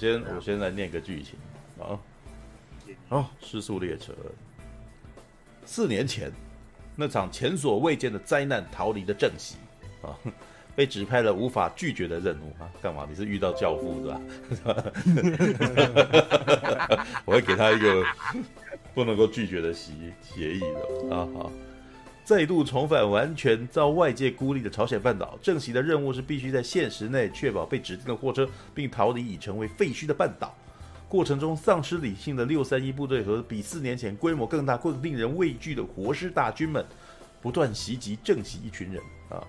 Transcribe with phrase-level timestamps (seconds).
[0.00, 1.38] 先我先来念个剧情
[1.78, 2.00] 啊。
[3.10, 4.14] 哦，失速列车。
[5.66, 6.32] 四年前，
[6.96, 9.56] 那场前所未见的灾难逃离的正席
[10.02, 10.16] 啊，
[10.74, 12.70] 被指派了无法拒绝的任务啊！
[12.80, 13.06] 干嘛？
[13.08, 14.80] 你是遇到教父是吧？
[17.26, 18.02] 我会给他一个
[18.94, 21.28] 不能够拒绝的协协议的啊！
[21.34, 21.52] 好，
[22.24, 30.54] 再度重返完全遭外界孤立的朝鲜半岛，正席的任务是必须在限时内确保被指定的货车并逃离已成为废墟的半岛。
[31.08, 36.86] 过程中丧失理性的六三一部队和比四年前规模更大、更令人畏惧的活尸大军们，
[37.42, 39.42] 不断袭击正席一群人啊！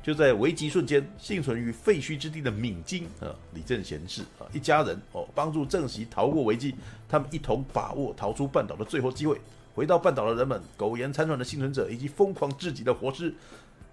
[0.00, 6.76] 就在危急瞬间，幸存于废墟之地的敏京啊、李正贤氏啊一家人哦，帮助正席逃过危机。
[7.08, 9.40] 他们一同把握逃出半岛的最后机会。
[9.74, 13.34] 回到半岛的人们，苟延残喘的幸存者以及疯狂至极的活尸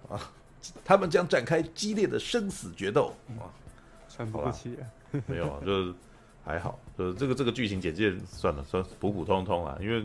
[0.10, 0.20] 啊，
[0.84, 3.50] 他们将展开激烈的生死决斗啊！
[4.10, 4.78] 喘不过气，
[5.28, 5.94] 没有啊，就是。
[6.46, 9.78] 还好，就是，这个这个剧情简介算了，算普普通通啊。
[9.82, 10.02] 因为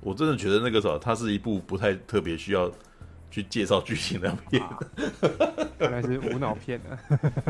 [0.00, 2.68] 我真的觉得那个时候，它是一部不太特别需要
[3.30, 4.60] 去介绍剧情的片，
[5.78, 6.98] 原来是无脑片啊。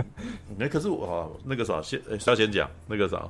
[0.61, 3.27] 哎，可是我那个啥，先要先讲那个啥，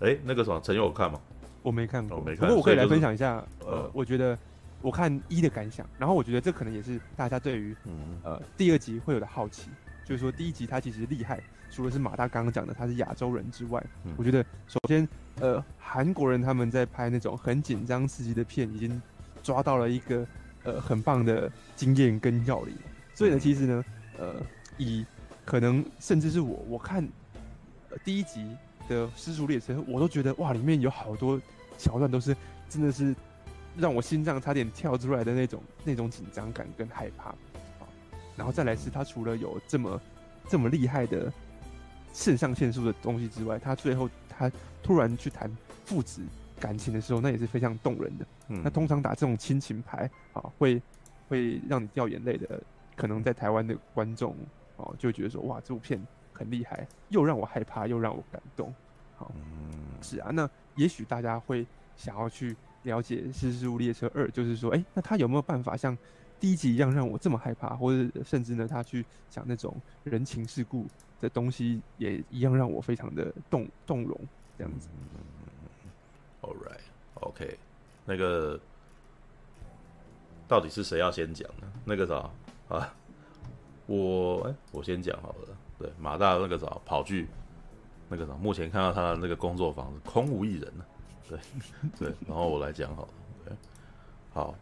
[0.00, 1.20] 哎，那个啥，陈友有看吗？
[1.64, 2.20] 我没看过。
[2.20, 4.38] 不过我可以来分享一下，就是、呃，我觉得
[4.80, 9.70] 我看一的感想，然后我觉得这可能也是大家对于、嗯、呃第二集会有的好奇，
[10.04, 11.42] 就是说第一集它其实厉害。
[11.70, 15.08] 除了是马大刚刚讲的他是亚洲人之外，嗯、我觉得首先，
[15.40, 19.02] 呃，韩国人他们在拍那种很紧张刺激的片，已经
[19.42, 20.24] 抓到了一个
[20.62, 22.76] 呃很棒的经验跟要领。
[23.12, 23.84] 所以呢，其实呢，
[24.18, 24.36] 呃，
[24.76, 25.04] 以
[25.44, 27.02] 可能甚至是我我看、
[27.90, 28.56] 呃、第一集
[28.88, 31.40] 的《失速列车》，我都觉得哇，里面有好多
[31.78, 32.36] 桥段都是
[32.68, 33.14] 真的是
[33.76, 37.36] 让我心脏差点跳出来的那种那种紧张感跟害怕啊。
[38.36, 40.00] 然后再来是他除了有这么
[40.48, 41.32] 这么厉害的。
[42.16, 44.48] 肾上腺素的东西之外，他最后他
[44.84, 45.50] 突然去谈
[45.84, 46.22] 父子
[46.60, 48.26] 感情的时候，那也是非常动人的。
[48.50, 50.80] 嗯，那通常打这种亲情牌啊，会
[51.28, 52.62] 会让你掉眼泪的，
[52.94, 54.36] 可能在台湾的观众
[54.76, 56.00] 哦，就觉得说哇，这部片
[56.34, 58.74] 很厉害，又让我害怕，又让我感动。
[59.16, 59.72] 好，嗯，
[60.02, 61.64] 是啊，那也许大家会
[61.96, 65.96] 想要去了解《失物列车二》，就是说，哎、欸，那他有没有办法像
[66.38, 70.86] 第一集一样让我这么害怕，或者甚至呢，他去讲那种人情世故？
[71.20, 74.20] 的东西也一样让我非常的动动容，
[74.58, 74.88] 这样子。
[74.92, 75.20] 嗯
[76.42, 77.56] All right，OK，
[78.04, 78.60] 那个
[80.46, 81.72] 到底是谁要先讲呢？
[81.86, 82.30] 那个啥
[82.68, 82.94] 啊，
[83.86, 85.56] 我我先讲好了。
[85.78, 87.26] 对，马大那个啥跑去
[88.08, 90.84] 那个啥，目前看到他的那个工作房子空无一人呢。
[91.28, 91.38] 对
[91.98, 93.08] 对，然后我来讲好了。
[93.44, 93.56] 对，
[94.32, 94.54] 好，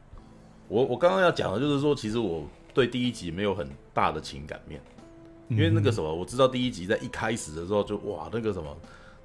[0.69, 4.81] 我我刚刚要讲的就是说，其实我对第一集没有很大的情感面。
[5.49, 8.75] 因为那个什么，我知道第一集在一开始的时候就哇，那个什么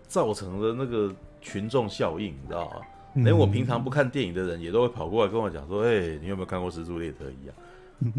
[0.07, 2.81] 造成的那个群众效应，你知道吗？
[3.23, 7.55] 连我平常不看电影的人也都会跑过来跟我讲说：“哎，你有没有看过《蜘蛛列车》一样？”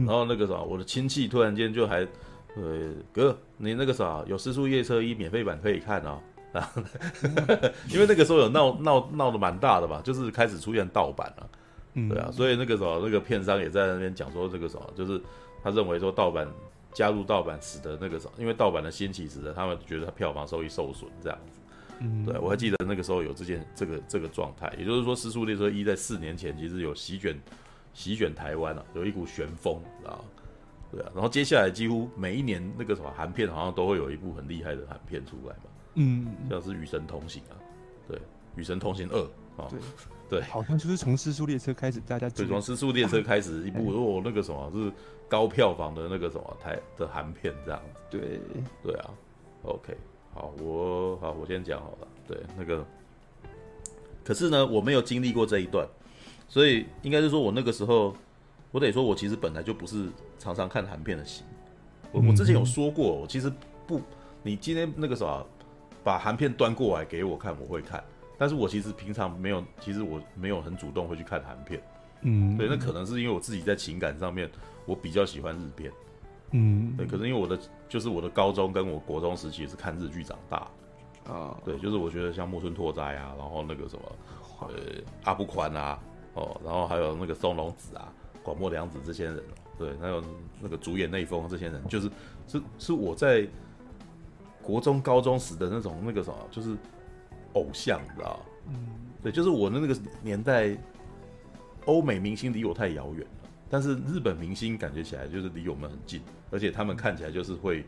[0.07, 2.07] 然后那个啥，我的亲戚突然间就还
[2.57, 6.21] 呃哥，你那个啥有《失速列车一》免费版可以看哦。
[6.53, 6.73] 啊，
[7.93, 11.51] 因为那个时候有闹闹闹得蛮大的吧，就是开始出现盗版了，
[11.95, 15.21] 对啊，所以那个时候那个片商也在那边讲说这个什么，就是
[15.63, 16.49] 他认为说盗版。
[16.95, 21.61] 加入盗版使得那个什么，因为盗版的兴起使得他们觉得他票房收益受损这样子。
[22.01, 27.39] 嗯，对，我还记得那个时候有这件这个这个状态，也就是说《失速列车一》在四年前其实有席卷
[27.93, 30.19] 席卷台湾啊，有一股旋风啊，
[30.91, 31.11] 对啊。
[31.15, 35.71] 然后接下来几乎每一年那个什么韩片好像都会有一部很厉害的韩片出来嘛。
[35.95, 37.57] 嗯，像是《与神同行》啊，
[38.07, 38.17] 对，
[38.57, 39.19] 《与神同行二》
[39.63, 39.81] 啊，对
[40.29, 44.93] 对，好像就是从《失速列车》开始，大家对从《失速列车》开始一部哦那个什么是。
[45.31, 48.41] 高票房的那个什么台的韩片这样子，对
[48.83, 49.11] 对啊
[49.63, 49.95] ，OK，
[50.33, 52.83] 好，我好我先讲好了，对那个，
[54.25, 55.87] 可是呢，我没有经历过这一段，
[56.49, 58.17] 所以应该是说我那个时候，
[58.71, 61.45] 我得说我其实本来就不是常常看韩片的型，
[62.13, 63.53] 我我之前有说过，我其实
[63.87, 64.01] 不，
[64.43, 65.47] 你今天那个什么
[66.05, 68.03] 把韩片端过来给我看，我会看，
[68.37, 71.83] 但是我其实平常没有，其实我没有很主动会去看韩片，
[72.23, 74.51] 嗯，对，那可能是因为我自己在情感上面。
[74.89, 75.93] 我比较喜欢日片，
[76.53, 77.59] 嗯，对，可是因为我的
[77.91, 80.67] 就是我的高中跟我国中时期是看日剧长大，
[81.31, 84.13] 啊，对，就是我觉得像木村拓哉啊，然后那个什么，
[84.63, 84.69] 呃，
[85.25, 86.01] 阿部宽啊，
[86.33, 88.11] 哦，然后还有那个松隆子啊，
[88.49, 89.43] 广末凉子这些人，
[89.79, 90.25] 对，还有
[90.59, 92.11] 那个主演内丰这些人，就是
[92.47, 93.47] 是是我在
[94.63, 96.75] 国中高中时的那种那个什么，就是
[97.53, 98.41] 偶像，你知道？
[98.69, 98.89] 嗯，
[99.23, 100.75] 对，就是我的那个年代，
[101.85, 103.49] 欧美明星离我太遥远了。
[103.69, 107.85] 但是日本明星感觉起来就是离我们很近，而且他们看起来就是会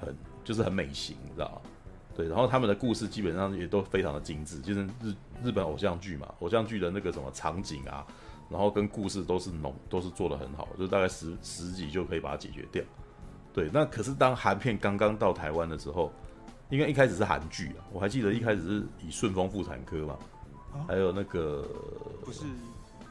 [0.00, 0.12] 很
[0.42, 1.70] 就是很美型，你知道吗？
[2.16, 5.14] 对，然后他们的故事基本上也都非常的精致，就是日
[5.44, 8.04] 日本偶像剧嘛，偶像剧的那个什么场景啊，
[8.50, 12.82] 然后跟故事都是浓，都是做的很好，就是大概十十集就可以把它解决掉。
[13.52, 16.12] 对，那可是当韩片刚刚到台湾的时候，
[16.68, 20.18] 因为一开始是韩剧啊，我还记得一开始是以顺风妇产科嘛，
[20.72, 21.64] 啊、还有那个
[22.24, 22.42] 不是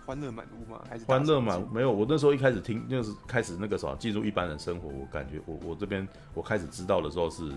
[0.05, 0.81] 欢乐满屋吗？
[0.89, 1.65] 还是欢乐满屋？
[1.67, 7.51] 没有，我那时候一开始听就是开始那个什么进入一般人生活，我感觉我我这边我开始知道的时候是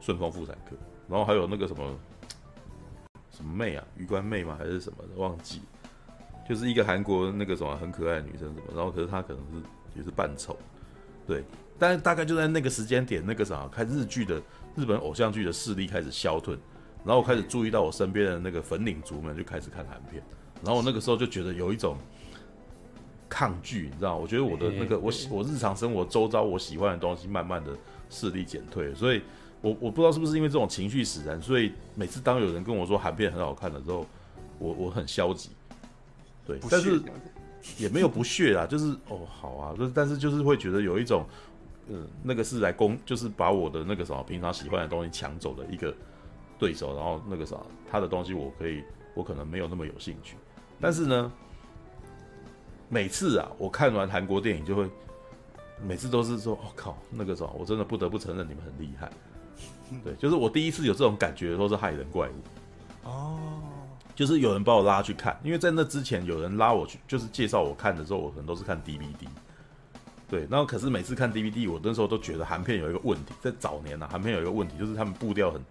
[0.00, 0.76] 顺风妇产科，
[1.08, 1.96] 然后还有那个什么
[3.30, 4.56] 什么妹啊，鱼关妹吗？
[4.58, 5.60] 还是什么的忘记，
[6.50, 9.62] 就是一个韩国那个什么很可爱的女生什么，然后可是她可能是
[9.96, 10.58] 也是扮丑，
[11.24, 11.44] 对。
[11.78, 14.42] 但是大概就在那个时间点，那个啥，看日剧的
[14.74, 16.54] 日本偶像剧的势力开始消退，
[17.04, 20.20] 然后我开始注意到我身边的那个粉领族们就开始看韩片，
[20.64, 21.96] 然后我那个时候就觉得有一种
[23.28, 27.70] 抗拒，你知道，我觉得我的那个我我日常生活周遭我喜欢的东西慢慢的
[28.08, 29.22] 势力减退，所以
[29.62, 34.04] 我我不知道是不是因为这种情绪使然，所以每次当有人跟我说韩片很好看的时候，
[34.58, 35.50] 我我很消极，
[36.46, 37.00] 对，但是
[37.76, 41.24] 也没有不屑啊，就是哦好啊，就是但是就是会觉得有一种。
[41.92, 45.92] 嗯，那个是来攻，就是把我的那个什么平常喜欢的东西抢走的一个
[46.56, 47.56] 对手，然后那个啥，
[47.90, 50.36] 他的东西我可以，我可能没有那么有兴趣。
[50.80, 51.32] 但是呢，
[52.88, 54.88] 每次啊，我看完韩国电影就会，
[55.84, 59.10] 每次都是说，我、哦、靠，那个什么，我真的不得不承认你们很厉害。
[60.04, 63.08] 对，就是我第一次有这种感觉，都是害人怪物。
[63.08, 63.49] 哦，
[64.20, 69.08] 就是有人把我拉去看，因为在那之前有人拉我去，就是介绍我看的时候，我可能都是看 DVD。
[70.28, 75.64] 对，然后可是每次看 DVD，我那时候都觉得韩片有一个问题，在早年呢、啊，韩片有一个问题，就是他们步调很，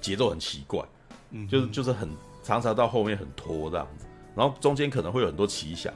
[0.00, 0.84] 节奏很奇怪，
[1.30, 2.10] 嗯，就是就是很
[2.42, 5.94] 常常到后面很拖这样子，然后中间可能会有很多奇想，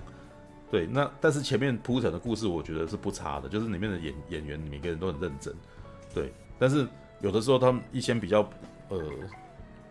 [0.70, 5.52] 对，那但是前面铺陈的故事我觉得是不差的，就是里面的演演员每个人都很认真，
[6.14, 6.86] 对，但是
[7.22, 8.48] 有的时候他们一些比较
[8.88, 9.02] 呃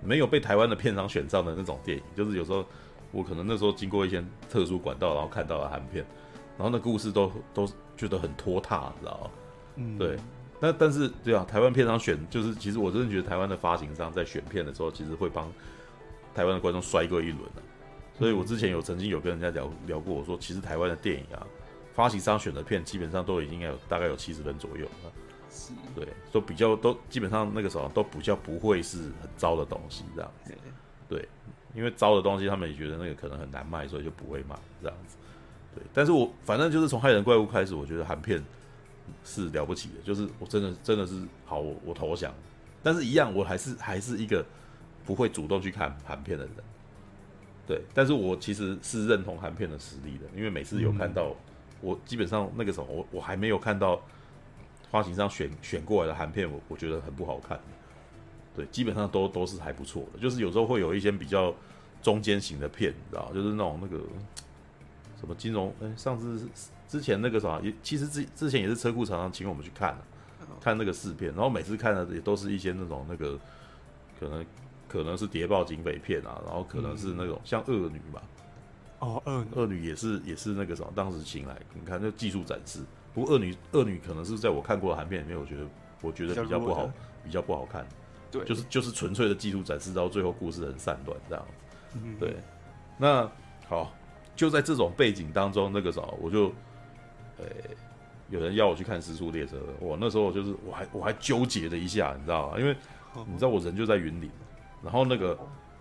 [0.02, 2.66] 没有被台湾的片商选上的那种电影，就是有时候
[3.12, 6.06] 我可能那时候经过一些特殊管道，然后看到了韩片。
[6.58, 9.30] 然后那故事都都觉得很拖沓，知道吗？
[9.76, 10.18] 嗯，对。
[10.60, 15.48] 那但是对啊，台湾片商选就是，其实我真的觉得台湾的发行商在选片的时候，其实会帮
[16.34, 17.62] 台湾的观众摔过一轮的。
[18.18, 21.46] 所以我之前有曾经有跟人家聊聊过，我说其实台湾的电影啊，
[21.94, 25.12] 发行商选的片基本上都已经有大概有七十分左右了。
[25.58, 30.54] 是，对，都比较都基本上那个时候都比较不会是很糟的东西这样子。
[31.10, 31.28] 对，
[31.74, 35.18] 因为糟的东西他们也觉得那个可能很难卖，所以就不会卖这样子。
[35.74, 38.44] 对，但是我反正就是从害人怪物开始，我觉得韩片
[39.24, 42.34] 是了不起的，就是我真的真的是好，我我投降。
[42.84, 44.46] 但是，一样，我还是 还是一个
[45.06, 46.54] 不会主动去看韩片的人。
[47.66, 51.36] 对，但是我其实是认同韩片的实力的，因为每次有看到，嗯、
[51.82, 54.02] 我基本上那个时候，我我还没有看到
[54.92, 57.60] 发行商选选过来的韩片，我我觉得很不好看。
[58.56, 61.54] 对，基本上都都是还不错的，就是有时候会有一些比较
[62.02, 64.04] 中间型的片，你知道，就是那种那个。
[65.20, 65.74] 什么金融？
[65.82, 66.48] 哎，上次
[66.88, 69.98] 之前那个啥，也其实之之前也是车库常常请我们去看、啊，
[70.62, 73.40] 看那个试片，然后每次看的也都是一些那种那个，
[74.20, 74.46] 可能
[74.88, 78.22] 可能是谍报警匪片啊，然后可能是那种像恶女吧。
[79.00, 82.82] 哦，恶女，恶女也是也是那个什么，当时请来你看那技术展示。
[83.18, 85.64] 不过恶女恶女可能是在我看过的韩片里面，我觉得
[86.04, 86.88] 我觉得比较不好，
[87.24, 87.84] 比较不好看。
[88.30, 91.46] 对，就是就是纯粹的技术展示，到最后故事很散乱这样。
[91.96, 92.38] 嗯，对。
[93.00, 93.28] 那
[93.68, 93.92] 好。
[94.36, 96.44] 就在这种背景当中，那个时候我就，
[97.40, 97.78] 呃、欸，
[98.30, 102.60] 有人要我去看《时速列车》，我那时候就是我还我还纠结了一下，你知道吗？
[102.60, 102.78] 因为
[103.26, 104.30] 你知道我人就在云林，
[104.84, 105.36] 然后那个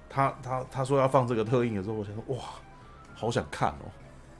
[0.08, 2.44] 他他他说要放这个特映的时候，我想说哇，
[3.14, 3.92] 好想看哦，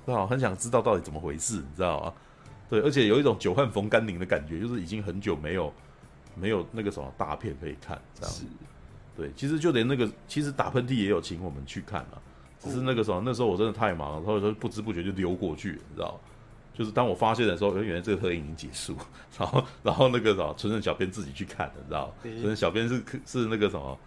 [0.06, 0.26] 对吧？
[0.26, 2.14] 很想知道到底怎么回事，你知道吗？
[2.68, 5.72] 对，而且有一种久旱逢甘霖的感觉，就是已经很久没有
[6.34, 8.44] 没有那个什么大片可以看，这样子。
[9.16, 12.22] 对，其实就连那个其实打喷嚏也有请我们去看了。
[12.58, 16.20] 只是那个时候，那时候我真的太忙了，所以说不知不觉就溜过去，你知道？
[16.74, 18.96] 就是当我发现的时候，原来这个特映已经结束，
[19.38, 22.14] 然后然后那个什么，纯正小编自己去看的，你知道？
[22.22, 23.98] 纯正小编是是那个什么？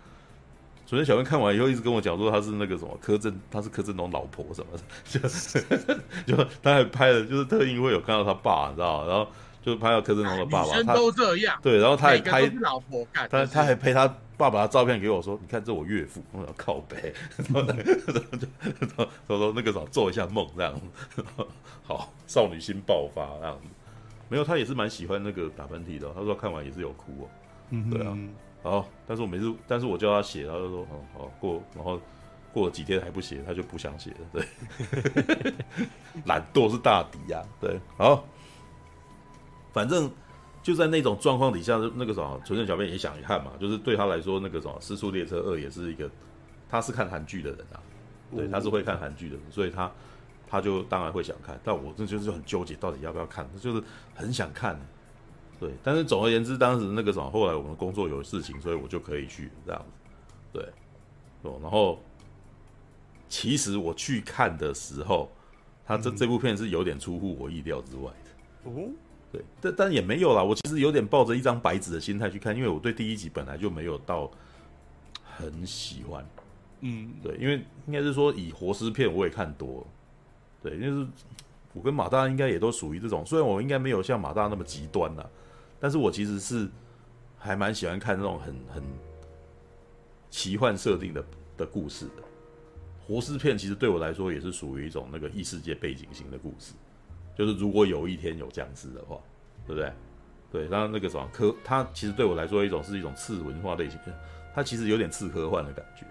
[0.90, 4.84] 纯正小编看完以后一直跟我讲说他是那个什么柯震，他是柯震东老婆什么的，
[6.26, 9.08] 就就他还拍了，就是特映会有看到他爸，你知道？
[9.08, 9.28] 然后
[9.62, 14.12] 就拍到柯震东的爸爸，他都这样，对，然后他还拍老婆看，他他还拍他。
[14.40, 18.48] 爸爸的照片给我说：“你看，这我岳父。”我要靠北，然后就
[19.28, 21.24] 他说那个什么做一下梦这样子，
[21.84, 23.68] 好少女心爆发这样子。
[24.30, 26.10] 没有，他也是蛮喜欢那个打喷嚏的。
[26.16, 27.28] 他说看完也是有哭哦。
[27.72, 28.18] 嗯，对啊。
[28.62, 32.00] 好，但是我每次，但是我叫他写，他就说：“嗯，好过。”然后
[32.52, 34.18] 过了几天还不写，他就不想写了。
[34.34, 35.54] 对，
[36.26, 37.42] 懒惰是大敌呀。
[37.62, 38.26] 对，好，
[39.72, 40.12] 反正
[40.62, 46.10] 就在那种状况底下，那个什么，纯正小编也想看嘛，就是对他来说，那个什么《失速列车二》也是一个，
[46.68, 47.80] 他是看韩剧的人啊，
[48.36, 49.90] 对，他是会看韩剧的人，所以他
[50.48, 51.58] 他就当然会想看。
[51.64, 53.82] 但我这就是很纠结，到底要不要看，就是
[54.14, 54.78] 很想看，
[55.60, 55.70] 对。
[55.84, 60.10] 但是总而言之，当时那个什么，后来我们工作有事情，所以我就可以去这样子，
[60.54, 60.64] 对，
[61.44, 62.00] 哦，然后
[63.28, 65.30] 其实我去看的时候，
[65.86, 68.90] 他这这部片是有点出乎我意料之外的，哦。
[69.32, 70.44] 对，但但也没有啦。
[70.44, 74.28] 我其实有点抱着一张白纸的心态去看，因为我对第一集本来就没有到
[75.24, 76.28] 很喜欢。
[76.80, 79.88] 嗯，对，因为应该是说以活尸片我也看多了。
[80.64, 81.08] 对，因为是
[81.74, 85.30] 我跟马大应该也都属于这种，虽然我应该没有像马大那么极端啦，
[85.80, 86.70] 但是我其实是
[87.38, 88.84] 还蛮喜欢看那种很很
[90.30, 91.24] 奇幻设定的
[91.58, 92.24] 的故事的。
[93.00, 96.74] 活尸片其实对我来说也是属于一种那个异世界背景型的故事。
[97.36, 99.18] 就是如果有一天有僵尸的话，
[99.66, 99.94] 对不对？
[100.52, 104.14] 对，然后那个什么科，它其实对我来说一种是一种次文化类型的，
[104.54, 106.06] 它其实有点次科幻的感觉。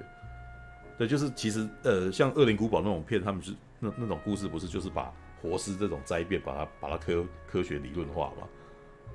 [0.96, 8.48] 对，就是其实呃，像《恶灵古堡》那种片，他们是那那种故事，不是就是把活尸这种灾变，把它把它科科学理论化嘛？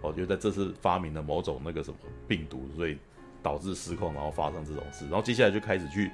[0.04, 2.98] 哦，就在这次发明了某种那个什么病毒，所以
[3.42, 6.12] 导致失控，然后发生这种事，然后接下来就开始去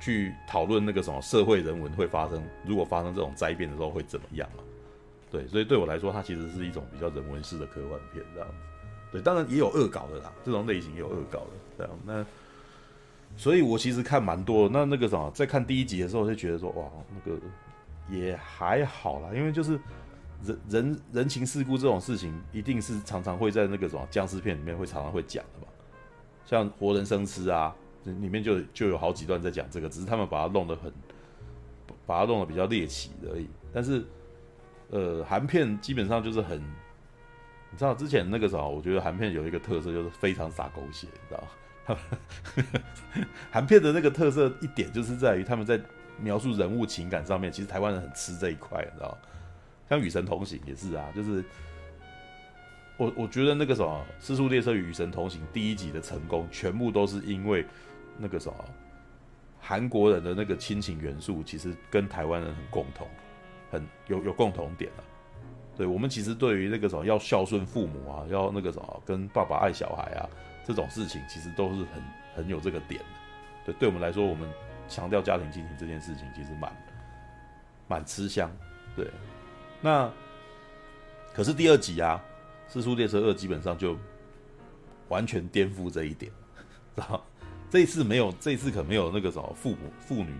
[0.00, 4.62] 去讨论那个什么社会人文会发生，如果发生这种灾变的时候会怎么样嘛？
[5.30, 8.48] 对，所以对我来说，它其实是一种比较人文式的科幻片，这样。
[9.12, 11.92] 对，当然也有恶搞的啦，这种类型也有恶搞的，这样。
[12.04, 12.26] 那，
[13.36, 14.68] 所以我其实看蛮多。
[14.68, 17.38] 那那个什么，在看第一集的时候，就觉得说，哇，那个
[18.08, 19.78] 也还好啦，因为就是
[20.44, 25.66] 人人人情世故这种事情，一定是常常会在那个什么僵尸片里面会常常会讲的嘛。
[26.44, 30.92] 像活人生吃啊，里面就就有好几段在讲这个，只是他们把它弄得很，
[32.06, 34.04] 把它弄得比较猎奇而已，但是。
[34.92, 41.44] 呃，韩片基本上就是很，你知道之前那个时候，我觉得韩片有一个特色就是非常洒狗血，你知道
[41.86, 41.96] 吗？
[43.52, 45.80] 韩片的那个特色一点就是在于他们在
[46.18, 49.18] 描述人物情感上面，其实台湾人很吃这一块，你知道吗？
[49.90, 51.44] 像《与神同行》也是啊，就是
[52.96, 57.66] 我我觉得那个什么《尸速列车》与《与神同行》第一集的成功，全部都是因为
[58.16, 58.54] 那个什么
[59.60, 63.06] 韩国人的那个亲情元素，其实跟台湾人很共同。
[63.72, 65.00] 很有有共同点啊，
[65.76, 70.28] 对，我们其实对于那个什么要孝顺父母啊，要那个什么跟爸爸爱小孩啊
[70.64, 72.02] 这种事情，其实都是很
[72.34, 73.06] 很有这个点的。
[73.66, 74.50] 对，对我们来说，我们
[74.88, 76.72] 强调家庭亲情这件事情，其实蛮
[77.86, 78.50] 蛮吃香。
[78.96, 79.06] 对，
[79.80, 80.10] 那
[81.34, 82.22] 可是第二集啊，
[82.72, 83.96] 《尸速列车二》基本上就
[85.08, 86.30] 完全颠覆这一点，
[86.94, 87.24] 知道
[87.68, 90.34] 这一次没有，这一次可没有那个什么父母父女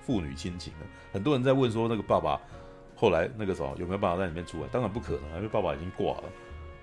[0.00, 0.86] 父女亲情了。
[1.12, 2.40] 很多人在问说，那个爸爸。
[2.96, 4.68] 后来那个时候有没有办法在里面出来？
[4.68, 6.24] 当然不可能，因为爸爸已经挂了。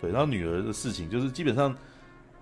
[0.02, 1.74] 对，然后女儿的事情就是基本上，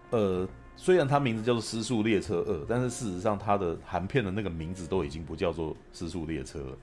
[0.09, 6.77] 呃，虽然他名字叫做《失速列车二》，但是事实上他的含片的那个名字都已经不叫做《失速列车》了，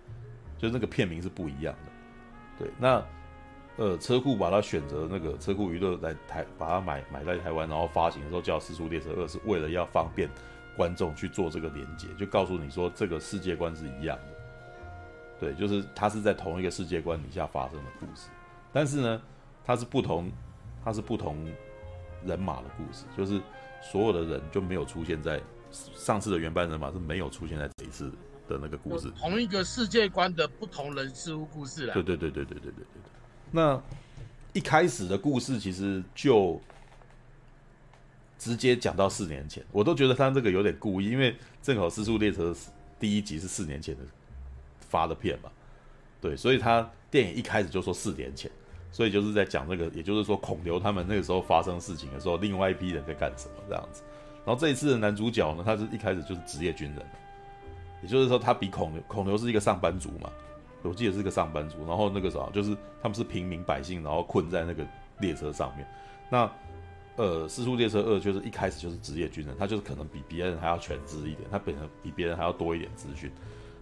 [0.56, 1.92] 就是那个片名是不一样的。
[2.59, 3.03] 对，那
[3.77, 10.31] 呃，车库把它选择那个车库娱乐来台把它买买在台湾，然后发行的时候叫《尸速列车二》，是为了要方便
[10.77, 14.25] 观众去做这个连接，就告诉你说这个世界观是一样的。
[15.39, 18.31] 对，就是它是在同一个世界观底下发生的故事，
[18.73, 19.23] 但是呢，
[19.63, 20.31] 它是不同，
[20.83, 21.37] 它是不同
[22.25, 23.39] 人马的故事，就是
[23.83, 25.39] 所有的人就没有出现在
[25.71, 28.11] 上次的原班人马是没有出现在这一次
[28.49, 31.95] 那个故事，同一个世界观的不同人事物故事啦。
[31.95, 33.12] 对对对对对对对对对。
[33.50, 33.83] 那
[34.53, 36.61] 一开始的故事其实就
[38.38, 42.53] 直接讲到四年前，我都觉得他这个有点故意，因为正好《失速列车》
[43.00, 44.03] 第一集是四年前的。
[44.88, 45.50] 发的片嘛，
[46.21, 48.49] 对，所以他电影一开始就说四年前，
[48.93, 54.00] 所以就是在讲这个，也就是说孔刘他们那个时候发生事情的时候，另外一批人在干什么这样子。
[54.45, 57.05] 然后这一次的男主角呢，他是一开始就是职业军人，
[58.03, 60.31] 也就是说他比孔刘，孔刘是一个上班族嘛，
[60.83, 61.79] 我记得是个上班族。
[61.87, 64.87] 然后那个时候就是他们是平民百姓，然后困在那个
[65.21, 65.87] 列车上面。
[66.31, 66.50] 那
[67.17, 73.33] 呃，四速列车二就是一开始就是职业军人，他就是可能比别人还要全知一点，他本人比别人还要多一点资讯。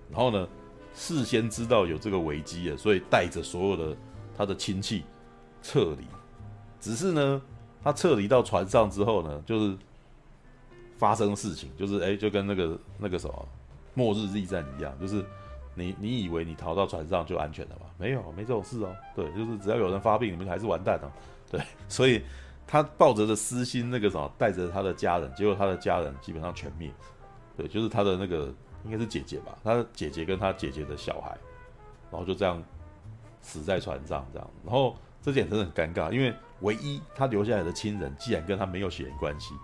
[0.09, 0.47] 然后呢，
[0.94, 3.97] 事先知道有这个危机了，所以带着所有的
[4.37, 5.02] 他的亲戚
[5.62, 6.06] 撤离。
[6.78, 7.42] 只是呢，
[7.83, 9.76] 他撤离到船上之后呢，就是
[10.97, 13.49] 发生事情，就是哎，就跟那个那个什么
[13.94, 15.24] 末日逆战一样，就是
[15.74, 17.86] 你你以为你逃到船上就安全了吗？
[17.96, 18.94] 没有，没这种事哦。
[19.14, 21.12] 对，就是只要有人发病，你们还是完蛋了。
[21.50, 22.22] 对，所以
[22.66, 26.90] 他抱着的私心，那个什么，带着他的家人，结果他的家人基本上全灭。
[27.56, 28.52] 对，就是他的那个。
[28.84, 31.34] 应该是姐姐吧，他的姐姐跟他姐姐的小孩，
[32.10, 32.62] 然后就这样
[33.40, 34.50] 死在船上，这样。
[34.62, 39.54] 然后这点真的很尴尬，因为唯一他留下来的亲人，既然跟他没有血缘关系，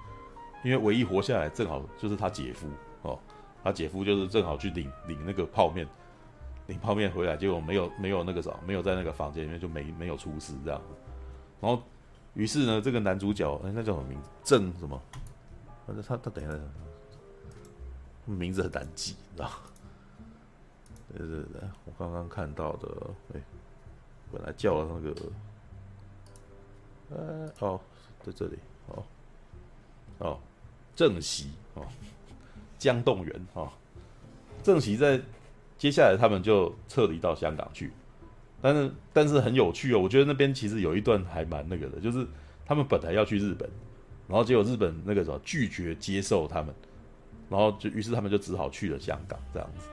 [0.64, 2.66] 因为唯一活下来正好就是他姐夫，
[3.62, 5.87] 他姐夫就是正好去领领那个泡面，
[6.67, 10.81] 领泡面回来，结果没有没有那个啥，没有在那个房间里面就没没有出事这样，
[11.61, 11.83] 然后
[12.35, 14.29] 于是呢，这个男主角哎，那叫什么名字？
[14.43, 15.00] 郑什么？
[15.87, 16.59] 他他他等一下，
[18.26, 19.50] 名字很难记，你知道？
[21.12, 22.88] 对对对，我刚刚看到的，
[23.35, 23.40] 哎，
[24.33, 25.14] 本来叫了那个。
[27.12, 27.81] 呃，哦，
[28.23, 29.02] 在这里，哦，
[30.19, 30.38] 哦，
[30.95, 31.85] 郑锡，哦，
[32.80, 33.68] 姜栋元，哦，
[34.60, 35.20] 郑锡在
[35.78, 37.92] 接下来他们就撤离到香港去，
[38.60, 42.26] 但是但是很有趣哦，我觉得那边其实有一段还蛮那个的，就是
[42.66, 43.70] 他们本来要去日本，
[44.26, 46.75] 然后结果日本那个什么拒绝接受他们，
[47.49, 49.87] 然后就于是他们就只好去了香港这样子，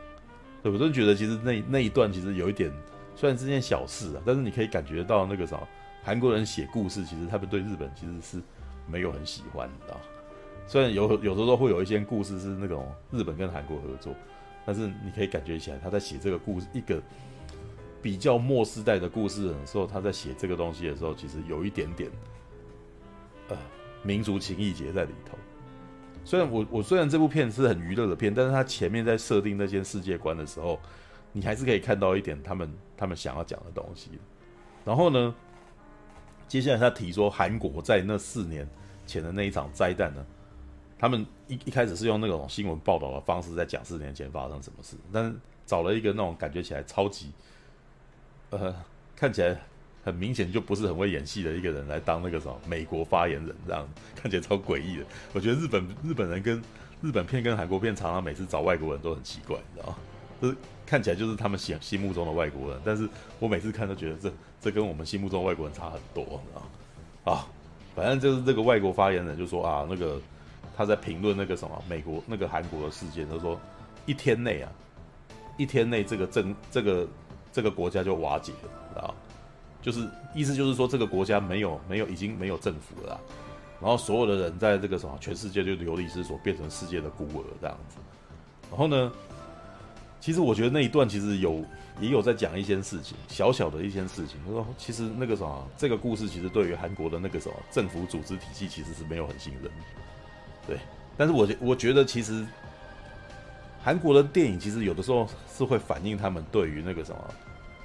[0.64, 2.72] 对，我真的觉得其实那那一段其实有一点，
[3.16, 5.68] 虽然是件小事啊，但是你可以感觉到那个什么。
[6.04, 8.42] 韩国人写故事，其实他们对日本其实是
[8.90, 9.98] 没有很喜欢的。
[10.68, 14.14] 虽然有有时候会有一些故事是那种日本跟韩国合作，
[14.66, 17.02] 但是你可以感觉起来，他在写这个故事一个
[18.02, 22.12] 比较末世代的故事的时候，他在写这个东西的时候，其实有一点点
[23.48, 23.58] 呃
[24.04, 25.38] 民族情谊结在里头。
[26.26, 30.78] 虽然我我虽然这部片是很娱乐的片，但是他前面在设定那些世界观的时候，
[31.32, 34.12] 你还是可以看到一点他们他们想要讲的东西。
[34.84, 35.34] 然后呢，
[36.46, 38.68] 接下来他提说，韩国在那四年
[39.06, 40.26] 前的那一场灾难呢，
[41.00, 45.36] 他们一一开始是用那种新闻报道的方式在讲四年前发生什么事，但是
[45.66, 47.32] 找了一个那种感觉起来超级，
[48.50, 48.76] 呃，
[49.16, 49.60] 看起来
[50.04, 55.06] 很明显就不是很会演戏的一个人来当那个什么美国发言人，这样 看起来超诡异的。
[55.34, 56.62] 我觉得日本日本人跟
[57.02, 59.98] 日本片跟韩国片常常每次找外国人都很奇怪，你知道吗？
[60.42, 63.08] 就是看起来就是他们心心目中的外国人，但是
[63.40, 66.68] 我每次看都觉得这这跟我们心目中外国人差很多，你知道吗
[67.34, 67.48] 啊，
[67.96, 70.22] 反正就是这个外国发言人就说啊，那个
[70.78, 73.60] 他在评论那个什么美国那个韩国的事件，他说
[74.06, 74.72] 一天内啊，
[75.58, 77.08] 一天内这个政这个
[77.52, 78.54] 这个国家就瓦解
[78.94, 79.10] 了啊，
[79.82, 83.20] 就是意思就是说这个国家没有没有已经没有政府了，
[83.82, 87.98] 然后所有的人在这个什么全世界就流离失所，变成世界的孤儿这样子，
[88.70, 89.12] 然后呢？
[90.20, 91.64] 其实我觉得那一段其实有
[92.02, 94.36] 也有在讲一件事情，小小的一些事情。
[94.44, 99.72] 他说，其实那个什么，这个故事其实对于韩国的那个什么政府组织体系其实是没有很信任。
[100.68, 100.78] 对，
[101.16, 102.46] 但是我觉我觉得其实
[103.82, 107.34] 韩国的电影其实有的时候是会反映他们对于那个什么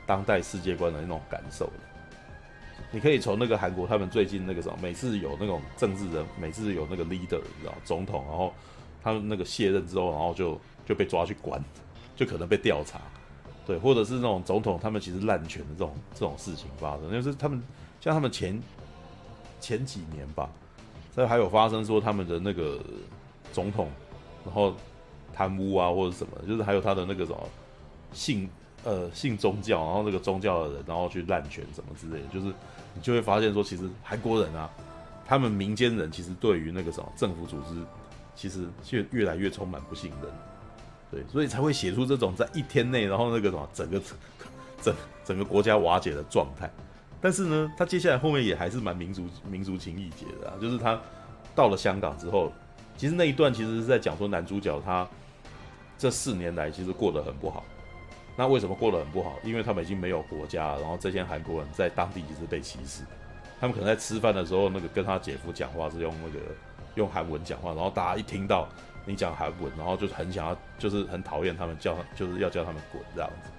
[0.06, 1.72] 当代世界观的那种感受的。
[2.90, 8.52] 你可以从那个韩国他们最近那个什么，每次有那种政治人，每次有那个 leader，你知道，总统，然后
[9.02, 11.62] 他们那个卸任之后，然后就就被抓去关。
[12.14, 13.00] 就可能被调查，
[13.66, 17.60] 对，或者是那种总统他们其实滥权的这种这种事情发生，就是他们
[18.02, 18.62] 像他们前
[19.58, 20.50] 前几年吧，
[21.14, 22.78] 这还有发生说他们的那个
[23.52, 23.88] 总统，
[24.44, 24.74] 然后
[25.34, 27.38] 贪污啊或者什么，就是还有他的那个什么
[28.12, 28.48] 信
[28.84, 32.46] 呃信宗教，然后那个宗教的人然后去滥权什么之类的，就是
[32.94, 34.70] 你就会发现说，其实韩国人啊，
[35.26, 37.80] 他们民间人其实对于那个什么政府组织，
[38.34, 40.30] 其实越越来越充满不信任。
[41.10, 44.00] 对，所以才会写出这种在一天内，然后那个什么，整个
[44.80, 44.94] 整
[45.26, 46.70] 整个国家瓦解的状态。
[47.22, 50.54] 但是呢，他接下来后面也还是蛮民族民族情意结的啊。
[50.60, 51.00] 就是他
[51.54, 52.52] 到了香港之后，
[52.96, 55.08] 其实那一段其实是在讲说男主角他
[55.96, 57.64] 这四年来其实过得很不好。
[58.36, 59.38] 那为什么过得很不好？
[59.44, 63.04] 因为他们已经没有国家，然后这些韩国人在当地一直被歧视。
[63.60, 66.44] 他们可能在吃饭的时候，那个跟他姐夫讲话是用那个
[66.96, 68.68] 用韩文讲话，然后大家一听到。
[69.04, 73.50] 你讲韩文，然后就很想要，就是很讨厌他们，叫就是要叫他们滚这样子。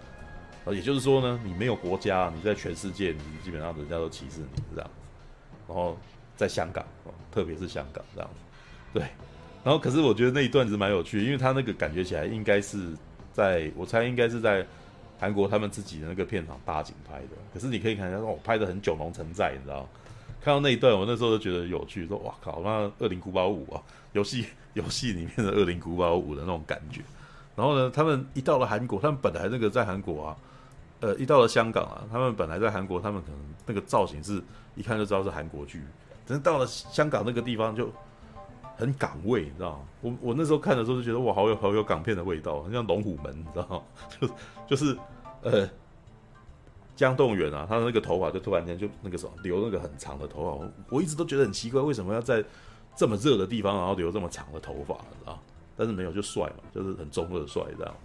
[0.65, 4.95] 呃，也就是说呢，你没有国家，你在全世界，你基本上人家都歧视你这样子。
[5.67, 5.97] 然后
[6.35, 6.85] 在香港，
[7.31, 8.39] 特别是香港这样子，
[8.93, 9.03] 对。
[9.63, 12.91] 然后可是我觉得那一段子蛮有趣，因为他那个感觉起来应该是
[13.31, 14.65] 在，我猜应该是在
[15.19, 17.29] 韩国他们自己的那个片场搭景拍的。
[17.53, 19.87] 可是你可以看一下，哦，拍的很九龙城寨，你知道？
[20.41, 23.81] 看到那一段，我那时候就觉得有趣，说哇靠，那恶灵古堡五啊，
[24.13, 24.45] 游戏。
[24.73, 26.99] 游戏里面的《恶灵古堡五》的那种感觉，
[27.55, 30.37] 然后呢，他们一到了韩国，他们本来那个在韩国啊，
[31.03, 34.41] 呃，一到了香港啊，他们本来在韩国，他们可能那个造型是
[34.73, 35.83] 一看就知道是韩国剧，
[36.25, 37.91] 但是到了香港那个地方就
[38.77, 39.79] 很港味，你知道吗？
[39.99, 43.81] 我我那时候看的时候就觉得哇，好有好有港片的味道，很像《龙虎门》，你知道吗？
[44.19, 44.29] 就
[44.69, 44.97] 就是
[45.41, 45.69] 呃，
[46.95, 52.43] 姜栋元啊，他的那个头发就突然间就那个什么留那个很长的头发，我一直都觉得很奇怪，为什么要在。
[52.95, 55.39] 这么热的地方，然后留这么长的头发，你知道，
[55.75, 57.95] 但是没有就帅嘛，就是很中二帅这样。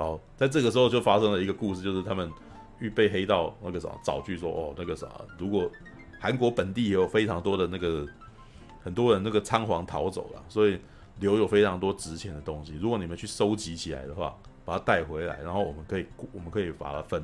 [0.00, 2.32] 好，在这个时候就发生了一个故事，就是他们
[2.78, 5.06] 预备黑道那个啥找去说哦那个啥，
[5.38, 5.70] 如果
[6.18, 8.06] 韩国本地也有非常多的那个
[8.82, 10.80] 很多人那个仓皇逃走了，所以
[11.18, 12.78] 留有非常多值钱的东西。
[12.80, 14.34] 如果你们去收集起来的话，
[14.64, 17.22] 把它带回来，然后我们可以我们可以把它分，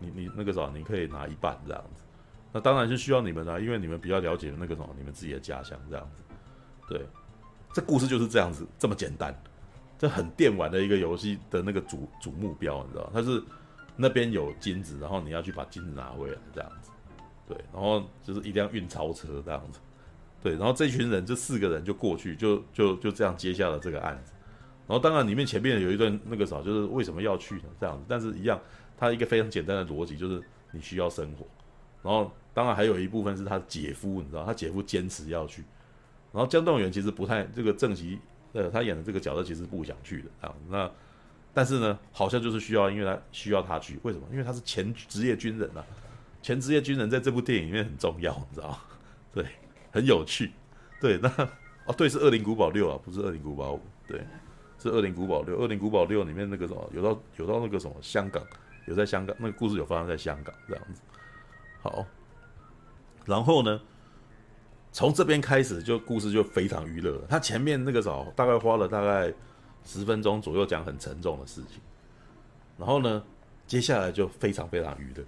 [0.00, 2.02] 你你那个啥，你可以拿一半这样子。
[2.50, 6.34] 那当然是需要你们的，因为你们比较了解那个什么你们自己的家乡这样子。
[6.88, 7.06] 对，
[7.72, 9.32] 这故事就是这样子这么简单。
[10.00, 13.10] 这很电玩的一个游戏的那个主主目标，你知道？
[13.12, 13.42] 它是
[13.96, 16.90] 那边有金子，然后你要去把金子拿回来，这样子。
[17.46, 19.78] 对，然后就是一辆运钞车这样子。
[20.42, 24.32] 对，然后这群人这四个人就过去，就就就这样接下了这个案子。
[24.86, 27.64] 然后当然里面前面有一段那个啥，就是为什么要去呢？
[27.78, 28.58] 这样子，但是一样，
[28.96, 31.46] 它一个非常简单的逻辑就是你需要生活。
[32.02, 35.62] 然后当然还有一部分是他姐夫，你知道，他姐夫坚持要去。
[36.32, 38.18] 然后姜栋元其实不太这个正席。
[38.52, 40.54] 呃，他演的这个角色其实不想去的啊。
[40.68, 40.90] 那
[41.52, 43.98] 但是呢，好像就是需要，因为他需要他去。
[44.02, 44.26] 为什么？
[44.30, 45.84] 因为他是前职业军人啊。
[46.42, 48.78] 前职业军人在这部电影里面很重要，你知道吗？
[49.34, 49.44] 对，
[49.92, 50.52] 很有趣。
[51.00, 51.28] 对，那
[51.84, 53.78] 哦，对，是《恶灵古堡六》啊，不是《恶灵古堡五》。
[54.08, 54.20] 对，
[54.78, 55.54] 是《恶灵古堡六》。
[55.60, 58.42] 《恶灵古堡六》里面那个什么，有到有到那个什么香港，
[58.86, 61.02] 有在香港，那个故事有发生在香港这样子。
[61.82, 62.06] 好，
[63.26, 63.80] 然后呢？
[64.92, 67.26] 从这边开始，就故事就非常娱乐了。
[67.28, 69.32] 他前面那个时候大概花了大概
[69.84, 71.80] 十分钟左右讲很沉重的事情，
[72.76, 73.22] 然后呢，
[73.66, 75.24] 接下来就非常非常娱乐，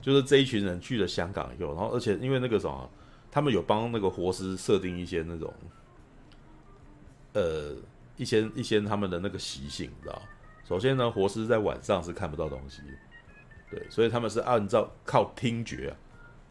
[0.00, 2.90] 就是这一群人去了香港以后，然后而且因为那个什么，
[3.30, 5.52] 他们有帮那个活尸设定一些那种，
[7.34, 7.76] 呃，
[8.16, 10.22] 一些一些他们的那个习性，你知道？
[10.64, 12.80] 首先呢，活尸在晚上是看不到东西，
[13.70, 15.94] 对，所以他们是按照靠听觉。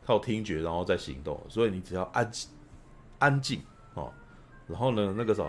[0.05, 2.49] 靠听觉，然后再行动，所以你只要安静、
[3.19, 3.61] 安静
[3.93, 4.11] 哦，
[4.67, 5.43] 然后呢，那个啥，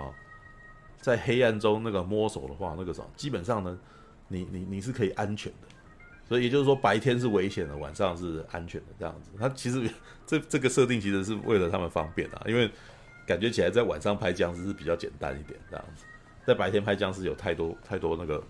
[1.00, 3.78] 在黑暗中那个摸索的话，那个啥，基本上呢，
[4.28, 5.68] 你你你是可以安全的。
[6.28, 9.30] 所以也就是说，白天是危险的，晚上是安全的，这样子。
[9.38, 9.90] 他其实
[10.26, 12.70] 这这个设定其实是为了他们方便啊，因为
[13.26, 16.04] 感觉起来在晚上拍僵尸是比较简单一点，这样子。
[16.46, 18.42] 在白天拍僵尸有太多太多那个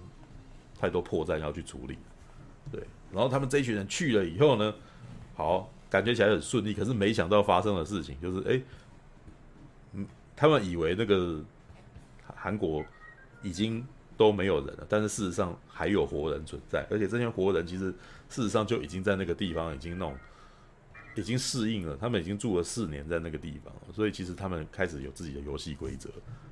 [0.79, 1.97] 太多破绽要去处理，
[2.71, 2.83] 对。
[3.11, 4.75] 然后他们这一群人去了以后呢，
[5.35, 5.71] 好。
[5.93, 8.63] 感觉起来很顺利，可是没想到发生的事情就是，哎，
[9.93, 11.39] 嗯，他们以为那个
[12.35, 12.83] 韩国
[13.43, 17.91] 已经都没有人了，但是事实上还有活人存在，而且这些活人其实
[18.31, 20.17] 事实上就已经在那个地方已经弄，
[21.15, 26.09] 已经适应了，他们已经住了四年在那个地方，所以其实他们开始有自己的游戏规则。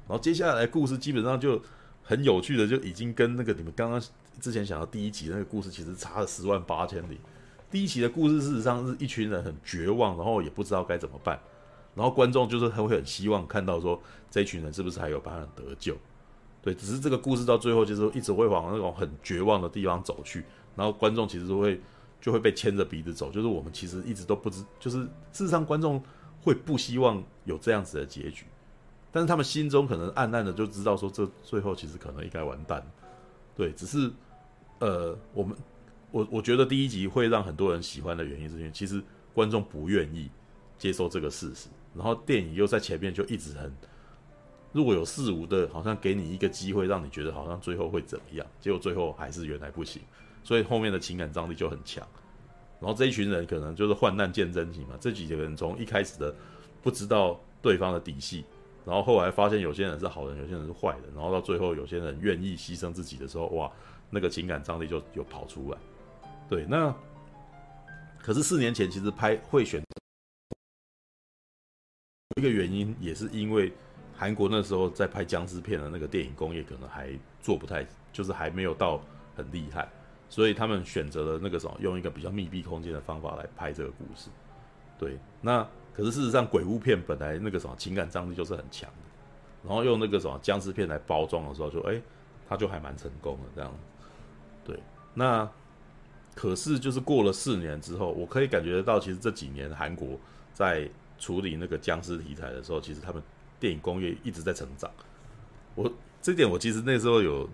[0.06, 1.62] 然后接下来故事基本上就
[2.02, 3.98] 很有趣的，就已经跟那个你们刚刚
[4.38, 7.18] 之前想到第一集那个故事其实差了十万八千里。
[7.70, 11.38] 第一集的故事事实上是一群人很绝望，然后也不知道该怎么办，
[11.94, 15.96] 然后观众就是会很希望看到说这一群人是不是还有办法得救，
[16.60, 21.80] 对，只是这个故事到最后就是一直会往那种很绝望的地方走去，然后观众其实都会
[22.20, 26.02] 就会被牵着鼻子走，就是我们其实一直都不知，就是事实上观众
[26.42, 28.46] 会不希望有这样子的结局，
[29.12, 32.84] 但是他们心中可能暗暗的就知道说这最后其实可能应该完蛋，
[33.54, 34.10] 对，只是
[34.80, 35.56] 呃我们。
[36.12, 40.28] 我我觉得第一集会让很多人喜欢的原因是因为其实观众不愿意
[40.78, 43.72] 接受这个事实，然后电影又在前面就一直很
[44.72, 50.02] 若有似无的，好像给你一个机会，让你觉得好像最后会怎么样，结果最后还是原来不行，
[50.42, 52.06] 所以后面的情感张力就很强。
[52.80, 56.34] 然后这一群人可能就是患难见真情嘛，这几个人从一开始的
[56.82, 58.44] 不知道对方的底细，
[58.86, 63.70] 然后后来发现有些人是好人，有些人是坏人，然后到最后有些人愿意牺牲自己的时候，哇，
[64.08, 65.78] 那个情感张力就有跑出来。
[66.50, 66.92] 对，那
[68.18, 69.80] 可是四年前其实拍会选
[72.36, 73.72] 一个原因，也是因为
[74.16, 79.00] 韩国那时候在拍僵尸片的那个电影工业可能还做不太，就是还没有到
[79.36, 79.88] 很厉害，
[80.28, 84.28] 所以他们选择了那个什么，用一个比较密闭空间的方法来拍这个故事。
[84.98, 92.02] 对，那可是事实上鬼屋片本来那个什么情感张力就是很强的，然后用那个什么僵尸片来包装的时候就，就哎，
[92.48, 93.72] 他就还蛮成功的这样。
[94.64, 94.82] 对，
[95.14, 95.48] 那。
[96.40, 100.18] 可是，就是过了四年之后，我可以感觉得到，其实这几年韩国
[100.54, 103.22] 在处理那个僵尸题材的时候，其实他们
[103.58, 104.90] 电影工业一直在成长。
[105.74, 107.46] 我这点，我其实那时候有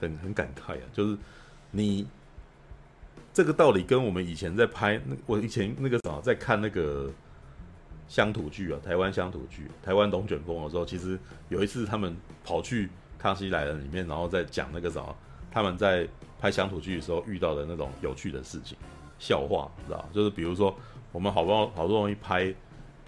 [0.00, 1.18] 很 很感慨啊，就是
[1.72, 2.06] 你
[3.34, 7.10] 这个道理跟我们以前在拍那，我以前那个什么在看那个
[8.06, 12.86] 乡土剧啊，台湾乡土剧，台湾龙卷风的时候，其实有一次他们跑去
[13.18, 15.16] 《康熙来了》里面，然后再讲那个什么，
[15.50, 16.06] 他们在。
[16.42, 18.76] 拍乡土剧的时候遇到的那种有趣的事情、
[19.16, 20.04] 笑话，知道？
[20.12, 20.76] 就是比如说，
[21.12, 22.52] 我们好不容好不容易拍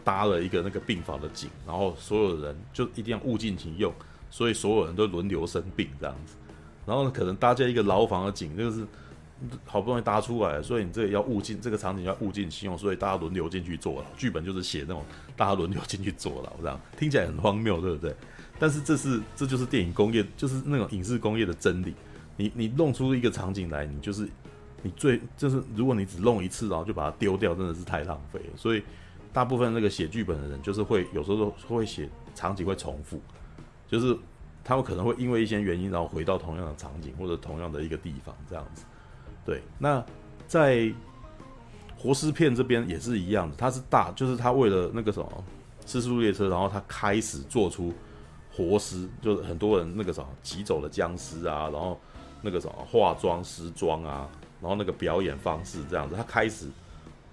[0.04, 3.92] 搭了一个那个病房的景，然后所有人就一定要物尽其用，
[4.30, 6.36] 所以所有人都轮流生病这样子。
[6.86, 8.86] 然后呢，可能搭建一个牢房的景，就是
[9.66, 14.04] 好不容易搭出来，所以你这个要物尽这个场景要物尽其用，所以大家轮流进去坐牢。
[14.16, 15.02] 剧本就是写那种
[15.36, 18.14] 大家轮流进去坐牢，这样听起来很荒谬，对不对？
[18.60, 21.92] 但是这是这就是电影工业，就是那种影视工业的真理。
[22.36, 24.28] 你你弄出一个场景来，你就是
[24.82, 28.56] 你最就是如果你只弄一次，然后就把它丢掉，真的是太浪费了。
[28.56, 28.82] 所以
[29.32, 33.20] 大部分那个写剧本的人，就是会有时候都会写场景会重复，
[33.86, 34.16] 就是
[34.62, 38.84] 他们可能会因为一些原因，然后回到同样的场景或者同样的一个地方这样子。
[39.44, 40.04] 对，那
[40.46, 40.92] 在
[41.96, 45.44] 活尸片这边也是一样的，他是大，就是他为了那个什么
[45.90, 47.92] 《尸速列车》，然后他开始做出
[48.52, 51.98] 活尸，就是很多人那个什么挤走了僵尸啊，然后
[52.44, 54.28] 那个什么化妆时装啊，
[54.60, 56.68] 然后那个表演方式这样子，他开始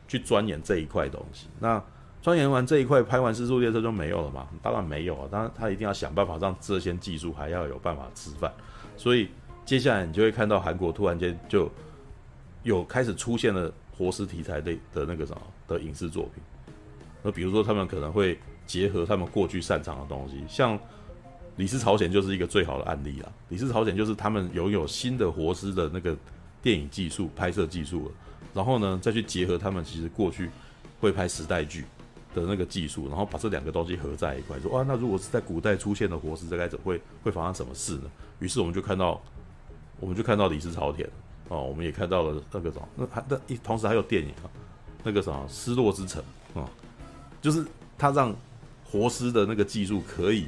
[0.07, 1.47] 去钻研这一块东西。
[1.59, 1.83] 那
[2.21, 4.47] 钻研完这一块，拍完《失速列车》就没有了嘛？
[4.63, 8.51] 当然没有啊，当然他一定要想办法让这些技术还要有办法吃饭，
[8.95, 9.29] 所以
[9.65, 11.69] 接下来你就会看到韩国突然间就。
[12.63, 16.43] 有开始出现了活尸题材的的那个什么的影视作品，
[17.23, 20.77] 那比如说他们可能会结合他们过去擅长的东西，像
[21.61, 23.27] 《李氏朝鲜》就是一个最好的案例啦。
[23.49, 26.17] 《李氏朝鲜》就是他们拥有新的活尸的那个
[26.59, 28.11] 电影技术、拍摄技术了，
[28.55, 30.49] 然后呢再去结合他们其实过去
[30.99, 31.85] 会拍时代剧
[32.33, 38.09] 的那个技术，然后把这两个东西合在一块，说哇，那如果是在古代出现的活尸，这该怎会会发生什么事呢？
[38.39, 39.21] 于是我们就看到，
[39.99, 41.05] 我们就看到《李氏朝鲜》。
[41.49, 44.49] 哦，我们也看到了那个什么，那还那一同时还有电影啊，
[45.03, 46.23] 那个什么《失落之城》
[46.59, 46.67] 啊，
[47.39, 47.63] 就是
[47.99, 48.35] 他让
[48.83, 50.47] 活尸的那个技术可以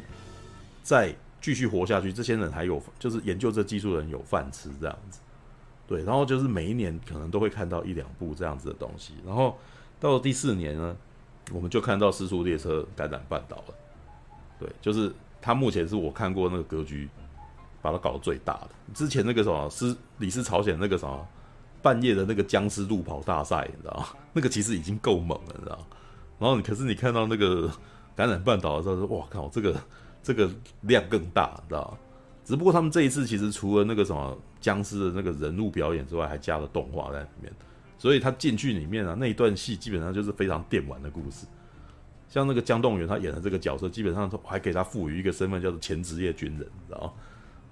[0.83, 5.19] 再继续活下去，这些人还有就是研究这技术的人有饭吃这样子，
[5.87, 9.57] 对，然后就是每一年可能都会看到一两部这样子的东西，然后
[9.99, 10.95] 到了第四年呢，
[11.51, 13.73] 我们就看到《失速列车》感染半岛了，
[14.59, 17.09] 对，就是他目前是我看过那个格局。
[17.83, 21.27] 把它搞得最大的，之前那个什么是李尸朝鲜那个什么
[21.81, 24.07] 半夜的那个僵尸路跑大赛，你知道？
[24.31, 25.85] 那个其实已经够猛了，你知道？
[26.39, 27.69] 然后你可是你看到那个
[28.15, 29.77] 感染半岛的时候，哇靠，这个
[30.23, 30.49] 这个
[30.81, 31.97] 量更大，知道？
[32.43, 37.53] 只不过他们这一次其实除了那个什么僵尸的那个人物表演之外，还加了动画在里面，
[37.97, 41.45] 所以他进去里面啊那一段戏基本上就是非常电玩的故事。
[42.27, 47.15] 像那个姜栋元他演的这个角色，基本上还给他赋予一个身份，叫做前职业军人，你知道？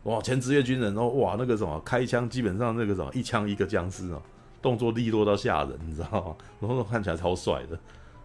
[0.04, 4.22] 哇，前职业军人哦，哇，那个什么开枪，基本上那个什么一枪一个僵尸哦，
[4.62, 6.36] 动作利落到吓人，你知道吗？
[6.62, 7.80] 然后看起来超帅的，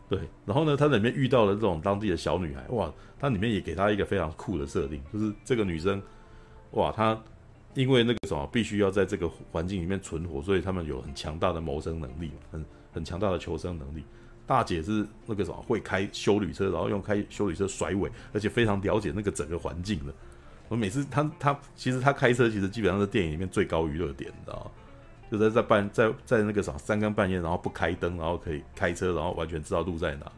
[0.08, 0.20] 对。
[0.44, 6.02] 然后呢，他里面遇到了这种当地的小女孩，哇，他里面也给他一个非常酷的设定，就是这个女生，
[6.72, 7.18] 哇，她
[7.74, 14.04] 因为那个什么必须要在这个环境里面存活，所以他们有很强大的谋生能力，很很强大的求生能力。
[14.46, 20.14] 大姐是那个什么会开修旅车，然后用开修旅车甩尾，而且非常了解那个整个环境的。
[20.68, 24.70] 我每次他他其实他开车其实基本上是电影里面最高娱乐点，你知道吗？
[25.30, 30.30] 就在在半在在那个啥三更半夜，然后不开灯，然后可以开车，然后完全知道路在哪，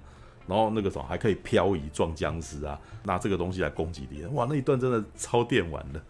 [0.46, 4.34] 然后那个啥还可以漂移撞僵尸啊，拿这个东西来攻击敌人。
[4.34, 6.02] 哇，那一段真的超电玩的，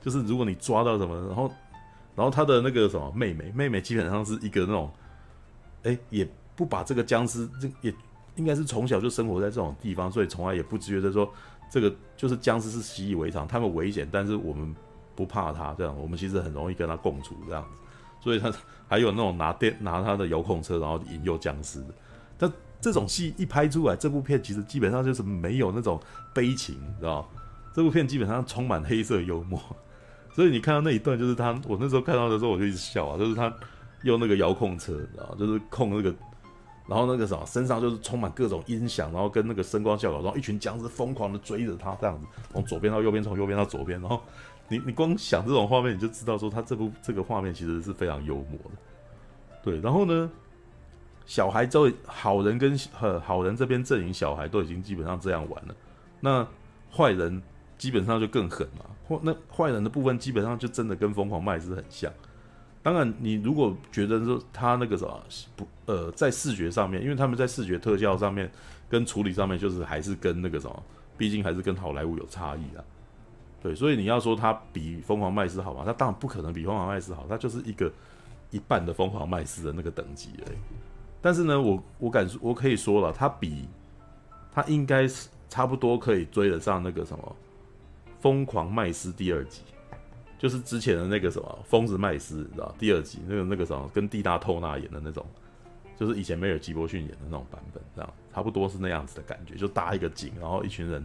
[0.00, 1.50] 就是如果你抓到什么，然后
[2.14, 4.90] 然后他的那个什么妹妹妹妹基本上是一个那种，
[5.84, 7.94] 哎，也不把这个僵尸这也
[8.34, 11.30] 应该是从小就生活在这种地方，所以从来也不觉得说。
[11.68, 14.72] 这个就是僵尸是习以为常，他们危险，但是我们
[15.16, 17.80] 不怕他，这样我们其实很容易跟他共处这样子。
[18.26, 18.52] 所以他
[18.88, 21.94] 还有那种拿电拿他的遥控车，然后引诱僵尸的。
[22.36, 26.00] 但这种戏一拍出来，这部片其实基本上就是没有那种
[26.34, 27.24] 悲情，知道？
[27.72, 29.62] 这部片基本上充满黑色幽默。
[30.34, 33.54] 所以你看到那一段，就是他，我那时候看到的时候我就一直笑啊，就是他
[34.02, 35.32] 用那个遥控车，知道？
[35.38, 36.12] 就是控那个。
[36.88, 44.00] 然后那个什么，身上就是充满各种音响，然后跟那个声光效果，然后一群僵尸疯狂的追着他，这样子从左边到右边，从右边到左边。
[44.00, 44.20] 然后
[44.68, 48.70] 你你光想这种画面，你就知道说他这部这个画面其实是非常幽默的。
[49.62, 50.30] 对，然后呢，
[51.24, 55.74] 小孩都好人跟呃好人这边阵营小孩都已经基本上这样玩了，
[56.20, 56.46] 那
[56.90, 57.42] 坏人
[57.78, 58.84] 基本上就更狠嘛。
[59.08, 62.12] 或那坏人的部分基本上就真的跟疯狂麦斯很像。
[62.82, 65.22] 当然，你如果觉得说他那个什么
[65.54, 68.50] 不呃，在视觉上面，因为他们在视觉特效上面
[68.88, 70.82] 跟处理上面，就是还是跟那个什么，
[71.16, 72.82] 毕竟还是跟好莱坞有差异啊。
[73.62, 77.90] 对，所以你要说他比疯狂麦斯好嘛，他当然不可能比疯狂麦斯好，他就是一个
[78.50, 80.56] 一半的疯狂麦斯的那个等级而已。
[81.20, 83.68] 但是呢，我我敢说，我可以说了，他比
[84.52, 87.36] 他应该是差不多可以追得上那个什么
[88.20, 89.62] 疯狂麦斯第二集。
[90.38, 95.24] 就是之前的那个什么疯子麦斯，你知道第二集那个那个什么跟蒂娜透纳演的那种，
[95.98, 101.02] 就是以前梅尔吉伯逊演的那种版本，这样差不多是那样子的感觉，就搭一个景，然后一群人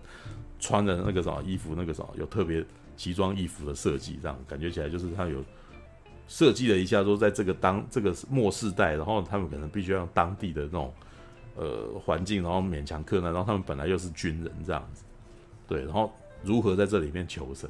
[0.62, 2.63] 穿着那个什么衣服，那个什么有特别
[2.95, 5.43] 奇装异服的设计，这样感觉起来就是他有
[6.28, 10.93] 设计了一下，说在这个当这个末世代，然后他们可能必须要当地的那种
[11.58, 15.04] 呃环境，然后勉强克难，然后他们本来又是军人这样子，
[15.67, 17.69] 对，然后如何在这里面求生？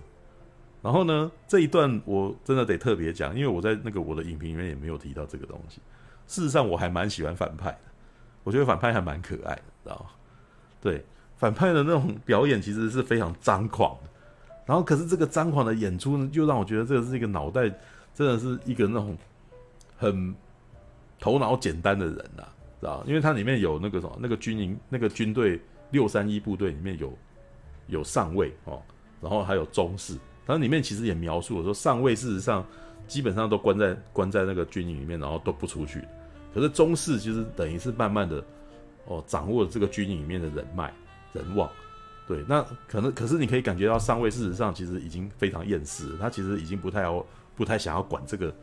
[0.83, 5.79] 然后呢，这一段我真的得特别讲，因为我在那个我的影评里面也没有提到这个东西。
[6.25, 7.79] 事实上，我还蛮喜欢反派的，
[8.43, 10.05] 我觉得反派还蛮可爱的，知道吗？
[10.81, 11.05] 对，
[11.41, 14.09] 反派的那种表演其实是非常张狂的。
[14.63, 17.67] 然后，可是这个张狂的演出呢，就让我觉得这个是一个脑袋
[18.13, 19.17] 真的是一个那种
[19.97, 20.35] 很
[21.19, 22.43] 头脑简单的人呐、
[22.79, 23.03] 知道？
[23.07, 27.11] 因为它里面有那个什么，那个军营、那个军队六三一部队里面有
[27.87, 28.79] 有上尉哦，
[29.19, 30.13] 然后还有中士。
[30.45, 32.63] 然后里面其实也描述了说，上尉事实上
[33.07, 36.03] 基本上都关在关在那个军营里面，然后都不出去。
[36.53, 38.43] 可是中士其实等于是慢慢的
[39.07, 40.93] 哦，掌握了这个军营里面的人脉
[41.33, 41.69] 人望。
[42.27, 48.55] 对，那可能可是你可以感觉到上尉事实上其实已经非常厌世，他其实已经不太要不太想要管这个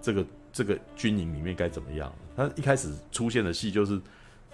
[0.00, 2.12] 这个这个军营里面该怎么样。
[2.36, 4.00] 他一开始出现的戏就是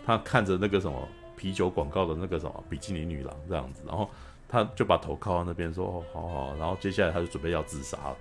[0.05, 4.09] 他看着那个什么啤酒广告的那个什么比基尼女郎这样子，然后。
[4.49, 8.17] 他就把头靠在那边说：“哦，好好。”然后接下来他就准备要自杀了。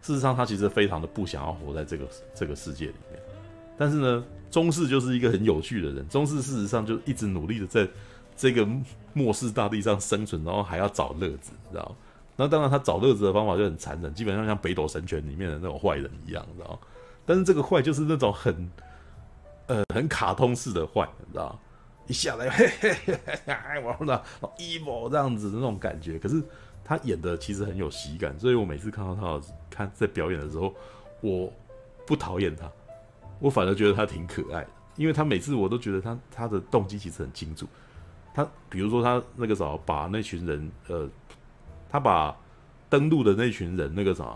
[0.00, 3.20] 事实上，他其实非常的不想要活在这个这个世界里面。
[3.76, 6.08] 但是呢，中士就是一个很有趣的人。
[6.08, 7.86] 中士事实上就一直努力的在
[8.40, 8.66] 这个
[9.12, 11.94] 末世大地上生存，然后还要找乐子，知道？
[12.36, 16.80] 那当然，他找乐子的方法就很残忍，基本上像《北斗神拳》里面的那种坏人一样，知道？
[17.26, 18.70] 但是这个坏就是那种很
[19.66, 21.60] 呃很卡通式的坏，你知道？
[22.06, 24.24] 一下来，嘿嘿嘿嘿，我说的
[24.56, 26.42] evil 这样子的那种感觉，可是
[26.82, 30.74] 他演的其实很有喜感，所以我每次看到他看在表演的时候，
[31.20, 31.52] 我
[32.06, 32.66] 不讨厌他，
[33.38, 37.66] 我反而觉得他挺可爱的，因为他每次我都觉得他他的动机其实很清楚，
[38.34, 41.08] 他比如说他那个啥把那群人，呃，
[41.88, 42.36] 他把
[42.88, 44.34] 登陆的那群人那个啥。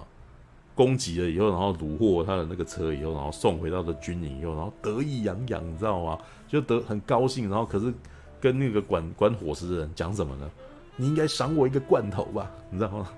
[0.77, 6.19] 攻击了以后，然后虏获他的那个车以后，然后送回到的军营以后，然后得意洋洋，你知道吗？
[6.49, 7.95] 就得很高兴，然后可是
[8.41, 10.51] 跟那个管管伙食的人讲什么呢？
[10.97, 13.09] 你应该赏我一个罐头吧，你知道吗？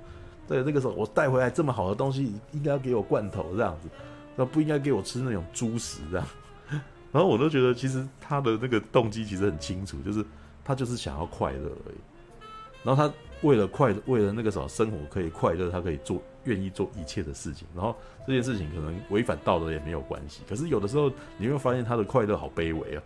[0.47, 3.89] 对，那个时候我带回来这么好的东西，应该要给我罐头这样子，
[4.37, 6.27] 那不应该给我吃那种猪食这样。
[7.11, 10.23] 然后我都觉得，其实他的那个动机其实很清楚，就是
[10.67, 11.97] 他就是想要快乐而已。
[12.83, 16.21] 然后他为了快，为了那个什么生活可以快乐，他可以做。
[16.47, 17.93] 愿意做一切的事情，然后
[18.25, 20.43] 这件事情可能违反道德也没有关系。
[20.49, 23.03] 可是有的时候你会发现他的快乐好卑微啊，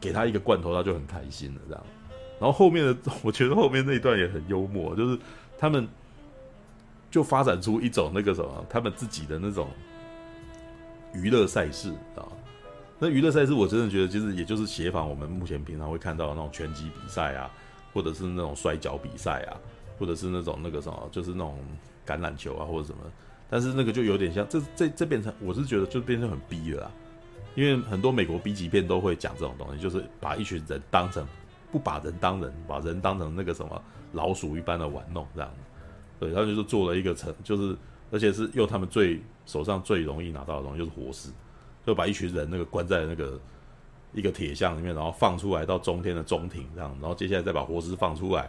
[0.00, 1.84] 给他一个罐头他就很开心了这样。
[2.38, 5.18] 然后后面的 我觉得后面那一段也很幽默，就是
[5.58, 5.88] 他们
[7.10, 9.68] 就发展出一种那个什么，他们自己的那种
[11.12, 12.22] 娱乐赛事啊。
[12.98, 17.50] 那娱乐赛事我真的觉得就是也就是协防我们目前平常会看到的那种拳击比赛啊，
[17.92, 19.56] 或者是那种摔跤比赛啊，
[19.98, 21.58] 或者是那种那个什么，就是那种。
[22.06, 22.98] 橄榄球啊，或者什么，
[23.48, 26.90] 但是那个就有点像，这这这变成，我是觉得就变成很逼了啦，
[27.54, 31.26] 因为很多美国 B 级片都会讲这种东西，就是把一群人当成
[31.72, 35.50] 不把人当人，把人当成那个什么老鼠一般的玩弄这样，
[36.20, 37.74] 对，他就是做了一个成，就是
[38.10, 41.30] 而且是用他们最手上最容易拿到的东西，就是活尸，
[41.86, 43.40] 就把一群人那个关在那个
[44.12, 48.48] 一个铁箱里面，然后放出来到中天的中庭这样，然后接下来再把活尸放出来，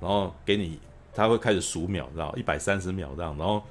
[0.00, 0.78] 然后给你。
[1.18, 3.62] 他会开始数秒，知道一百三十秒这样，然后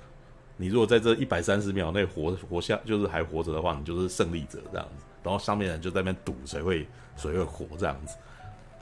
[0.58, 5.06] 你如果在这一百三十秒内活活下，就是还活着的话，你就是胜利者这样子。
[5.22, 8.18] 然后上面人就在那边赌谁会谁会活这样子。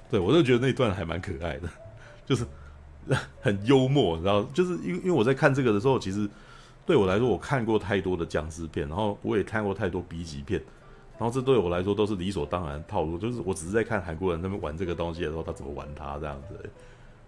[0.09, 1.67] 对，我就觉得那段还蛮可爱的，
[2.25, 2.45] 就是
[3.41, 6.29] 很幽默，然后就是因为因为我在看这个的时候，其实
[6.85, 10.61] 对我来说，我看过太多的僵尸片，然后我也看过太多 B 级片，
[11.17, 16.69] 然后这对我来说都是理所当然的套路，就是我只是在看韩国人他们玩这个东西的时候，他怎么玩它这样子。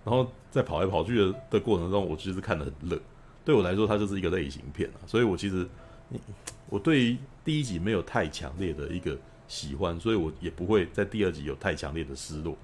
[0.04, 3.00] 然后在跑来跑去的的过程中，我其实看得很乐。
[3.44, 5.02] 对我来说，它就是一个类型片啊。
[5.08, 5.68] 所以我其实，
[6.70, 12.58] 我对于第一集没有太强烈的一个喜欢，所以我也不会在第二集有太强烈的失落。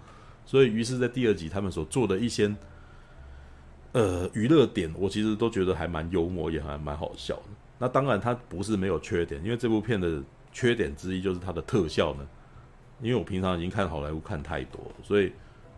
[0.46, 2.54] 所以，于是，在第二集他们所做的一些
[3.94, 7.44] 呃娱乐点，我其实都觉得还蛮幽默，也还蛮好笑的。
[7.78, 10.22] 那当然，它不是没有缺点，因为这部片的
[10.52, 12.28] 缺点之一就是它的特效呢。
[13.02, 15.32] 因为我平常已经看好莱坞看太多，所以。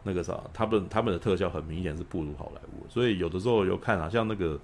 [0.06, 4.60] 那个啥，他们他们的特效很明显是不如好莱坞，所以有的时候有看啊，像那个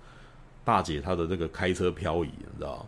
[0.66, 2.86] 大姐她的那个开车漂移，你知道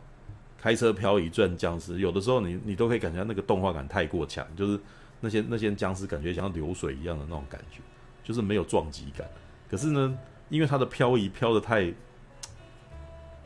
[0.57, 4.77] 开车漂移转僵尸，有的时候你你都可以感觉那个动画感太过强，就是
[5.21, 7.79] 那些那些僵尸感觉像流水一样的那种感觉，
[8.21, 9.25] 就是没有撞击感。
[9.69, 10.17] 可是呢，
[10.51, 11.91] 因为它的漂移飘的太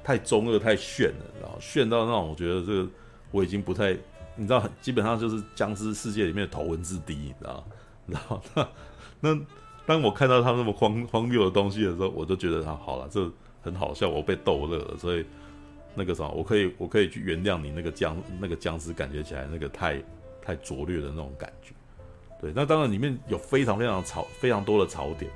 [0.03, 2.89] 太中二、太炫了，然后炫到那种，我觉得这个
[3.31, 3.93] 我已经不太，
[4.35, 7.65] 你知道，基本上就是僵尸世界里面的头文字 D，你知道
[8.05, 8.67] 然后 那。
[9.21, 9.39] 那
[9.87, 13.31] 当我看到他那么荒荒谬的东西的时候，我就觉得他好了，这
[13.61, 15.23] 很好笑，我被逗乐了，所以
[15.93, 20.01] 那个什么，我可以我可以去原谅你那个僵那个僵尸，感觉起来那个太
[20.41, 21.71] 太拙劣的那种感觉。
[22.41, 25.31] 对，那当然里面有非常非常槽非常多的槽点，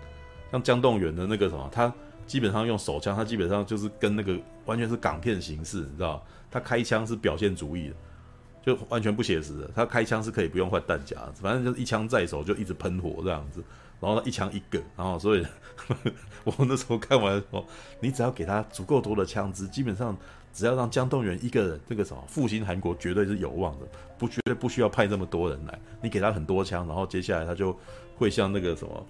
[0.52, 1.94] 像姜栋元的那个什么，他
[2.26, 7.96] 基本上用手枪，他基本上就是跟那个完全是港片形式，你知道，他开枪是表现主义的，
[8.62, 13.64] 就完全不写实的，他开枪是可以不用换弹夹，反正就是一枪在手就一直喷火这样子。
[14.02, 15.44] 然后他一枪一个，然后所以
[15.76, 16.12] 呵 呵
[16.46, 17.66] 我那时候看完的时候，
[18.00, 20.18] 你只要给他足够多的枪支，基本上
[20.54, 23.86] 只要让姜栋元一个人这个什么复兴韩国，绝对是有望的，
[24.18, 25.78] 不绝对不需要派这么多人来。
[26.02, 27.78] 你给他很多枪，然后接下来他就
[28.16, 29.06] 会像那个什么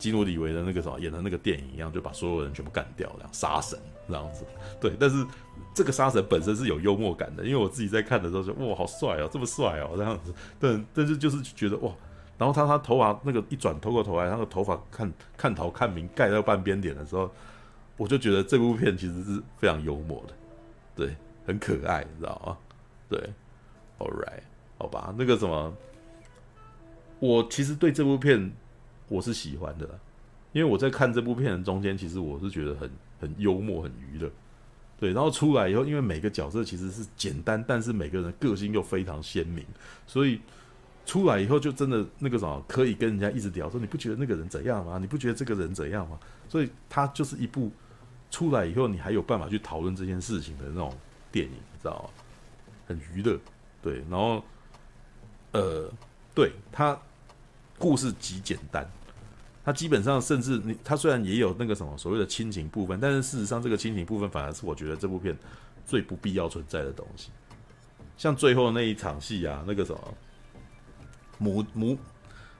[0.00, 3.78] 基努里维的那个什么演的那个电影一样，就把所有人全部干掉，这样杀神
[4.08, 4.44] 这样子。
[4.80, 5.24] 对，但是
[5.72, 10.34] 这个杀神本身是有幽默感的，因为我自己在看的时候就哇，好帅哦，这么帅哦，这样子。
[10.58, 11.92] 但但是就是觉得哇。
[12.38, 17.30] 然后他他头发那个一转，头过头来，那个头发看看头看明盖到半边脸的时候，
[17.98, 20.32] 我就觉得这部片其实是非常幽默的，
[20.96, 21.14] 对，
[21.46, 22.56] 很可爱，你知道吗？
[23.10, 23.20] 对
[23.98, 24.40] ，All right，
[24.78, 25.70] 好吧，那个什么，
[27.18, 28.50] 我其实对这部片
[29.10, 29.86] 我是喜欢的，
[30.52, 32.90] 因为我在看这部片的中间，其实我是觉得很
[33.20, 34.30] 很幽默、很娱乐，
[34.98, 35.12] 对。
[35.12, 39.62] 然后出来以后，因为每个角色其实是简单，但是每个人个性又非常鲜明，
[40.06, 40.40] 所以。
[41.06, 44.96] 出来以后就真的那个什么，可以跟人家一直聊说，你不觉得那个人怎样吗？
[44.98, 46.16] 你不觉得这个人怎样吗？
[46.48, 47.72] 所以他就是一部
[48.30, 50.94] 出来以后你还有办法去讨论这件事情的那种
[51.32, 52.10] 电影，你知道吗？
[52.86, 53.40] 很娱乐，
[53.82, 54.04] 对。
[54.08, 54.44] 然后，
[55.50, 55.90] 呃，
[56.32, 56.96] 对，他
[57.76, 58.88] 故事极简单，
[59.70, 65.36] 他基本上甚至你他虽然也有那个什么所谓的亲情部分，但是事实上这个亲情部分反而是我觉得这部片
[65.86, 67.30] 最不必要存在的东西。
[68.16, 70.14] 像最后那一场戏啊，那个什么。
[71.38, 71.96] 母母，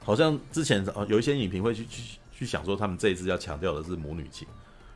[0.05, 4.47] 好像之前啊有一些影评会去去去想说，他们这一次要强调的是母女情，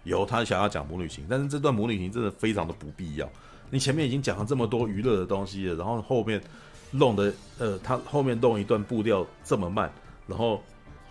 [0.05, 3.29] 有他想要讲母女情，但是这段母女情真的非常的不必要。
[3.71, 6.41] 你前面已经讲了这么多娱乐的东西了，然后后面
[6.93, 9.93] 弄的呃，他后面弄一段步调这么慢，
[10.27, 10.63] 然后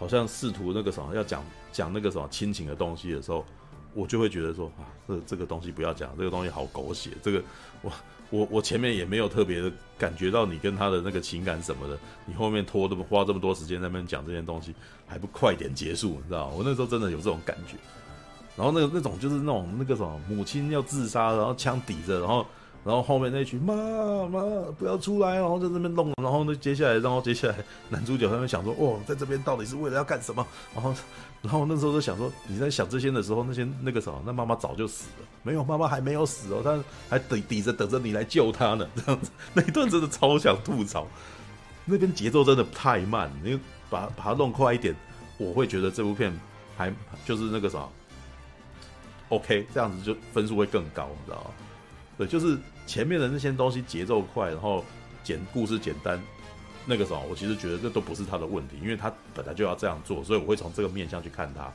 [0.03, 1.41] 好像试图那个什么要讲
[1.71, 3.45] 讲那个什么亲情的东西的时候，
[3.93, 7.41] 我就会觉得说啊，这这个东西不要讲，这个东西好狗血，这个
[7.81, 7.91] 我。
[8.29, 11.95] 我我前面也没有特别的感觉到你跟他的那个情感什么的，
[12.25, 14.73] 你后面拖这么花这么多时间在那边讲这些东西，
[15.05, 16.53] 还不快点结束，你知道吗？
[16.57, 17.77] 我那时候真的有这种感觉。
[18.57, 22.43] 然后那个那种就是那种那个什么母亲要自杀，然后枪抵着，然后
[22.85, 23.73] 然后后面那群妈
[24.27, 24.41] 妈
[24.77, 27.55] 不要出来，然后在这边弄，然后呢接下来，然后接下来
[27.89, 30.45] 男主角他们想说，哦，在这边到底是为了要干什么？
[30.73, 30.93] 然后。
[31.43, 35.27] 然后那时候就想说，你在想这些的时候，那些那个什么，那妈妈早就死了。
[35.41, 38.87] 没有，妈妈还没有死哦，她还抵抵着等着你来救她呢。
[38.95, 41.05] 这样子，那一段真的超想吐槽。
[41.83, 43.59] 那边节奏真的太慢，你
[43.89, 44.95] 把把它弄快一点，
[45.37, 46.33] 我会觉得这部片
[46.77, 46.89] 还
[47.25, 47.89] 就是那个什么
[49.27, 51.49] ，OK，这样子就分数会更高，你知道吗？
[52.17, 54.83] 对，就是前面的那些东西节奏快，然后
[55.23, 56.21] 简故事简单。
[56.85, 61.71] 那个时候，我其实觉得这都不是他的问题，因为他本来就要这样做，所以我会从这个面向去看他。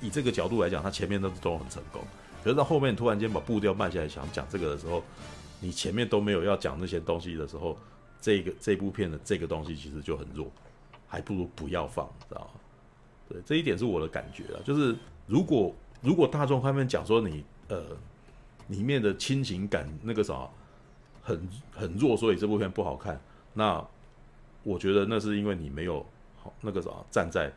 [0.00, 2.00] 以这个角度来讲，他前面都都很成功。
[2.44, 5.02] 可是到后面突然间把步调慢下来，想讲这个的时候，
[5.58, 7.76] 你前面都没有要讲那些东西的时候，
[8.20, 10.48] 这个这部片的这个东西其实就很弱，
[11.08, 12.60] 还不如不要放，知道吗？
[13.28, 14.62] 对，这一点是我的感觉啊。
[14.64, 14.94] 就是
[15.26, 17.82] 如果如果大众方面讲说你呃
[18.68, 20.48] 里面的亲情感那个啥
[21.22, 23.20] 很很弱，所以这部片不好看，
[23.54, 23.86] 那。
[24.68, 26.04] 我觉得那是因为你没有
[26.34, 27.52] 好那个啥站在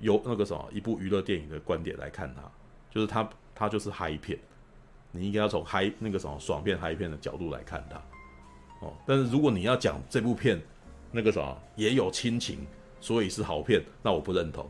[0.00, 2.42] 有那个什么一部娱乐电影的观点来看它，
[2.90, 4.36] 就是它它就是嗨片，
[5.12, 8.02] 你应该要从嗨那个什么爽片嗨片的角度来看它
[8.84, 8.92] 哦。
[9.06, 10.60] 但是如果你要讲这部片
[11.12, 12.66] 那个什么也有亲情，
[13.00, 14.68] 所以是好片，那我不认同，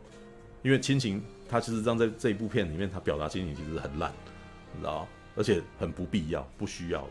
[0.60, 4.12] 因为亲情它其实让在这一部片里面，它表达亲情其实很烂，
[4.74, 7.10] 你知道，而且很不必要、不需要的。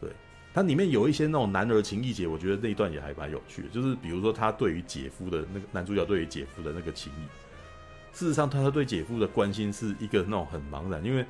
[0.00, 0.10] 对
[0.54, 3.68] 它里面有一些那种男儿情义节，我觉得那一段也还蛮有趣的。
[3.68, 11.24] 就是比如说他对于姐夫的那个男主角对于姐夫的那个情谊，事实上他对姐夫的关心是一个那种很茫然，因为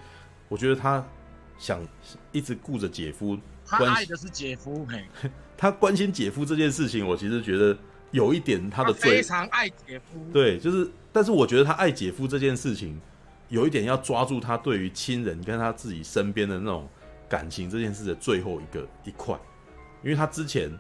[0.48, 1.04] 我觉得他
[1.58, 1.80] 想
[2.32, 5.04] 一直顾着姐夫，他爱的是姐夫，嘿，
[5.56, 7.78] 他关心姐夫这件事情，我其实觉得
[8.10, 13.00] 有一点他的罪，非常爱姐夫，对，就是，但是我觉得他爱姐夫这件事情，
[13.52, 16.88] 有一点要抓住他对于亲人跟他自己身边的那种。
[17.28, 19.34] 感情这件事的最后一个一块，
[20.02, 20.70] 因为他之前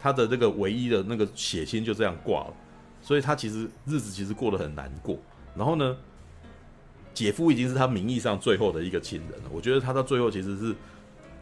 [0.00, 2.54] 他的这个唯一的那个血亲就这样挂了，
[3.02, 5.18] 所以他其实日子其实过得很难过。
[5.54, 5.94] 然后呢，
[7.12, 9.50] 姐夫已经是他名义上最后的一个亲人了。
[9.52, 10.74] 我觉得他到最后其实是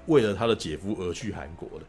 [0.06, 1.86] 为了他的姐夫而去韩国的。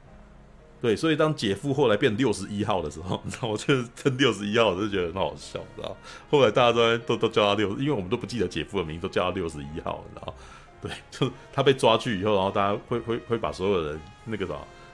[0.80, 5.98] 对，所以当姐夫后来变六十一号的时候，你知道，我觉得这六十一号我就觉得很好笑，知道？
[6.30, 10.34] 后来大家都都都叫他六，因为我们都不记得姐夫的名字，都叫他六十一号，你知道？
[10.80, 14.54] 对， 就是他被抓去以后，然后大家会会会把所有人那个啥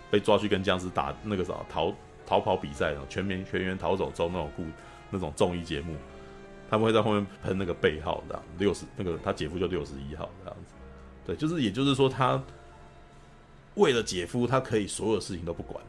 [0.10, 1.94] 被抓去跟僵尸打那个啥逃
[2.26, 4.64] 逃跑比赛，然后全民全员逃走中那种故
[5.10, 5.98] 那种综艺节目，
[6.70, 10.74] 他们会在后面喷那个背号这样六十那个他姐夫就六十一号这样子，
[11.26, 12.42] 对，就是也就是说他
[13.76, 15.84] 为了姐夫，他可以所有事情都不管，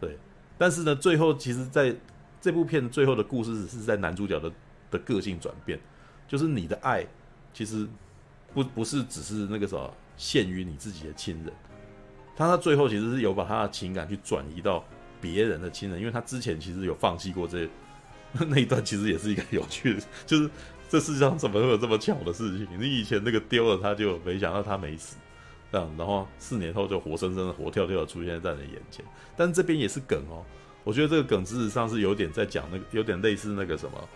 [0.00, 0.16] 对，
[0.56, 1.94] 但是呢，最后其实在
[2.40, 4.52] 这部片最后的故事是在男主角的
[4.90, 5.78] 的个性转变，
[6.26, 7.06] 就是你的爱
[7.52, 7.86] 其实。
[8.52, 11.52] 不不是只是那个什么限于你自己的亲人，
[12.36, 14.84] 他他最后其实是有把他的情感去转移到
[15.20, 17.68] 别人的亲人，因为他之前其实有放弃过这
[18.48, 20.50] 那一段，其实也是一个有趣的，就是
[20.88, 22.66] 这世上怎么会有这么巧的事情？
[22.76, 25.14] 你以前那个丢了他就没想到他没死，
[25.72, 29.04] 这样，然后四年后就活生生的活跳跳的出现在你眼前，
[29.36, 30.44] 但这边也是梗哦，
[30.84, 34.08] 我觉得这个梗事实上是有点在讲那个有点类似那个什么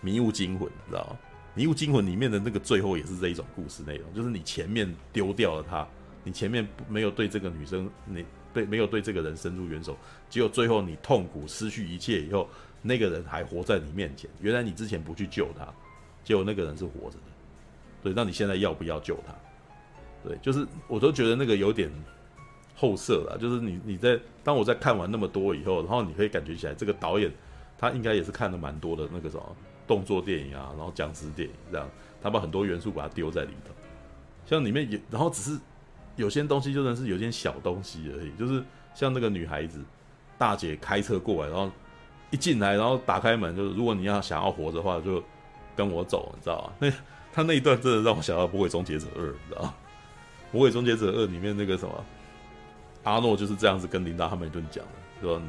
[0.00, 1.16] 迷雾惊魂，你知道吗？
[1.56, 5.86] 《迷雾惊魂》里面的那个最后也是这一种故事内容，就是你前面丢掉了他，
[6.24, 9.96] 你前面没有对这个女生，你对没有对这个人伸出援手，
[10.28, 12.48] 结果最后你痛苦失去一切以后，
[12.82, 14.28] 那个人还活在你面前。
[14.40, 15.72] 原来你之前不去救他，
[16.24, 17.22] 结果那个人是活着的。
[18.02, 19.32] 对，那你现在要不要救他？
[20.26, 21.90] 对，就是我都觉得那个有点
[22.74, 27.30] 后设了，就是你你在当我在看完那么多以后，然后你可以感觉起来，这个导演
[27.78, 29.56] 他应该也是看了蛮多的那个什么。
[29.86, 31.86] 动作电影啊，然后僵尸电影这样，
[32.22, 33.74] 他把很多元素把它丢在里头，
[34.46, 35.60] 像里面有，然后只是
[36.16, 38.64] 有些东西就算是有些小东西而已，就是
[38.94, 39.84] 像那个女孩子
[40.38, 41.70] 大姐开车过来，然后
[42.30, 45.22] 一进来，然后打开门，就是如果你要想要活着的话，就
[45.76, 46.72] 跟我走，你知道吗？
[46.78, 46.90] 那
[47.30, 49.74] 他那一段真的让我想到《不会终结者二》，你知道吗？
[50.54, 52.04] 《魔鬼终结者二》里面那个什么
[53.02, 55.42] 阿诺就是这样子跟琳达他们一顿讲的，说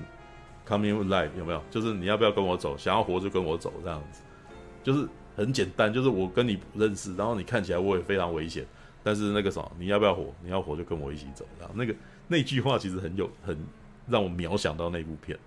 [0.68, 1.62] “Coming life” 有没有？
[1.70, 2.76] 就是你要不要跟我走？
[2.76, 4.24] 想要活就跟我走这样子。
[4.84, 8.66] 就是很简单，就是我跟你不认识，然后你看起来我也非常危险，
[9.04, 10.34] 但是那个什么，你要不要活？
[10.42, 11.46] 你要活就跟我一起走。
[11.60, 11.94] 然后那个
[12.28, 13.56] 那句话其实很有很
[14.08, 15.38] 让我秒想到那部片，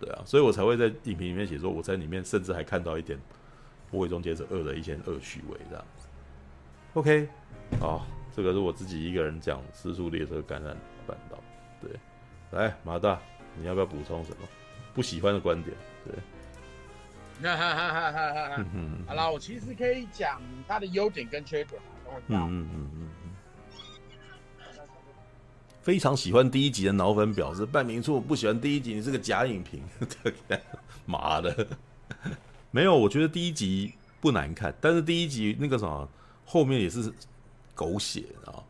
[0.00, 3.16] 对啊，所以我才会在影评里面写说，我在里面甚至还看到一点
[3.92, 6.08] 《魔鬼终结者二》的一些恶趣味这样子。
[6.94, 7.28] OK，
[7.80, 8.04] 好，
[8.40, 10.74] 这个是我自己一个人讲《尸速列车感染
[11.06, 11.36] 半岛》，
[11.82, 11.90] 对，
[12.58, 13.20] 来马大，
[13.58, 14.48] 你要不要补充什么
[14.94, 15.76] 不喜欢的观点？
[16.06, 16.14] 对。
[17.42, 18.64] 哈哈哈哈哈哈！
[19.06, 21.78] 好了，我其实可以讲它的优点跟缺点。
[22.28, 23.30] 嗯嗯嗯嗯嗯。
[25.82, 29.82] 非常喜欢第一集的脑粉表示，半明处不喜欢第一集，你是个假影评。
[31.04, 31.66] 妈的，
[32.72, 36.08] 没有，我觉得第一集不难看，但是第一集那个什么
[36.46, 37.12] 后面也是
[37.80, 38.60] 狗血啊。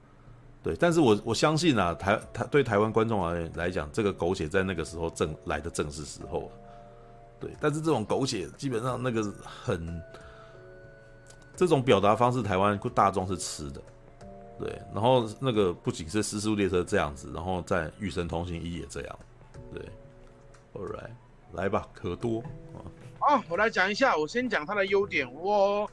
[0.63, 6.53] 对，但是我我相信啊，台台对台湾观众来来讲，这个狗血在那个时候正来的正是时候啊。
[7.41, 10.03] 对，但是这种狗血基本上那个很，
[11.57, 13.81] 这种表达方式台湾大众是吃的，
[14.59, 14.83] 对。
[14.93, 19.19] 然后那个不仅是《尸速列车》这样子，然后在《与神同行一》也这样，
[19.75, 19.83] 对。
[20.75, 21.11] All right，
[21.55, 22.41] 来吧，可多
[22.75, 22.79] 啊。
[23.21, 25.27] 啊，我来讲一下，我先讲它的优点。
[25.33, 25.91] 我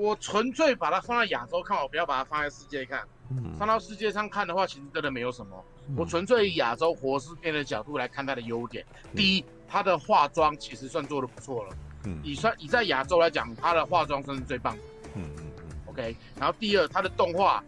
[0.00, 3.02] 我纯粹把它放在亚洲看，我不要把它放在世界看。
[3.30, 3.54] 嗯。
[3.58, 5.64] 放到世界上看的话，其实真的没有什么。
[5.88, 8.84] 嗯、我纯粹以亚洲活尸片的角度来看它的优点。
[9.04, 9.44] 嗯、第一。
[9.72, 14.82] 它的化妆其实算做的不错了，嗯，以算以在亚洲来讲，它的化妆算是最棒的，
[15.14, 16.16] 嗯嗯嗯，OK。
[16.34, 17.62] 然后第二，它的动画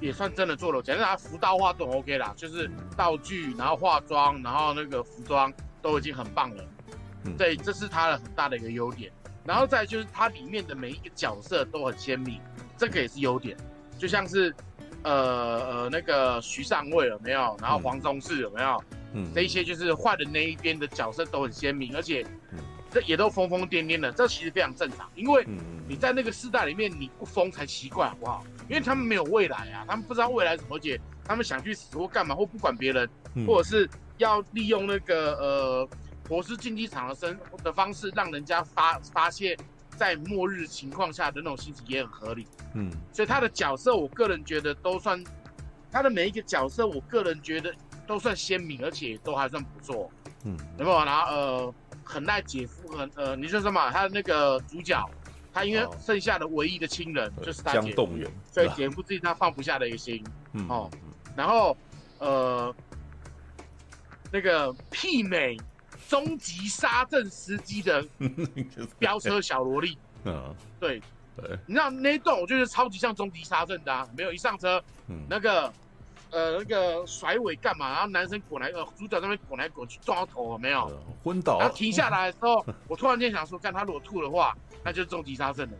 [0.00, 6.64] 也算真的做了，简直他服道化都 OK 啦，就是道具，然后化妆，然后那个服装都已经很棒了，
[7.24, 9.10] 嗯，对，这是它的很大的一个优点。
[9.48, 12.38] 然后再就是它里面的每一个角色都很鲜明，
[12.76, 13.56] 这个也是优点，
[13.96, 14.54] 就像是
[15.04, 17.56] 呃呃那个徐尚伟有没有？
[17.62, 18.84] 然后黄宗士有没有？
[19.14, 22.22] 嗯，这一些就是坏的那一边的角色都很鲜明，而且，
[22.90, 25.46] 这也都疯疯癫癫的，这其实非常正常，因为
[25.88, 28.44] 你在那个世代里面你不疯才奇怪，好不好？
[28.68, 33.08] 因为他们没有未来啊，他们不知道未来怎么解，他们想去死或干嘛或不管别人，
[33.46, 33.88] 或者是
[34.18, 35.88] 要利用那个呃
[36.28, 39.56] 活尸竞技场的生的方式，让人家发发泄
[39.96, 42.46] 在末日情况下的那种心情也很合理。
[42.74, 45.22] 嗯，所以他的角色，我个人觉得都算，
[45.90, 47.74] 他的每一个角色，我个人觉得。
[48.06, 50.10] 都算鲜明，而且都还算不错，
[50.42, 51.04] 嗯，有没有？
[51.04, 53.90] 然后呃，很爱姐夫，很呃，你说什么？
[53.90, 55.06] 他的那个主角，
[55.52, 58.08] 他因为剩下的唯一的亲人就是他姐夫，
[58.50, 60.24] 所以姐夫自己他放不下的一个心，
[60.54, 60.90] 嗯哦，
[61.36, 61.76] 然后
[62.18, 62.74] 呃，
[64.32, 65.54] 那个媲美
[66.08, 68.04] 终极杀阵司机的
[68.98, 71.00] 飙车小萝莉，嗯，对
[71.36, 75.72] 对，你知道那一段我觉得超级像终极杀阵的，啊，没有一上车，嗯，那个。
[76.30, 77.90] 呃，那个甩尾干嘛？
[77.90, 81.02] 然后男生滚来，呃，主角在那边滚来滚去，撞到头了没有？
[81.24, 81.58] 昏倒。
[81.58, 84.54] 然后停下来的时候， 我突然间想说，干他如果吐的话，
[84.84, 85.76] 那就是终极杀阵了。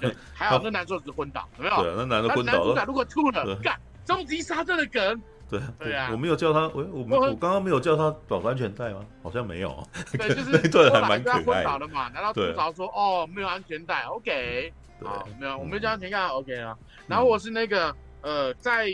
[0.00, 1.82] 对，还好那男主角昏倒，有没有？
[1.82, 2.58] 对啊，那男的昏倒了。
[2.58, 5.20] 男主角如果吐了，干终极杀阵的梗。
[5.48, 9.04] 对对啊，我没有叫他，我我我刚刚没有叫他绑安全带吗？
[9.22, 9.86] 好像没有。
[10.12, 11.42] 对， 就是那段还蛮可爱。
[11.42, 14.72] 昏倒了嘛，难道吐槽说哦没有安全带，OK，
[15.02, 16.76] 好，没有，我没有叫安全带，OK 啊。
[17.06, 18.88] 然后我是那个呃在。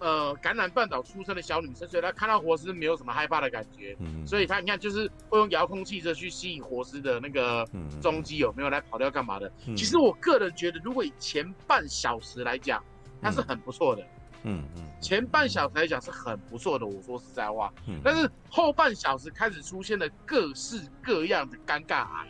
[0.00, 7.66] 呃，橄榄半岛出生的小女生，所以她看到活尸没有什么害怕的感觉，嗯，所以她你看就是会用遥控汽车去吸引活尸的那个
[8.00, 9.50] 踪迹有没有来跑掉干嘛的？
[9.66, 12.80] 嗯、其实我个人觉得，如果以前半小时来讲，
[13.20, 14.06] 它是很不错的，
[14.44, 22.26] 嗯嗯，前半小时来讲是很不错的，我说实在话，嗯，但是后半小时开始出现了各式各样的尴尬癌，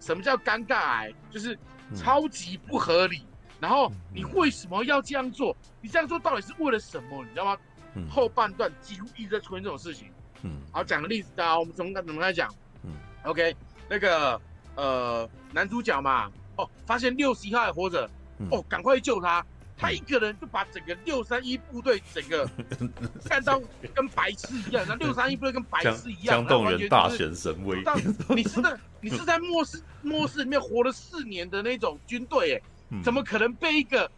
[0.00, 1.12] 什么叫尴尬癌？
[1.30, 1.58] 就是
[1.94, 3.24] 超级不合理。
[3.60, 5.56] 然后你为什么要这样做？
[5.80, 7.22] 你这样做到底是为了什么？
[7.24, 7.56] 你知道吗？
[7.94, 10.10] 嗯、后半段几乎一直在出现这种事情。
[10.42, 12.52] 嗯，好，讲个例子啊，我们从怎么来讲？
[12.82, 12.92] 嗯
[13.22, 13.56] ，OK，
[13.88, 14.38] 那个
[14.74, 19.46] 呃男主角嘛，哦，发现六十一号还活着，嗯、哦，赶快去救他。
[19.84, 22.48] 他一个人就把整个六三一部队整个
[23.28, 23.60] 干到
[23.94, 27.82] 跟白痴一样，那六三一部队跟白痴一样，江动员大显神威。
[28.34, 32.62] 你是在你是在末世末世里面活了四年的那种军队，哎。
[33.02, 34.08] 怎么可能被一个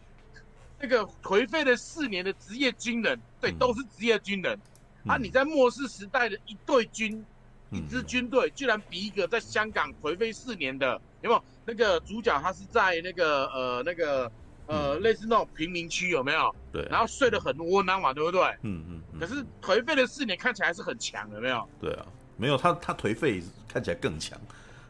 [0.79, 4.59] 那个颓废了四年的职业军人，对，都是职业军人，
[5.05, 5.17] 嗯、啊！
[5.17, 7.25] 你在末世时代的一队军，
[7.71, 11.43] 嗯、一支军队，居然比一个在香港颓废四年的，有没有？
[11.65, 14.31] 那个主角他是在那个呃那个
[14.67, 16.55] 呃、嗯、类似那种贫民区，有没有？
[16.71, 16.85] 对。
[16.89, 18.41] 然后睡得很窝囊嘛，对不对？
[18.61, 19.01] 嗯嗯。
[19.13, 21.67] 嗯，可是颓废了四年，看起来是很强，有没有？
[21.81, 22.05] 对啊，
[22.37, 24.39] 没有他他颓废看起来更强。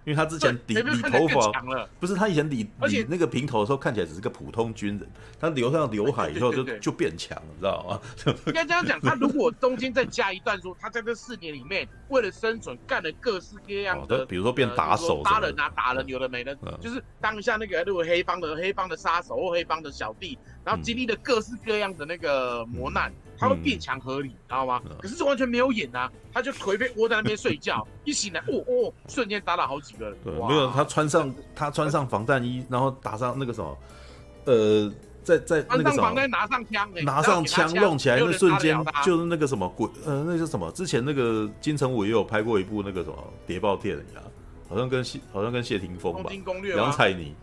[0.08, 1.52] 因为他之前理理头发，
[2.00, 5.06] 不是他以前理理那个平头的时候看起来只是个普通军人，
[5.38, 7.86] 他留上刘海以后就就变强了，知道
[8.26, 8.34] 吗？
[8.48, 23.12] 应该这样讲，他如果中间再加一段说，他在这四年里面为了生存干了各式各样的，比如说变打手、杀人啊、打人有的没的，就是当下那个如果黑帮的黑帮的杀手或黑帮的小弟，然后经历了各式各样的那个磨难。
[23.38, 24.82] 他会变强合理，知道吗？
[25.00, 30.18] 可是这完全没有演啊，他就颓废窝在那边睡觉，一醒来，哦哦，瞬间打倒好几个人。
[30.24, 33.78] 对，没有他穿上他穿上防弹衣，然后打上那个什么，
[34.46, 34.92] 呃，
[35.24, 40.72] 在在那个什么，拿上枪，拿上枪用起来那瞬间，就是那个什么鬼，呃，那是什么？
[40.72, 44.24] 之前那个金城武也有拍过一部那个什么谍报电影啊，
[44.68, 46.32] 好像跟谢好像跟谢霆锋吧，
[46.76, 47.36] 杨采妮，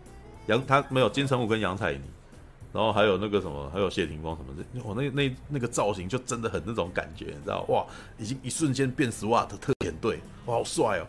[0.47, 2.01] 杨他没有金城武跟杨采妮。
[2.75, 7.85] 然后还有那个什么，还有谢霆锋什么的，我那那那个造型就真的很那种感觉，你知道哇，
[8.17, 11.07] 已经一瞬间变 SWAT 特遣队，哇，好帅哦。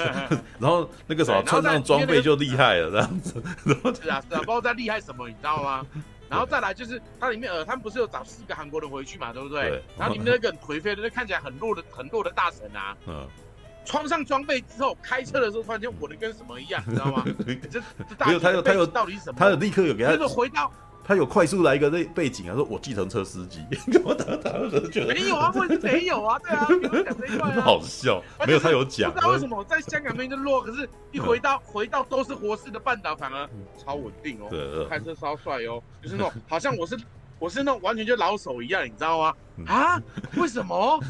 [0.60, 3.42] 然后那个什么穿上装备就厉害了，这样子。
[4.02, 5.86] 是啊是啊，不知道在厉害什么，你知道吗？
[6.28, 9.70] 然后再来就是它里面呃，他们不是有找四个韩国人回去嘛，对不对？
[9.70, 9.82] 对。
[9.96, 13.26] 然后里面那个很颓废的，那看起来很弱的很弱的大神啊，嗯，
[13.86, 17.24] 穿上装备之后开车的时候，突然间火的跟什么一样，你知道吗？
[17.70, 19.36] 这这大有他有他有到底是什么？
[19.38, 20.70] 他有立刻有给他就是回到。
[21.06, 33.48] 他有快速来一个那背景啊，说我计程车司机， 干嘛打打的觉得没有啊，或者是 没有啊，对啊，没有讲这一段啊，好笑，没有他有讲，不知道为什么在香港那边就弱，可是一回到回到都是活尸的半岛，反而
[33.78, 36.98] 超稳定哦，开车超帅哦， 就是那种好像我是
[37.38, 39.34] 我是那种完全就老手一样，你知道吗？
[39.68, 40.02] 啊，
[40.36, 41.00] 为什么？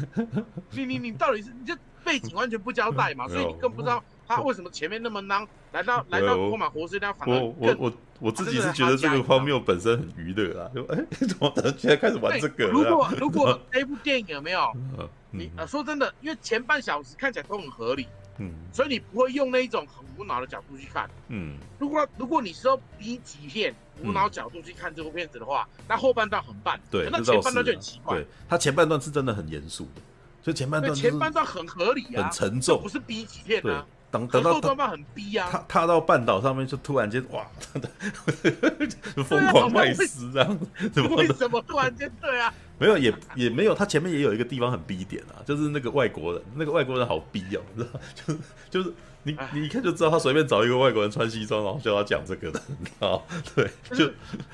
[0.71, 4.03] 你你你到底是你这背景完全不交代嘛，所以你更不知道。
[4.27, 12.67] 他为什么前面那么孬，来到来到罗马活尸那反而我我我我自己是觉得这个荒谬本身很娱乐啊，就 哎怎么现在开始玩这个？
[12.67, 14.71] 如果如果这部电影有没有？
[15.31, 18.07] 你呃说真的，因为前半小时看起来都很合理，
[18.37, 30.01] 嗯，所以你不会用那一种很无脑的角度去看，嗯，如果如果你是用 B 级片无脑角度去看这部片子的话，那后半段很棒，对，那前半段就很奇怪，对，他前半段是真的很严肃的，
[30.41, 33.85] 所以前半段前半段很合理啊，很沉重，不是 B 级片啊。
[34.09, 37.45] 等等到他很逼啊，踏踏到半岛上面就突然间哇，
[39.27, 40.59] 疯狂卖尸这样，
[40.93, 42.53] 怎么为什么突然间对啊？
[42.79, 48.39] 没有也也没有，他前面也有一个地方很逼点啊，就是那个外国人，那个外国人好逼哦，你知道， 就是
[48.69, 48.93] 就是
[49.23, 53.25] 你你一看就知道他随便找一个外国人穿西装，然后就要讲这个的，你知道？
[53.55, 54.05] 对，就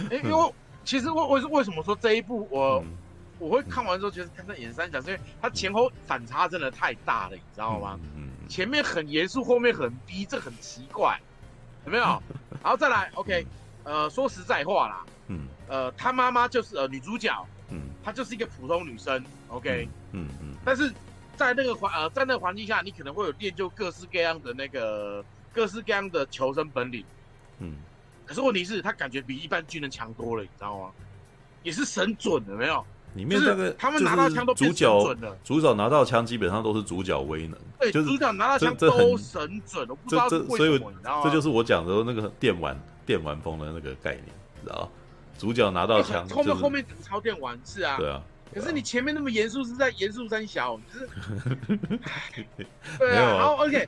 [0.09, 2.83] 哎，因为其实为为为什么说这一部我
[3.43, 7.99] 我会看完之后觉得看在演三角，是因为他前后反差真的太大了，你知道吗？
[8.15, 8.29] 嗯。
[8.47, 11.19] 前面很严肃，后面很逼，这很奇怪，
[11.85, 12.03] 有没有？
[12.61, 13.45] 然后再来，OK，
[13.83, 20.89] 呃，说实在话啦，嗯，呃，他妈妈就是呃女主角，嗯，她就是一个普通女生，OK，嗯嗯，但是
[21.35, 27.03] 在那个环呃在那个环境下，你可能会有练就各式各样的那个各式各样的求生本领，
[27.59, 27.77] 嗯，
[28.25, 30.91] 可是问题是她感觉比一般军人强多了，你知道吗？
[31.63, 32.85] 也是神准，的没有？
[33.15, 37.57] 里面那个他们拿到枪都主角，主角拿到枪基本上都是主角威能。
[37.79, 44.25] 对，就是主角拿到枪都神准，我不知道为什么，所以这就是我讲的那个电玩电玩风的那个概念，
[44.63, 44.89] 知道
[45.37, 48.21] 主角拿到枪，后面后面超电玩是啊，对啊。
[48.53, 51.09] 可是你前面那么严肃，是在严肃三小，就是，
[52.99, 53.37] 对啊。
[53.37, 53.87] 然后而且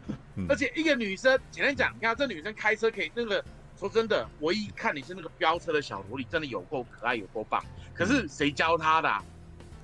[0.49, 3.43] 而且一个女生，简单讲，你看这女生开车可以那个。
[3.77, 7.63] 说真的，我一看你是那个飙车的小萝莉，真的有够可爱，有够棒。
[7.93, 9.23] 可是谁教他的、啊？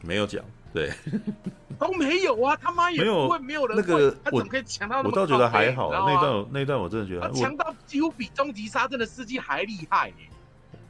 [0.04, 0.92] 没有讲，对，
[1.78, 2.58] 都没有啊！
[2.60, 5.10] 他妈也不会没有人那个，他怎么可以强到那么？
[5.10, 10.16] 我倒觉得还好，那段那段我真的觉得他强到几乎比终极杀阵的司机还厉害耶！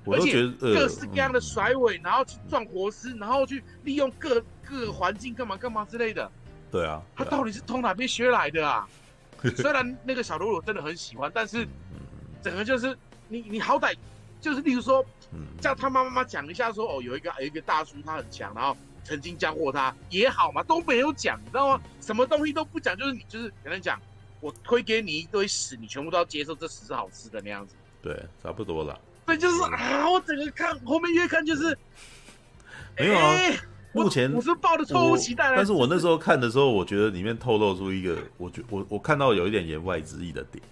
[0.06, 6.32] 我都觉得各式各样的甩尾，然后去撞活尸，然后去利用各各个环境干嘛干嘛之类的。
[6.72, 8.88] 对啊，他到底是从哪边学来的啊？
[9.58, 11.68] 虽然那个小萝莉我真的很喜欢，但是。
[12.42, 13.96] 整个就是你，你好歹
[14.42, 15.06] 就是，例如说，
[15.62, 21.84] 叫他妈妈讲一下说，哦，有一个有一个大叔他很强，然后曾经教过他也好嘛，都没有讲，你知道吗？
[22.02, 24.02] 什么东西都不讲，就是你就是跟他讲，
[24.40, 27.76] 我推给你一堆屎，你全部都要接受，这屎是好吃的那样子。
[28.02, 29.00] 对，差不多了。
[29.28, 31.78] 对，就是啊，我整个看后面越看就是
[32.98, 33.38] 没有啊。
[33.94, 40.64] 目前我是抱着错误期待，但是我那时候看的时候，我觉得里面透露出一个，我觉我我看到有一点言外之意的点，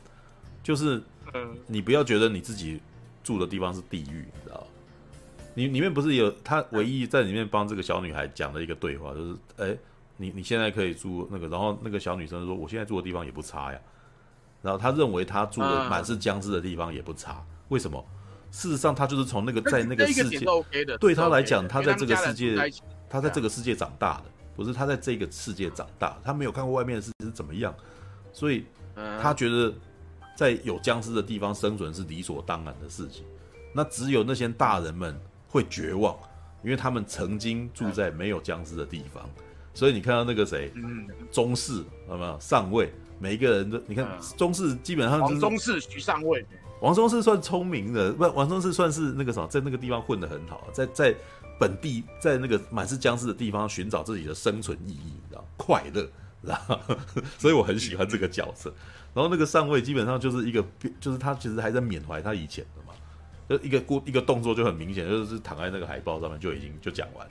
[0.63, 1.03] 就是。
[1.34, 2.80] 嗯，你不要觉得你自己
[3.23, 4.65] 住的地方是地狱，你知道？
[5.55, 9.80] 你里面不是有他唯一在里面帮这个小女孩讲的一个对话，就是，哎、欸，
[10.15, 13.80] 你你现在可以住那个，然后那个小女生说，我现在住的地方也不差呀。
[14.61, 18.03] 然后他认为他住的满是僵尸的地方也不差，为什么？
[18.51, 20.39] 事实上，他就是从那个在那个世界，
[20.99, 22.55] 对他来讲，他在这个世界，
[23.09, 24.25] 他在这个世界长大的，
[24.55, 27.73] 不是他在这个世界长大，他没有看过外面的世界是怎么样，
[28.32, 28.65] 所以
[29.21, 29.73] 他觉得。
[30.39, 33.25] 在有僵尸的地方生存是理所当然的事情，
[33.73, 35.13] 那只有那些大人们
[35.49, 36.17] 会绝望，
[36.63, 39.29] 因为他们曾经住在没有僵尸的地方，
[39.73, 40.71] 所以你看到那个谁，
[41.29, 42.89] 宗室有没有上位？
[43.19, 46.45] 每一个人都，你看中士基本上就是宗室许上位，
[46.79, 51.13] 王中士算聪明的，不，王中士算是那个什么，在那个地方混得很好，在在
[51.59, 56.09] 本地，在那个满是僵尸的地方寻找自己的生存意义，你知道，快乐，
[56.41, 56.79] 然后，
[57.37, 58.73] 所以我很喜欢这个角色。
[59.14, 60.64] 然后那个上尉基本上就是一个，
[60.99, 62.93] 就是他其实还在缅怀他以前的嘛，
[63.49, 67.28] 就一个过一个动作就很明显，就是躺在那个海报上面就已经就讲完，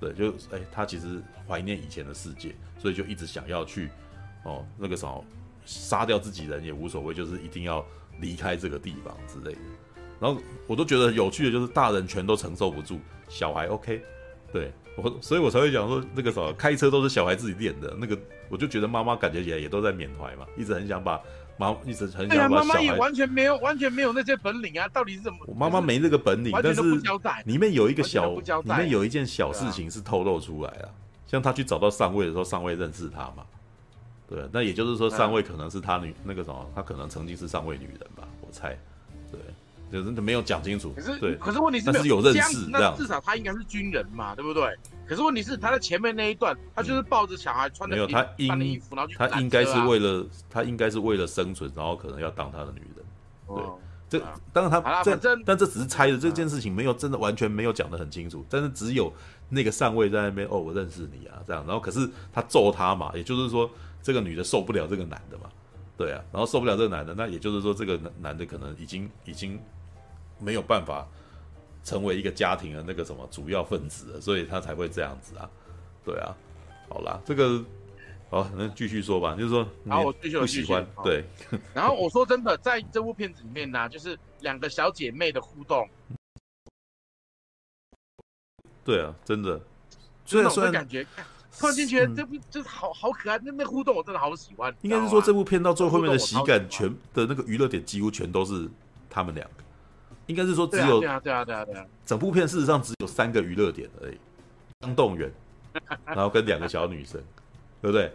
[0.00, 3.88] 对，就哎他其实怀念以前的世界，所以就一直想要去
[4.42, 5.24] 哦那个什么
[5.64, 7.84] 杀掉自己人也无所谓，就是一定要
[8.20, 9.60] 离开这个地方之类的。
[10.20, 12.98] 然后我都觉得有趣的就是大人全都承受不住，
[13.28, 14.02] 小孩 OK，
[14.52, 14.72] 对。
[14.96, 18.18] 我，所以我才会讲说那个什么开车都是小孩自己练的那个。
[18.50, 21.20] 我就觉得妈妈感觉也也都在缅怀嘛，一直很想把
[21.56, 22.64] 妈，一直很想把小孩。
[22.68, 24.86] 妈妈也完全没有，完全没有那些本领啊！
[24.88, 25.38] 到底是怎么？
[25.46, 26.82] 我妈妈没那个本领，但是
[27.46, 30.90] 里面有一个小，里面有一件小事情是透露出来了。
[31.26, 33.44] 像他去找到上位的时候，上位认识他嘛？
[34.28, 38.28] 对，那也就是说，上位可能是他女那个什么，他可能曾经是上位女人吧？
[38.42, 38.78] 我猜，对。
[39.90, 44.76] 就是没有讲清楚，可是对，可是问题是，但是有认识，那至少他应该是军人嘛，对不对？
[45.06, 53.04] 可是问题是，他在前面那一段，他就是抱着小孩穿没有他穿的衣服，然后去、啊、他应该是为了他应该是为了生存，然后可能要当他的女人。
[53.46, 53.78] 对，哦、
[54.08, 54.18] 这
[54.52, 58.44] 当然他这但这只是猜的，这件事情没有真的完全没有讲得很清楚。
[58.48, 59.12] 但是只有
[59.50, 61.64] 那个上尉在那边哦，我认识你啊，这样。
[61.66, 63.70] 然后可是他揍他嘛，也就是说
[64.02, 65.50] 这个女的受不了这个男的嘛，
[65.96, 66.22] 对啊。
[66.32, 69.60] 然后受不了这个男的，那也就是说这个男男的可能已经已经。
[70.40, 71.06] 没有办法
[71.84, 75.48] 成为一个家庭的那个什么主要分子了，所以他才会这样子啊，
[76.04, 76.36] 对啊，
[76.88, 77.64] 好啦，这个
[78.28, 81.24] 好，那继续说吧，就是说，然后我继续不喜欢，对，
[81.72, 85.88] 然后我说真的，在这部片子里面呢、啊，就是两个小姐妹的互动，
[88.84, 89.58] 对啊，真的，
[90.26, 91.06] 所以我感觉
[91.58, 94.74] 突然间觉得这部就是好好可爱，那那互动我真的好喜欢。
[94.82, 98.68] 应该是说这部片到最后面的喜感全的那个娱乐点几乎全都是
[99.08, 99.64] 他们两个。
[100.26, 104.16] 应该是说只有对啊对啊对啊对啊，整部片事实上只有三个娱乐点而已，
[104.80, 105.30] 江动员，
[106.06, 107.20] 然后跟两个小女生，
[107.82, 108.10] 对不对？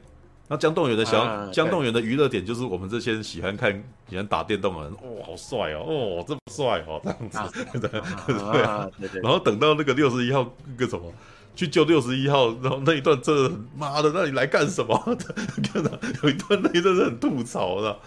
[0.47, 3.71] 那江动员的小江动员的娱乐点就是我们这些喜欢看
[4.09, 11.13] 喜欢打电动的人，哇，好帅哦，哦，这么帅哦，这样子， 对对对，然后等到那个六十一号那个什么。
[11.55, 14.97] 去救六十一号，然后那一段真的妈的，那你来干什么？
[15.71, 15.91] 看到
[16.23, 17.99] 有一段那一段是很吐槽的，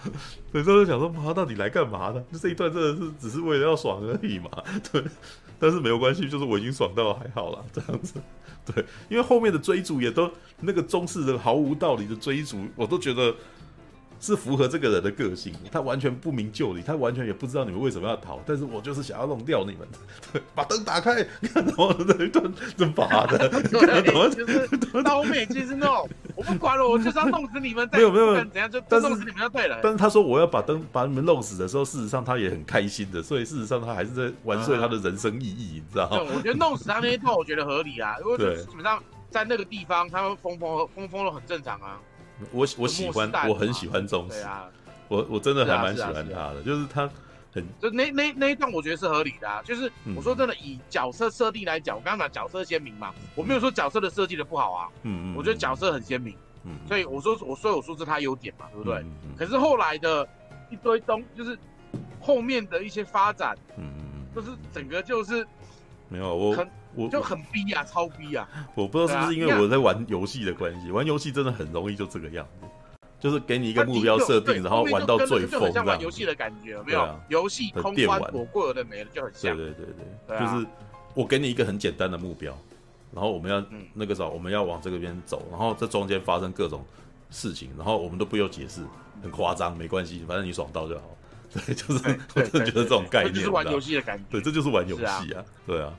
[0.52, 2.20] 有时候想说妈，到底来干嘛的？
[2.32, 4.50] 就这一段真的是只是为了要爽而已嘛？
[4.90, 5.02] 对，
[5.58, 8.14] 但是没有关系，就是我已经爽到还好了，这样子。
[8.64, 10.30] 对，因为后面的追逐也都
[10.60, 13.34] 那个中式的毫无道理的追逐，我都觉得
[14.22, 19.88] 是符合这个人的个性，他完全不明就里，他完全也不知道你们为什么要逃，但是我就是想要弄掉你们，
[20.54, 29.80] 把灯打开，看到那一段真拔的， 对，就是到后面其实那种我不管了，我就是要弄死你们， 没有没有，怎样就但弄死你们就对了。
[29.82, 36.18] 但是他说我要把灯把你们弄死的时候，事实上他也很开心的，所以事实上他还是在玩碎他的人生意义，你知道吗？
[36.32, 41.98] 我觉得弄死他那一套我觉得合理啊，因为基本上在那个地方他们疯疯疯疯都很正常啊。
[42.50, 44.40] 我我喜欢，我很喜欢宗师。
[44.42, 44.68] 啊，
[45.08, 47.08] 我我真的还蛮喜欢他的，啊啊啊、就是他
[47.52, 49.62] 很就那那那一段，我觉得是合理的啊。
[49.62, 54.88] 就是我说真的，以角色设定来讲，我刚刚讲角色鲜明嘛，我没有说角色的设计的不好啊。
[55.02, 56.34] 嗯嗯，我觉得角色很鲜明。
[56.64, 58.98] 嗯，所以我说我所以我说是他优点嘛，对不对？
[59.00, 59.36] 嗯嗯。
[59.36, 60.26] 可是后来的
[60.70, 61.58] 一堆东，就是
[62.20, 65.46] 后面的一些发展，嗯嗯，就是整个就是
[66.08, 66.56] 没有我。
[66.94, 68.48] 我就很逼啊，超逼啊！
[68.74, 72.66] 我不知道是不是因为我在玩游戏的关系，啊、玩游戏真的很容易就这个样子，
[73.18, 77.20] 就是给你一个目标设定，然后玩到最疯，就很像玩游戏的感觉，有没有？
[77.28, 79.56] 游戏通关躲过了的没了，就很像。
[79.56, 79.94] 对对对
[80.26, 80.66] 对，就是
[81.14, 82.56] 我给你一个很简单的目标，
[83.12, 83.64] 然后我们要
[83.94, 86.84] 那个时候我们要往这个边走，然后这中间发生各种
[87.30, 88.82] 事情，然后我们都不用解释，
[89.22, 91.04] 很夸张，没关系，反正你爽到就好。
[91.52, 94.24] 对，就是我真的觉得这种概念，就是玩游戏的感觉。
[94.30, 95.92] 对，这就是玩游戏啊，对啊。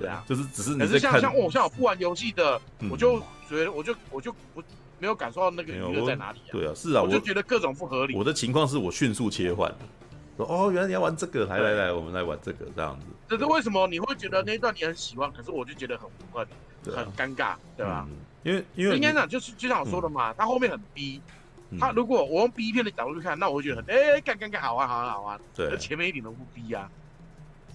[0.00, 3.18] 对啊，就是只是你可是像像我像我不玩游戏的，我就
[3.48, 4.62] 觉得我就我就不
[4.98, 6.52] 没有感受到那个娱乐在哪里啊。
[6.52, 8.14] 对啊，是啊，我就觉得各种不合理。
[8.16, 9.72] 我的情况是我迅速切换，
[10.36, 13.06] 说哦，原来你要玩这个，来来来，我们来玩这个这样子。
[13.28, 18.06] 可是为什么你会觉得那一段你很喜欢，可是我就觉得很很很尴尬，对吧？
[18.44, 21.20] 因为因为应该讲就是就像我说的嘛，他后面很逼，
[21.78, 25.40] 他如果我用逼片的角度去看，那我会觉得很哎干干干，好玩好玩好玩。
[25.54, 26.90] 对，前面一点都不逼啊。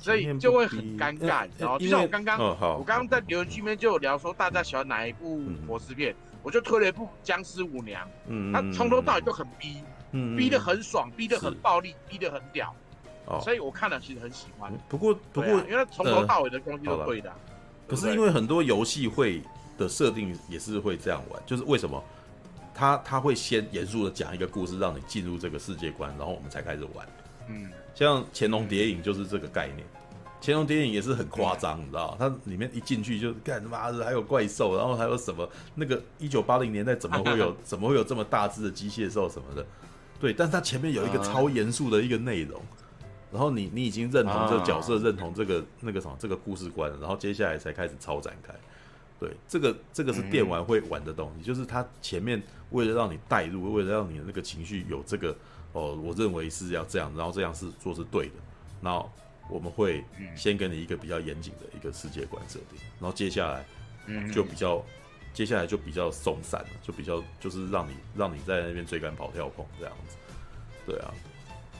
[0.04, 9.82] 所以就会很尴尬，然后就像我刚刚，我刚刚在留言区面就有聊说大家喜欢哪一部活尸片，我就推了一部《僵尸舞娘》，嗯，他从头到尾都很逼，
[10.12, 12.76] 嗯，逼得很爽，逼得很暴力，逼得很屌，
[13.28, 14.74] 哦，所以我看了其实很喜欢。
[14.90, 17.34] 不过不过，因为从头到尾的东西都对的。
[17.88, 19.42] 可是因为很多游戏会
[19.78, 22.04] 的设定也是会这样玩，就是为什么
[22.76, 27.08] 他他会先严肃的讲一个故事，让你进入这个世界观，然后我们才开始玩。
[27.48, 29.80] 嗯，像《潜龙谍影》就是这个概念，
[30.42, 39.66] 《乾隆谍影》也是很夸张，你知道它里面一进去就干他妈的，还有怪兽，然后还有什么那个一九八零年代怎么会有 怎么会有这么大只的机械兽什么的？
[40.20, 42.62] 对，但是它前面有一个超严肃的一个内容，
[43.32, 48.54] 然后你你已经认同这个角色，认同这个那个什么这个故事观，然后接下来才开始超展开。
[49.20, 52.42] 对，这个这个是电玩会玩的东西，就是它前面
[52.72, 55.36] 为了让你带入，为了让你的那个情绪有这个。
[55.74, 58.34] 哦，我认为是要这样，然后这样是做是对的。
[58.80, 59.04] 那
[59.50, 60.04] 我们会
[60.36, 63.66] 先给你一个比较严谨的一个世界观设定，然后接下来
[64.32, 64.84] 就比较，
[65.34, 70.16] 接下来就比较松散了，就比较就是让你让你在那边追赶跑跳碰这样子。
[70.86, 71.14] 对啊，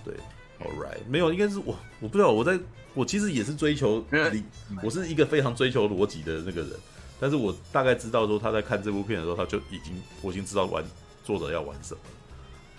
[0.04, 0.14] 对
[0.60, 2.60] ，All right，没有，应该是我，我不知道，我在
[2.94, 4.44] 我其实也是追求理，
[4.84, 6.72] 我是一个非常追求逻辑的那个人，
[7.20, 10.84] 但是我大概知道说他在看这部片的时候，他就已经我已经知道玩
[11.24, 12.02] 作者要玩什么。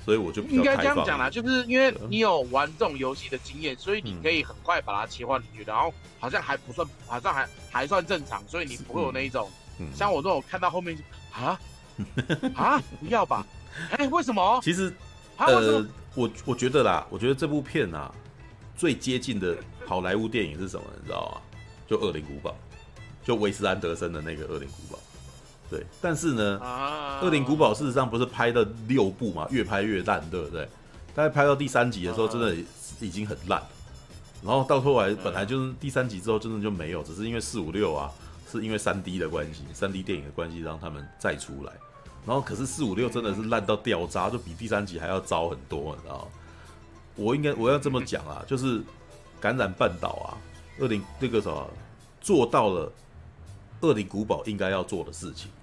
[0.04, 9.50] 所以我就应该这样讲啦，就是因为你有玩这种游戏的经验，所以你可以很快把它切换进去，然后好像还不算，好像还还算正常，所以你不会有那一种，
[9.94, 10.96] 像我这种看到后面
[11.32, 11.58] 啊
[12.54, 13.46] 啊不要吧？
[13.92, 14.60] 哎，为什么？
[14.62, 14.92] 其实
[15.38, 15.84] 呃，
[16.14, 18.12] 我我觉得啦，我觉得这部片啊，
[18.76, 20.84] 最接近的好莱坞电影是什么？
[21.00, 21.40] 你知道吗？
[21.86, 22.50] 就《恶灵古堡》，
[23.26, 24.98] 就维斯安德森的那个《恶灵古堡》。
[25.70, 26.60] 对，但是呢，
[27.24, 30.68] 《恶灵古堡》事实上不是拍了六部嘛，越拍越烂，对不对？
[31.14, 32.54] 大概拍到第三集的时候，真的
[33.00, 33.62] 已经很烂。
[34.42, 38.12] 然后到后来，本来就是第三集之后，真的就没有，只是因为四五六啊，
[38.50, 41.72] 是因为三 D 的关系，三 D 电影的关系，让他们再出来。
[42.26, 46.24] 然后可是四五六真的是烂到掉渣，就比第三集还要糟很多，你知道吗？
[47.16, 48.80] 我应该我要这么讲啊， 就是
[49.40, 50.36] 《感染半岛》啊，
[50.78, 51.70] 恶灵那个什么
[52.20, 52.92] 做到了。
[53.80, 55.53] 恶灵古堡应该要做的事情，你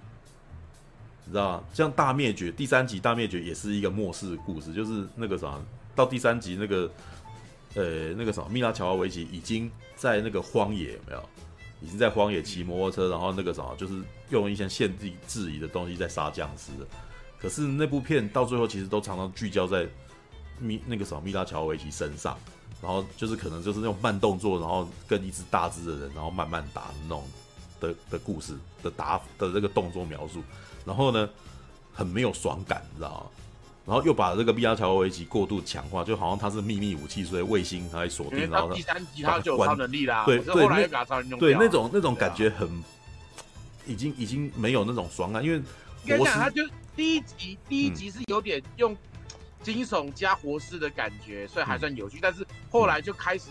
[1.31, 1.63] 知道？
[1.73, 5.59] 像大灭绝第三集，大灭绝也是一个末世故事，就是那个啥，
[5.95, 6.91] 到第三集那个，
[7.75, 11.23] 呃，那个什么，蜜拉乔瓦维奇已经在那个荒野没有？
[11.81, 13.93] 已经在荒野骑摩托车，然后那个什么，就是
[14.29, 16.71] 用一些限制质疑的东西在杀僵尸。
[17.39, 19.87] 可是那部片到最后其实都常常聚焦在
[20.59, 22.37] 蜜那个什么蜜拉乔瓦维奇身上，
[22.81, 27.23] 然后就是可能就是那种慢动作，然后跟一只大只的人，然后慢慢打那种。
[27.81, 28.53] 的的故事
[28.83, 30.43] 的打的这个动作描述，
[30.85, 31.29] 然后呢，
[31.93, 33.25] 很没有爽感，你知道吗？
[33.83, 42.83] 然后又把这个毕加乔瓦维奇过度强化，就好像他是秘密武器，所以卫星它还锁定，然后第三集他就有超能力啦，对对，那对那种那种感觉很，
[43.87, 45.59] 已经已经没有那种爽感，因为
[46.05, 46.63] 跟你讲，他就
[46.95, 48.95] 第一集第一集是有点用
[49.63, 52.17] 惊悚加活尸的感觉，所以还算有趣。
[52.17, 53.49] 嗯、但是后来就开始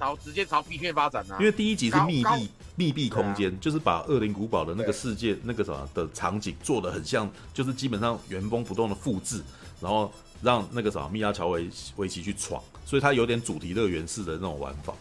[0.00, 9.42] 朝直接朝 B 片发展了，因为第一集是密闭密闭空间，啊、就是把恶灵古堡的那个世界那个什么的场景做的很像，就是基本上原封不动的复制，
[9.78, 14.94] 然后让那个什么蜜拉乔维维奇去闯，所以它有点主题乐园式的那种玩法。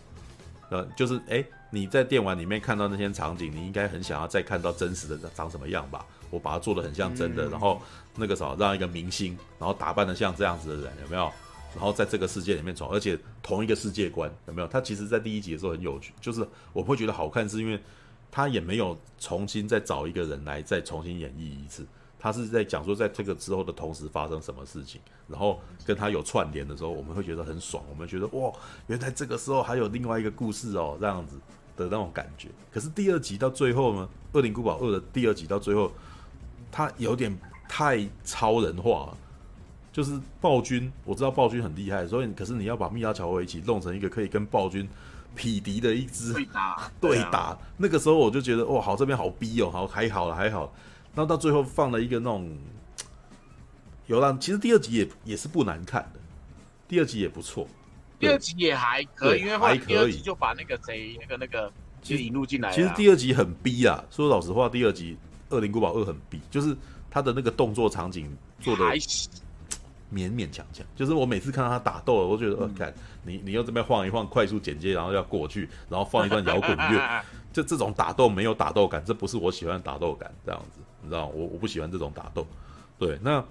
[0.70, 6.06] 呃，就是哎、欸，你在电玩里面看到那些场景，你应该很想要再看到真实的长什么样吧？
[6.30, 7.82] 我把它做的很像真的，嗯、然后
[8.16, 11.32] 那个啥，让一个明星，然后打扮的像这样子的人，有没有？
[11.76, 14.68] 然后在这个世界里面闯，而且同一个世界观，有没有？
[14.68, 17.80] 他其实在第一集的时候很有趣，就是我会觉得好看，是因为
[18.32, 21.86] 他也没有重新再找一个人来再重新演绎一次，
[22.20, 28.52] 他是在讲说在这个之后的同时发生什么事情，然后跟他有串联的时候，我们会觉得很爽，我们觉得哇，
[28.88, 31.38] 原来这个时候还有另外一个故事哦，这样子
[31.78, 32.50] 的那种感觉。
[32.72, 35.92] 可是第二集到最后呢，《恶灵古堡二》的第二集到最后。
[36.72, 37.36] 他有点
[37.68, 39.18] 太超人化了，
[39.92, 44.88] 就是暴君，我知道暴君很厉害，所以可是你要把蜜拉乔维奇弄成一个可以跟暴君
[45.36, 50.28] 匹敌的一支 对打，对打，那个时候我就觉得哇，好这边好逼哦，好还好。
[50.30, 50.74] 了还好，
[51.16, 52.56] 然后到最后放了一个那种
[54.08, 56.20] 有啦，其实第二集也也是不难看的，
[56.88, 57.68] 第二集也不错，
[58.20, 61.72] 第二集也还可以，因为后来第二集就把那个谁那个那个
[62.02, 65.18] 其实引入进来，其实第二集很逼啊，说老实话，第二集。
[65.56, 66.78] 《恶灵古堡二》很逼，就是
[67.10, 68.84] 他的那个动作场景做的
[70.14, 70.86] 勉勉强强。
[70.96, 72.94] 就是我每次看到他打斗，我都觉得，呃，看
[73.24, 82.46] 你你又这边晃一晃，快速剪接，然后要过去，然后放一段摇滚乐， 就这种打斗没有打斗感，这不是我喜欢的打斗感，这样子，你知道我我不喜欢这种打斗。
[82.98, 83.44] 对，那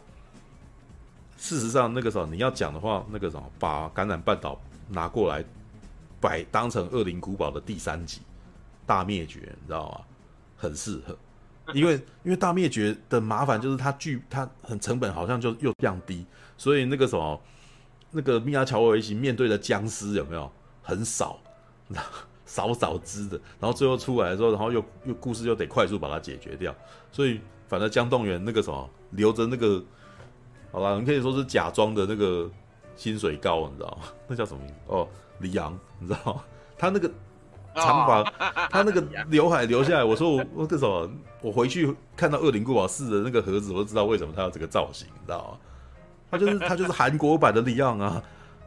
[1.36, 5.44] 事实上那个时候你要讲的话，那个什么，把感染半岛拿过来
[6.20, 8.20] 摆当成《恶灵古堡》的第三集
[8.84, 10.00] 大灭绝，你知道吗？
[10.56, 11.16] 很适合。
[11.74, 11.94] 因为
[12.24, 16.24] 因为大灭绝的麻烦就是它剧它很成本好像就又降低，
[16.58, 17.40] 所以那个什么
[18.10, 20.50] 那个米亚乔维奇面对的僵尸有没有
[20.82, 21.38] 很少，
[22.44, 26.74] 少少只的，然后最后出来的时候，然后又又故事又得快速把它解决掉，
[27.10, 29.82] 所以反正江动员那个什么留着那个，
[30.70, 32.50] 好吧，你可以说是假装的那个
[32.96, 34.08] 薪水高，你知道吗？
[34.28, 34.74] 那叫什么名字？
[34.88, 36.44] 哦，李阳，你知道吗？
[36.76, 37.10] 他那个。
[37.74, 38.24] 长发，
[38.70, 41.08] 他那个刘海留下来，我说我我这什么？
[41.40, 45.58] 我回去看到《恶灵古堡四》的那个盒子，我就知道为什么他要这个造型，你知道吗？
[46.30, 48.22] 他就是 他就是韩国版的李昂啊，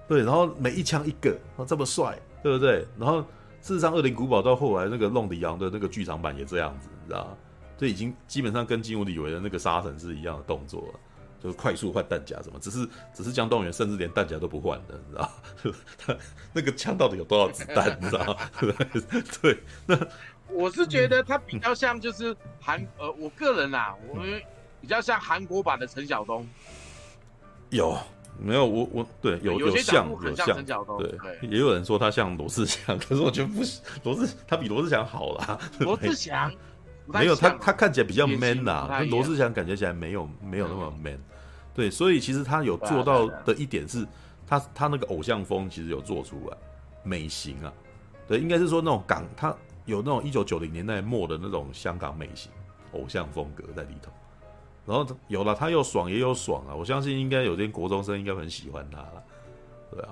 [0.08, 1.38] 对，然后每一枪一个，
[1.68, 2.86] 这么帅，对不对？
[2.98, 3.22] 然后
[3.62, 7.32] 事实上，《恶灵古堡》到后来那个弄李昂的那个剧场版也这样子，你知道吗？
[7.78, 11.00] 这已经基本上跟金武李维的那个杀神是一样的动作了。
[11.44, 15.32] 就是快速换弹夹什么，只是只是江动员甚至连弹夹都不换的，你知道？
[15.98, 16.16] 他
[16.54, 17.98] 那个枪到底有多少子弹？
[18.00, 18.38] 你知道？
[19.42, 19.58] 对，
[19.88, 19.98] 那
[20.50, 24.24] 我是觉得他比较像就是韩呃，我个人啊，我
[24.80, 26.48] 比较像韩国版的陈晓东。
[27.72, 27.98] 有
[28.40, 28.66] 没有？
[28.66, 30.64] 我我对有有像有像
[31.00, 35.60] 对，也有人说他像罗志祥， 可是我觉得不是罗志，他比罗志祥好啦。
[35.80, 36.52] 罗志祥
[37.06, 41.20] 没有他，他看起来比较 man 呐，跟罗志祥感觉起来没有没有那么 man。
[41.74, 44.06] 对，所以其实他有做到的一点是，
[44.46, 46.58] 他他那个偶像风其实有做出来，
[47.04, 47.72] 美型啊，
[48.28, 49.56] 对，应该是说那种港，他
[49.86, 52.52] 有那种一九九零年代末的那种香港美型
[52.92, 54.12] 偶像风格在里头，
[54.92, 59.24] 然后有了他又爽也有爽啊，我相信应该有些国中生应该很喜欢他了，
[59.90, 60.10] 对啊，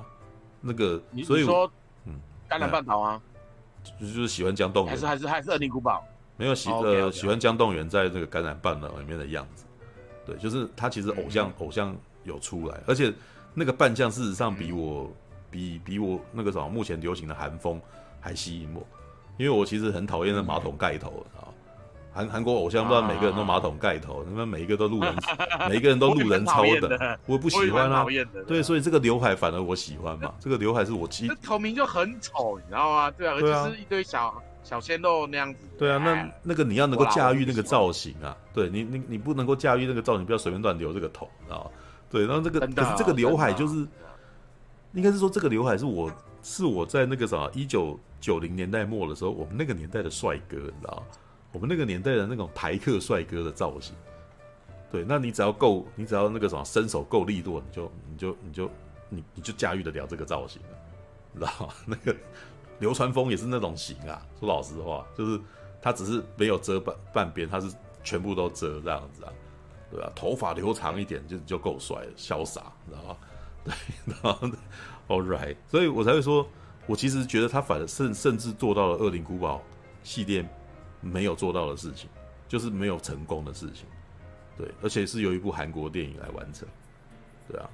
[0.62, 1.70] 那个所以说，
[2.06, 2.14] 嗯，
[2.48, 3.22] 甘蓝半岛啊，
[3.84, 6.02] 就就是喜欢江动员，还是还是还是恶灵古堡，
[6.38, 9.66] 没有喜呃喜欢江动员在这个甘蓝半岛里面的样子。
[10.26, 13.14] 对，就是他其实偶像、嗯、偶像有出来，而且
[13.54, 15.14] 那个扮相事实上比我、嗯、
[15.52, 17.82] 比比我那个什么目前流行的韩风
[18.22, 18.82] 还吸引我，
[19.38, 21.52] 因为我其实很讨厌那马桶盖头啊，
[22.12, 25.16] 韩韩国偶像不知道每个人都马桶盖头，他们每一个都路人，
[25.70, 28.06] 每一个人都路人超的，我不喜欢啊。
[28.48, 33.12] 对，所以这个刘海反而我喜欢嘛， 这个刘海是我其实头名就很丑，你知道吗？
[33.12, 34.42] 对啊，而且是一堆小。
[34.62, 41.72] 小鲜肉那样子，对啊，那那个你要能够驾驭那个造型啊，对你你你不能够驾驭那个造型，不要随便乱留这个头，知道吗？
[42.12, 43.88] 对，然后这个可是这个刘海就是，
[44.92, 46.12] 应该是说这个刘海是我
[46.44, 51.04] 是我在那个啥一九九零年代末的时候，我们那个年代的帅哥，你知道吗？
[51.52, 53.96] 我们那个年代的那种台客帅哥的造型，
[54.92, 58.72] 对，那你只要够，你只要那个什么身手够利落，你就你就你就
[59.10, 60.68] 你你就驾驭得了这个造型了，
[61.36, 61.70] 知道？
[61.86, 62.16] 那个。
[62.80, 65.38] 流川枫也是那种型啊，说老实话，就是
[65.82, 67.70] 他只是没有遮半半边，他是
[68.06, 69.34] 全部都遮这样子啊，
[69.92, 70.12] 对吧、啊？
[70.16, 73.18] 头发留长一点就就够帅了，潇洒，你知道吗？
[73.66, 73.74] 对，
[74.06, 74.48] 然后，
[75.14, 76.48] All right，所以我才会说，
[76.88, 79.58] 我其实觉得他反甚甚至做到了《恶灵古堡》
[80.02, 80.48] 系列
[81.02, 82.10] 没有做到的事情，
[82.48, 83.86] 就是没有成功的事情，
[84.58, 86.68] 对，而且是由一部韩国电影来完成，
[87.48, 87.70] 对啊，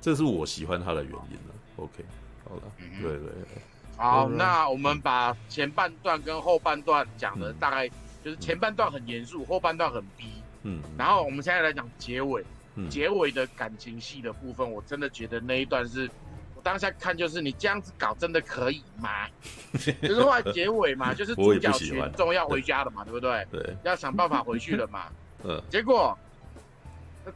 [0.00, 1.54] 这是我喜欢他的原因了。
[1.76, 2.04] OK，
[2.44, 3.62] 好了，嗯、对对对。
[3.96, 7.88] 好，那我们把前半段跟后半段讲的大概
[8.22, 10.26] 就是前半段很严肃，嗯、后半段很逼。
[10.62, 12.44] 嗯，然后我们现在来讲结尾。
[12.80, 16.27] 嗯、结尾的感情戏的部分，我真的觉得那一段是我
[16.68, 19.26] 当下看就是你这样子搞真的可以吗？
[20.02, 23.46] 就是后来结尾嘛，就是主角群众要回家了嘛，对不对？
[23.50, 25.06] 对，要想办法回去了嘛。
[25.44, 26.16] 嗯，结果。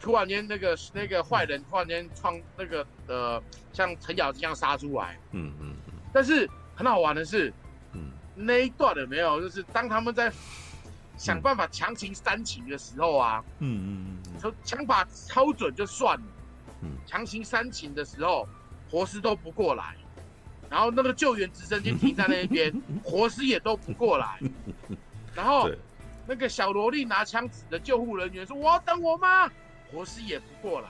[0.01, 3.43] 突然间，那个那个坏人突然间创那个呃，
[3.75, 5.19] 像程咬金一样杀出来。
[5.33, 5.93] 嗯嗯嗯。
[6.15, 7.53] 但是很好玩的是，
[7.93, 9.39] 嗯，那一段有没有？
[9.43, 10.33] 就是当他们在
[11.19, 16.25] 想办法强行煽情的时候啊，嗯嗯嗯，说枪法超准就算了，
[16.81, 18.49] 嗯，强行煽情的时候，
[18.93, 19.97] 活尸都不过来，
[20.69, 22.71] 然后那个救援直升机停在那边，
[23.03, 24.39] 活尸也都不过来，
[25.35, 25.71] 然后
[26.27, 29.51] 那个小萝莉拿枪指着救护人员说：“我要等我妈。”
[29.91, 30.89] 活尸也不过来，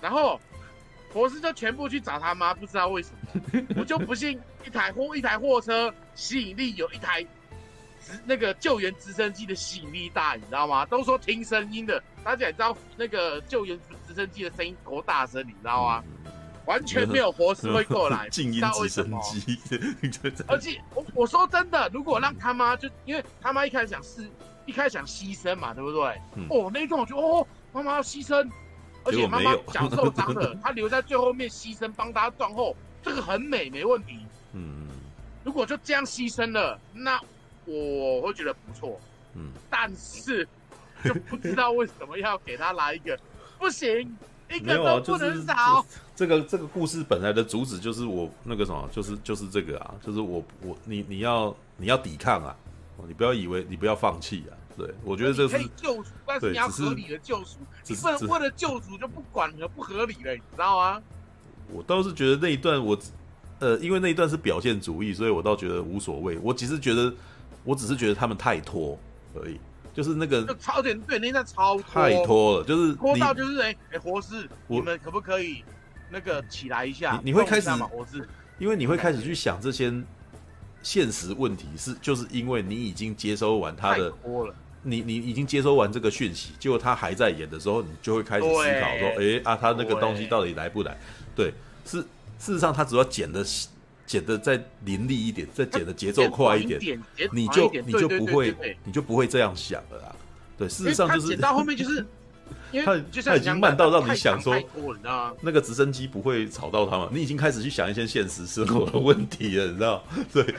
[0.00, 0.40] 然后
[1.12, 7.22] 活尸就全部去找他妈，不知道为什么，我就不信一台货一台货车吸引力有一台
[8.02, 10.84] 直那个救援直升机的吸引力大，你知道吗？
[10.86, 16.04] 都说听声音的，大家也知道那个救援直升机的声音多大声，你知道吗？
[16.66, 19.58] 完全没有活尸会过来， 静音直升机。
[20.46, 24.28] 而且我我说真的，如果让他妈就因为他妈一开始想是
[24.66, 26.20] 一开始想牺牲嘛，对不对？
[26.36, 27.46] 嗯、哦，那一段我觉得哦。
[27.72, 28.48] 妈妈要牺牲，
[29.04, 34.20] 而且妈妈脚受伤了，她 留在最后面牺牲，帮大家断后，这个很美，没问题。
[34.52, 34.86] 嗯，
[35.42, 37.20] 如果就这样牺牲了，那
[37.64, 39.00] 我会觉得不错。
[39.34, 40.46] 嗯，但是
[41.04, 43.18] 就不知道为什么要给他来一个，
[43.58, 44.16] 不行，
[44.50, 45.84] 一个都不能少。
[46.16, 52.54] 这个这个故事本来的主旨就是我那个什么，就是就是这个啊，就是我我你你要你要抵抗啊，
[53.06, 54.52] 你不要以为你不要放弃啊。
[54.76, 61.00] 对，我觉得这是可以救赎，但是你要合理的救赎，你不能为了救赎就不管合不合理了，你知道吗？
[61.72, 62.98] 我倒是觉得那一段我，
[63.60, 66.36] 呃，因为那一段是表现主义，所以我倒觉得无所谓。
[66.42, 67.14] 我只是觉得，
[67.62, 68.98] 我只是觉得他们太拖
[69.36, 69.60] 而已，
[69.94, 75.64] 就是那个就超点对那一段超拖太拖了，就是拖到就是哎哎活尸，你们可不可以
[76.10, 77.18] 那个起来一下？
[77.22, 78.28] 你，你会开始活尸，
[78.58, 79.92] 因为你会开始去想这些
[80.82, 84.12] 现实问题，是就是因为你已经接收完他的。
[84.86, 90.94] 你你已经接收完这个讯息，结果他还在演的时候，你就会开始思考说：哎啊，他那个东西到底来不来？
[91.34, 91.54] 对，
[91.86, 92.02] 是
[92.38, 93.42] 事实上他只要剪的
[94.06, 97.02] 剪的再凌厉一点， 再剪的节奏快一点，
[97.32, 100.16] 你就你就不会你就不会这样想了啦。
[100.56, 102.04] 对，事实上就是剪到后面就是。
[102.84, 104.52] 他他已经慢到让你想说，
[105.40, 107.08] 那个直升机不会吵到他嘛？
[107.12, 110.04] 你已经开始去想一些现实生活的问题了，你知道？
[110.32, 110.54] 对，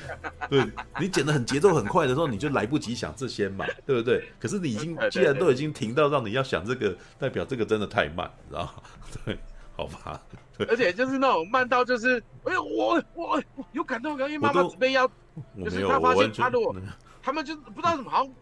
[0.50, 0.64] 对，
[0.98, 4.24] 你剪的很节奏很快的时候，你就来不及想这些嘛，对不对？
[4.40, 8.84] 可是你已经既然都已经停到让你要想这个，代表这个真的太慢，知道？
[9.26, 9.38] 对，
[9.76, 10.22] 好吧。
[10.70, 15.08] 而且就是那种慢到就是，哎呦，我我有感动，因为妈妈准备要，
[15.64, 16.76] 就是他发现他如果
[17.22, 18.34] 他们就不知道怎么好像。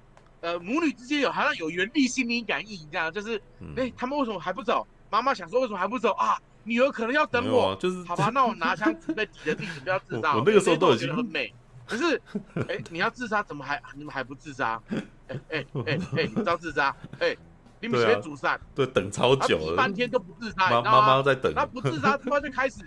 [0.41, 3.37] 呃，母女之间有好像有原力心灵感应这样，就是，
[3.77, 4.85] 哎、欸，他们为什么还不走？
[5.09, 6.37] 妈妈想说为什么还不走啊？
[6.65, 10.35] 女儿可能要等我，啊、就是好吧， 那我拿枪准备抵着地址，不要自杀。
[10.35, 11.55] 我那个时候都已经很美，
[11.87, 12.21] 可是，
[12.55, 14.81] 哎、欸，你要自杀怎么还你们还不自杀？
[14.89, 16.93] 哎哎哎哎，你知道自杀？
[17.19, 17.37] 哎、欸，
[17.83, 22.77] 你们先阻散，对，等超久了，半天都不自杀，妈妈妈在等，他不自杀，突然就开始，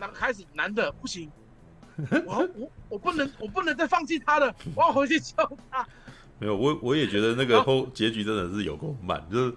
[0.00, 1.30] 男开始男的不行，
[2.24, 5.34] 我我我不能我不能再放弃他了，我要回去救
[5.70, 5.86] 他。
[6.38, 9.54] 没有，我我也觉得那个后结局真的是有够慢，就是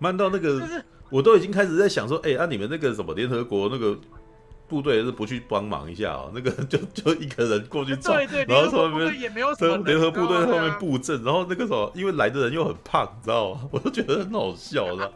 [0.00, 3.96] 慢到那个，我都已经开始在想说，哎，啊你们那个什么联合国那个
[4.74, 6.30] 部队是不去帮忙一下哦？
[6.34, 8.12] 那个就就一个人过去找，
[8.48, 13.60] 然后从那边联合部队在后面布阵，然后那个什么，因为来的人又很胖，你知道吗？
[13.70, 15.12] 我都觉得很好笑，知道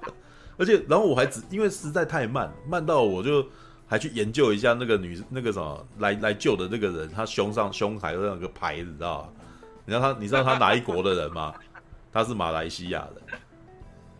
[0.57, 3.45] 而且然后我还只因为实在太慢，慢到我就
[3.89, 9.29] 还去研究一下那个女那个什么来来救的那个人，他胸上胸还有那个牌子，知道吗？
[9.85, 10.19] 你知道他？
[10.21, 11.53] 你知道他哪一国的人吗？
[12.13, 13.39] 他是马来西亚的，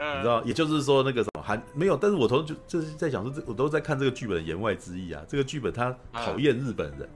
[0.01, 0.43] 你知道？
[0.45, 5.23] 也就是说，那个什么韩没有，但是我头就就是在想说，这我都在看这个剧本的言外之意啊。
[5.29, 7.09] 这个剧本他讨厌日本人，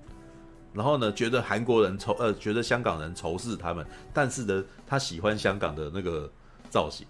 [0.73, 6.31] 然后呢，觉得韩国人仇呃，觉得香港人仇视他们，但是呢，他喜欢香港的那个
[6.69, 7.07] 造型。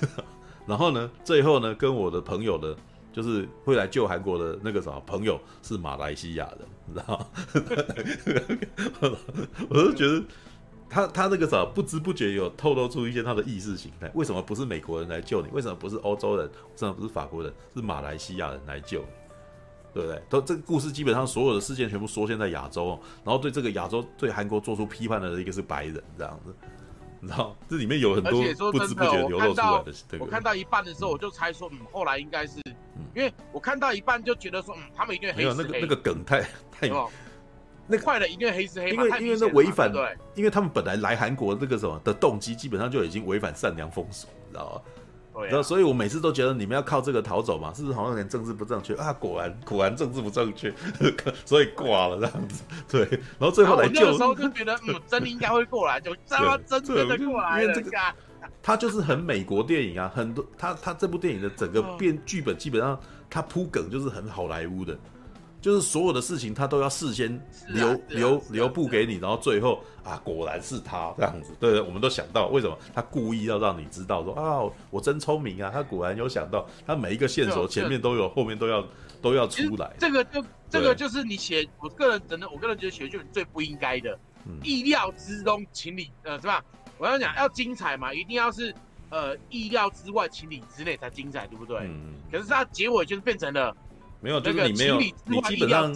[0.66, 2.74] 然后呢，最后呢，跟我的朋友的，
[3.12, 7.30] 就是会来救韩国的那个什么朋友是马来西亚人，你知道？
[9.68, 10.24] 我都觉得。
[10.88, 14.10] 他他那个啥，不知不觉有透露出一些他的意识形态。
[14.14, 15.48] 为什么不是美国人来救你？
[15.52, 16.46] 为什么不是欧洲人？
[16.46, 17.52] 为什么不是法国人？
[17.74, 19.06] 是马来西亚人来救你？
[19.92, 20.22] 对不对？
[20.28, 26.54] 都这个故事基本上所有的事件全部缩现在亚洲，然后对这个亚洲对韩国做出批判的一个是白人这样子，
[27.20, 27.56] 你知道？
[27.68, 28.42] 这里面有很多
[28.72, 29.92] 不知不觉流露出来的。
[30.18, 32.58] 我看到一半的时候，我就猜说，嗯，后来应该是
[33.14, 35.36] 因为我看到一半就觉得说，嗯，他们一定黑。
[35.36, 36.42] 没有那个那个梗太
[36.72, 36.88] 太，
[37.86, 44.80] 那坏的一定会黑吃黑，因为因为那违反对，因为他们本来来韩国那个什么的动机，基本上就已经违反善良风俗，你知道吗？
[45.48, 49.12] 然后，所以我每次都觉得你们要靠这个逃走嘛，是不是好像有点政治不正确啊？
[49.12, 50.72] 果然，果然政治不正确，
[51.44, 52.62] 所以挂了这样子。
[52.88, 53.00] 对，
[53.38, 57.62] 然后最后来救，那个时候就觉得，嗯，真的应该会过来，就真真真的过来了。
[57.62, 57.90] 因为这个，
[58.62, 62.96] 他就是很美国电影啊，很多他他这部电影的整个变剧本基本上
[63.28, 64.96] 他铺梗就是很好莱坞的。
[65.64, 71.56] 就是所有的事情，他都要事先留、啊啊、留留步给你，然后最后啊，果然是他这样子。
[71.58, 78.86] 对对，我们都想到为什么他故意要让你知道说啊，我真聪明啊，他果然有想到，他每一个线索前面都有，后面都要
[79.22, 79.90] 都要出来。
[79.98, 86.62] 这个就这个就是你写，我个人真的，我个人觉得写剧本最不应该的，嗯、意料之中，情理呃是吧？
[86.98, 88.74] 我要讲要精彩嘛，一定要是
[89.08, 91.78] 呃意料之外，情理之内才精彩，对不对？
[91.84, 92.16] 嗯。
[92.30, 93.74] 可是他结尾就是变成了。
[94.24, 95.94] 没有，就是你没有，你基本上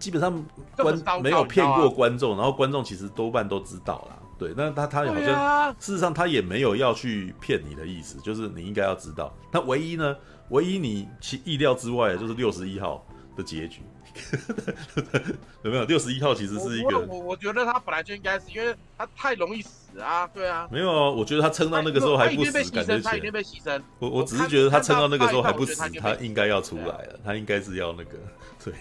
[0.00, 0.44] 基本上
[0.76, 4.18] 观没有骗过观众，然后观众其实多半都知道啦。
[4.36, 9.32] 对，那他他好像事实上他也没有要去骗你的意思，就是你应该要知道。
[9.52, 10.16] 那唯一呢，
[10.48, 13.06] 唯一你其意料之外的就是六十一号
[13.36, 13.80] 的结局。
[15.62, 16.98] 有没有六十一号其实是一个？
[16.98, 20.68] 我我觉得他本来就应该是，因为他太容易死啊，对啊。
[20.70, 23.80] 没有啊，我觉得他撑到那个时候还不死，感觉他已经被牺牲。
[23.98, 28.18] 我我只是觉得他撑到那个时候还不死，他应该要出来了，他应该是要那个。
[28.64, 28.72] 对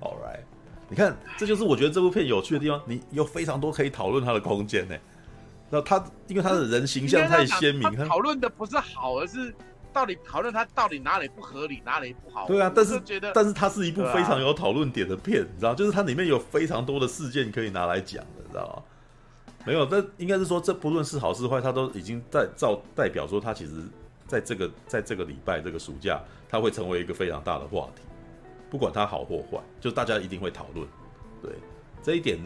[0.00, 0.40] ，All right，
[0.88, 4.94] 你看，这就是我觉得这部片有趣的地方，你有非常多可以讨论他的空间呢。
[5.70, 9.54] 那他因为他的人形象太鲜明，他讨论的不是好，而是。
[9.98, 12.46] 到底讨论它到底哪里不合理，哪里不好？
[12.46, 18.82] 对啊，但是觉得，但是它是一部非常有讨论点的片，你知道，就是它里面有非常多的事件可以拿来讲的，你知道吗？
[19.66, 23.82] 没有，但应该是说，这不论是好是坏，它都已经在照代表说，它其实
[24.28, 28.02] 在这个在这个礼拜这个暑假，它会成为一个非常大的话题，
[28.70, 30.86] 不管它好或坏，就大家一定会讨论。
[31.42, 31.50] 对
[32.04, 32.38] 这一点，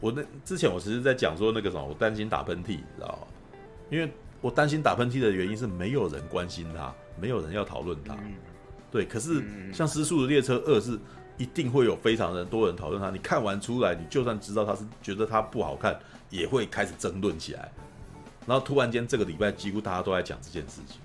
[0.00, 3.28] 我那之前我其实在讲说那个什么，我担心打喷嚏，你知道吗？
[3.88, 4.12] 因为。
[4.42, 8.14] 我担心打喷嚏的原因是没有人关心他，没有人要讨论他。
[8.90, 9.42] 对，可是
[9.72, 10.98] 像《失速的列车二》是
[11.38, 13.08] 一定会有非常多人讨论他。
[13.08, 15.98] 你看完出来，你就算知道他是觉得他不好看，
[16.28, 17.72] 也会开始争论起来。
[18.44, 21.00] 然后突然间这个礼拜几乎大家都在讲这件事情，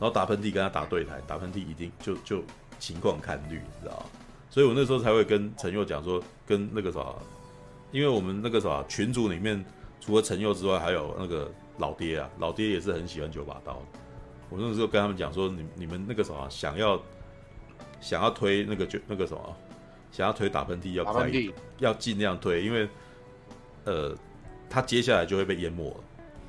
[0.00, 2.42] 后打喷嚏跟他打对台，打喷嚏一定就就
[2.80, 4.04] 情况看绿，你知道？
[4.50, 7.14] 所以我那时候才会跟陈佑讲说，跟那个啥，
[7.92, 9.64] 因为我们那个啥群组里面
[10.00, 11.48] 除了陈佑之外，还有那个。
[11.78, 13.82] 老爹啊，老爹也是很喜欢九把刀。
[14.48, 17.02] 我那时候跟他们讲说，你你们那个什么，想要
[18.00, 19.56] 想要推那个就那个什么，
[20.12, 21.28] 想要推打喷嚏要快，
[21.78, 22.88] 要尽量推，因为
[23.84, 24.16] 呃，
[24.70, 25.96] 他接下来就会被淹没了。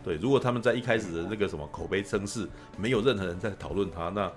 [0.03, 2.47] 对，如果他们在一开始的那个什么口碑声势，
[2.77, 4.31] 没有任何人在讨论他，那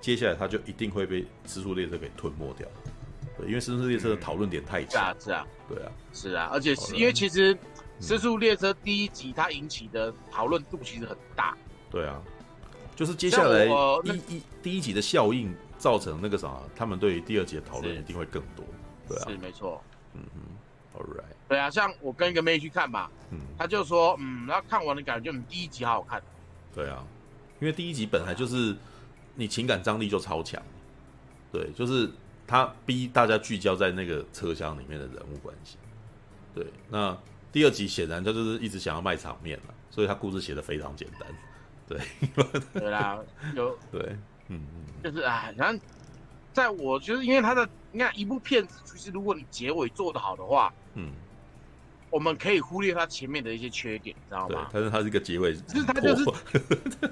[0.00, 2.68] 接下来他就一定会被《失速列车》给吞没掉。
[3.38, 4.92] 对，因为《失速列车》的讨论点太强。
[4.92, 7.54] 是啊，是啊，对啊，是啊，而且是因为其实。
[8.00, 11.56] 《失速列车》第一集它引起的讨论度其实很大。
[11.90, 12.20] 对啊，
[12.96, 13.66] 就是接下来
[14.02, 18.64] 第一第一集的效应造成那个啥，他们对于第二集的讨论一定会更多。
[19.08, 19.82] 对啊，是没错。
[20.12, 21.34] 嗯哼，All right。
[21.48, 26.22] 对啊，像我跟一个妹去看嘛，嗯，他就说，嗯，然后看完的感觉，嗯，第一集好好看。
[26.74, 27.04] 对啊，
[27.60, 28.76] 因为第一集本来就是
[29.34, 30.60] 你情感张力就超强，
[31.52, 32.10] 对，就是
[32.46, 35.76] 他逼大家聚焦在那个车厢里面的人物关系。
[36.54, 37.16] 对，那。
[37.54, 41.28] 第二集显然他就是一直想要卖场面了，所以他故事写的非常简单，
[41.86, 42.00] 对，
[42.80, 43.16] 对啦，
[43.54, 44.00] 有 对，
[44.48, 45.78] 嗯嗯，就是啊，然后
[46.52, 51.12] 在我就是，因为他的你看一部片子，其实如果你结尾做的好的话，嗯，
[52.10, 54.68] 我们可以忽略他前面的一些缺点，你知道吗？
[54.72, 56.24] 但是他是一个结尾，就是他就是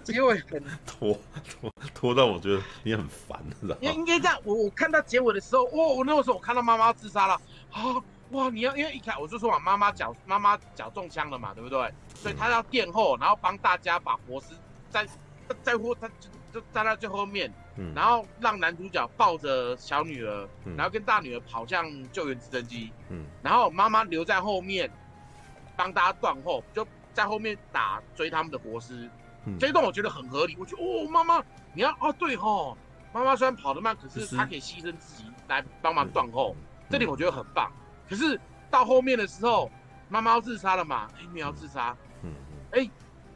[0.02, 1.16] 结尾很 拖
[1.48, 3.81] 拖拖到我觉得你很烦，知道吗？
[3.82, 7.35] 应应该这样，我我看到结尾的时候，哦，我那个时候我看到妈妈自杀了
[7.70, 8.02] 啊。
[8.32, 8.48] 哇！
[8.50, 11.92] 你要因为一开我就说嘛，妈妈脚妈妈脚中枪了嘛，对不对？
[12.14, 14.48] 所以他要垫后，然后帮大家把活尸
[14.90, 15.06] 在
[15.62, 24.90] 在乎他就就站在最后面，嗯，然后让男主角抱着小女儿，嗯，然后跟大女儿跑向救援直升机，嗯，然后妈妈留在后面
[25.76, 29.09] 帮大家断后，就在后面打追他们的活尸，
[29.46, 30.56] 嗯，这一段我觉得很合理。
[30.59, 31.42] 我觉得哦，妈妈
[31.74, 32.76] 你要哦对哦，
[33.12, 37.70] 妈妈虽然跑得慢，可是她可以牺牲自己来帮忙断后，嗯，这点我觉得很棒。
[38.12, 38.39] 可是
[38.70, 39.70] 到后面的时候，
[40.10, 41.09] 妈妈要自杀了嘛？
[41.18, 42.30] 哎，你要自杀，嗯，
[42.72, 42.86] 哎，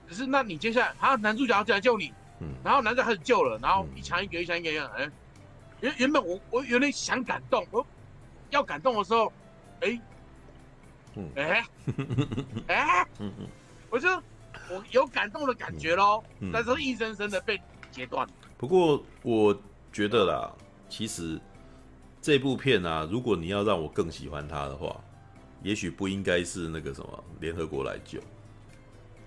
[0.06, 5.10] 可是那你接下来，啊，男主角要进来救你，嗯，然后男主角开始救了，然后一枪一个，一枪一个，哎，
[5.80, 7.86] 原原本我我有点想感动，我
[8.50, 9.32] 要感动的时候，
[9.80, 9.98] 哎，
[11.14, 11.64] 嗯，哎，
[12.68, 13.06] 哎，
[13.88, 14.10] 我就
[14.68, 16.22] 我有感动的感觉喽，
[16.52, 17.58] 但是硬生生的被
[17.90, 18.28] 截断。
[18.58, 19.58] 不过我
[19.90, 20.52] 觉得啦，
[20.90, 21.40] 其实
[22.26, 25.00] 这部片啊，如果你要让我更喜欢它的话，
[25.62, 28.18] 也许不应该是那个什么联合国来救。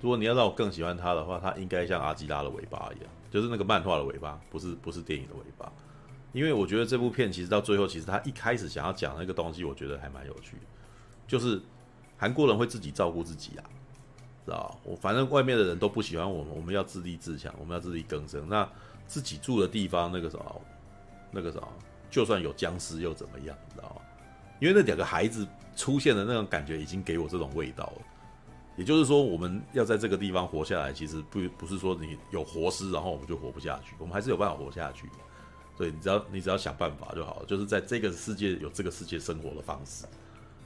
[0.01, 5.71] 如果你要让我更喜欢它的话，它应该像阿基拉的尾巴一样，就是那个漫画的尾巴，不是不是电影的尾巴。
[6.33, 10.63] 因为我觉得这部片其实到最后，其实他一开始想要讲那个东西，我觉得还蛮有趣的，
[11.25, 11.61] 就是
[12.17, 13.63] 韩国人会自己照顾自己啊。
[14.43, 18.49] 知道我反正外面的人都不喜欢我们，我们要自立自强，我们要自力更生。
[18.49, 18.69] 那
[19.07, 20.61] 自己住的地方，那个什么，
[21.31, 21.67] 那个什么，
[22.09, 23.55] 就算有僵尸又怎么样？
[23.67, 24.01] 你知道吗？
[24.59, 28.01] 因为那两个孩子出现的那种感觉，已经给我这种味道了。
[28.75, 35.09] 也就是说，我们要在这个地方活下来，其实不不是说你有活尸，然后我们就活不下去，我们还是有办法活下去。
[35.77, 40.05] 所以，你只要你只要想办法就好了，就是在这个世界有这个世界生活的方式。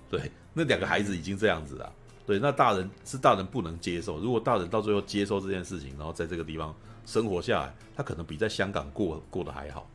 [0.10, 1.92] 对，那两个孩子已经这样子了。
[2.26, 4.20] 对，那大人是大人不能接受。
[4.20, 6.76] 如果大人到最后接受这件事情，然后在这个地方
[7.06, 9.88] 生活下来，他可能比在香港过过得还好，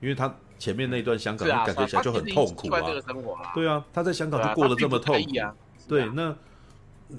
[0.00, 2.80] 因为他前面那段香港感觉起来就很痛苦啊。
[3.54, 5.30] 对啊，他在香港就过得这么痛苦。
[5.88, 6.34] 对，那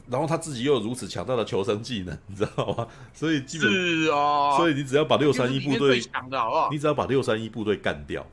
[0.08, 2.88] 然后他自己又有如此强大的求生技能，你知道吗？
[3.14, 6.02] 所以基本是啊，所以你只要把六三一部队，
[6.72, 8.26] 你只要把六三一部队干掉。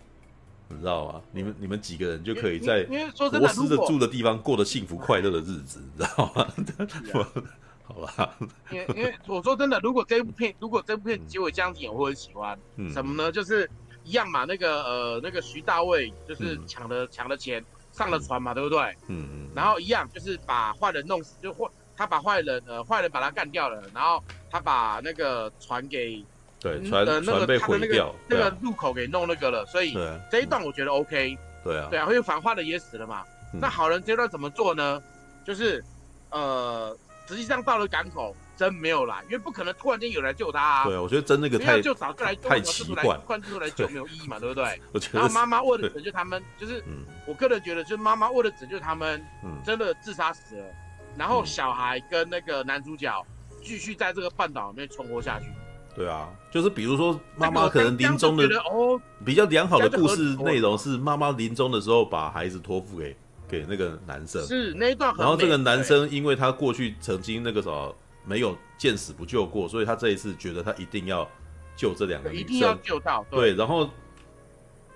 [0.71, 1.23] 你知道吗？
[1.33, 2.85] 你们你们几个人就可以在
[3.17, 6.47] 活尸的住的地方过得幸福快乐的日子，你知道吗？
[7.83, 8.37] 好吧。
[8.71, 12.59] 因为因为我说真的，如果这部片如果这部片结尾这样子演，我会很喜欢。
[12.77, 12.93] 嗯。
[12.93, 13.33] 什么呢？
[13.33, 13.69] 就是
[14.09, 17.63] 一样嘛，那个呃那个徐大卫就是抢了抢了钱
[17.93, 18.81] 上了船嘛，对不对？
[19.09, 19.51] 嗯嗯。
[19.55, 26.25] 然后一样就是把坏人弄死，就坏他把坏人呃坏人把他干掉了，然后他把那个船给。
[26.61, 29.95] 对，船船被毁掉，那个入口给弄那个了，所以
[30.29, 31.39] 这一段我觉得 OK。
[31.63, 33.23] 对啊，对啊，因为反坏人也死了嘛。
[33.53, 35.01] 那好人这段怎么做呢？
[35.45, 35.85] 就是
[36.31, 36.97] 呃，
[37.29, 40.85] 实际上到了港口，真没有啦，因为不可能突然间有人来救他啊。
[40.85, 44.65] 对啊，我觉得真那个太就早就来救，太奇怪，突然之后来救没有意义嘛，对不对？
[45.13, 46.83] 然后妈妈为了拯救他们， 就是
[47.25, 49.25] 我个人觉得，就是妈妈为了拯救他们，
[49.65, 50.65] 真的自杀死了。
[51.17, 53.25] 然后小孩跟那个男主角
[53.63, 55.47] 继续在这个半岛里面存活下去。
[55.97, 63.17] 对啊，就是比如说妈妈可能临终的哦比较良好的故事内容是妈妈临终的时候把孩子托付给
[63.49, 65.13] 给那个男生，是那一段。
[65.19, 67.93] 然后这个男生因为他过去曾经那个什么
[68.29, 71.29] 没有见死不救过，所以他这一次觉得他一定要
[71.75, 73.25] 救这两个女生，一定要救到。
[73.31, 73.89] 对，然后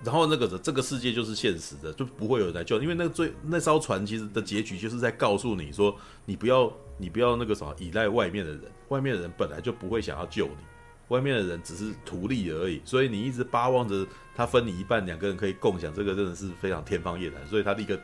[0.03, 5.95] 然后那个这个世界就是现实的，就不会有人来救，因为那个最那艘船其实的结局就是在告诉你说，
[6.25, 10.63] 你不要你不要那个什么依赖外面的人，外面的人本来就不会想要救你。
[11.09, 17.45] 外面的人只是图利而已，所以你一直巴望着他分你一半，两个人可以共享，这个真的是非常天方夜谭。
[17.45, 17.99] 所以他立刻，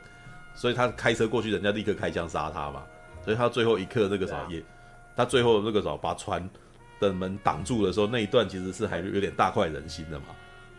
[0.54, 2.84] 所以他开车过去，人家立刻开枪杀他嘛。
[3.24, 4.64] 所以他最后一刻那个啥也，
[5.20, 6.50] 他最后那个啥把船
[6.98, 10.28] 的门挡住的时候，那一段其实是还有点大快人心的嘛，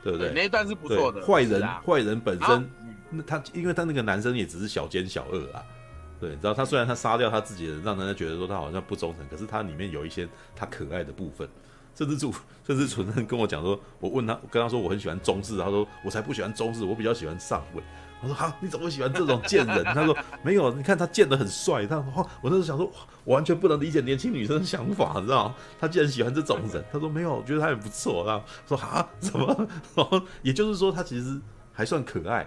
[0.03, 0.33] 对不对？
[0.35, 1.21] 那一段是不错的。
[1.21, 2.71] 坏人坏人本身，
[3.11, 5.62] 那他因为他那个男生也只是小奸小恶啊，
[6.19, 10.27] 对，你知道他虽然他杀掉他自己的人，让人家觉得说他好像不忠诚，可是他里面有一些
[10.57, 11.47] 他可爱的部分。
[11.95, 12.33] 甚至主，
[12.67, 17.83] 甚至主任跟我讲说，我问他，我跟他说我很喜欢中式，他说我才不喜欢中式，我比较喜欢上位。
[18.23, 19.83] 我说好，你怎么会喜欢这种贱人？
[19.85, 21.87] 他说没有，你看他贱得很帅。
[21.87, 22.91] 他说我那时候想说，
[23.25, 25.55] 我完全不能理解年轻女生的想法，你知道吗？
[25.79, 26.85] 他竟然喜欢这种人。
[26.93, 28.25] 他说没有，我觉得他很不错。
[28.27, 29.69] 然后说啊，怎么？
[29.95, 31.41] 然后也就是说，他其实
[31.73, 32.47] 还算可爱，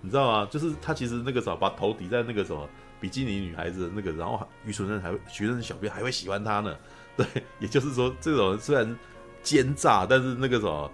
[0.00, 0.48] 你知道吗？
[0.50, 2.66] 就是他其实那个时候把头抵在那个什么
[2.98, 6.74] 比基尼女孩子那个，然后于纯任还会，徐任小编还会喜欢他呢。
[7.16, 7.26] 对，
[7.58, 8.98] 也就是说，这种人虽然
[9.42, 10.90] 奸诈，但是那个什么，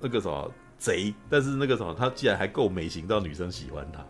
[0.00, 4.04] 那个什么贼，但是那个什么，他既然还够美型到女生喜欢他，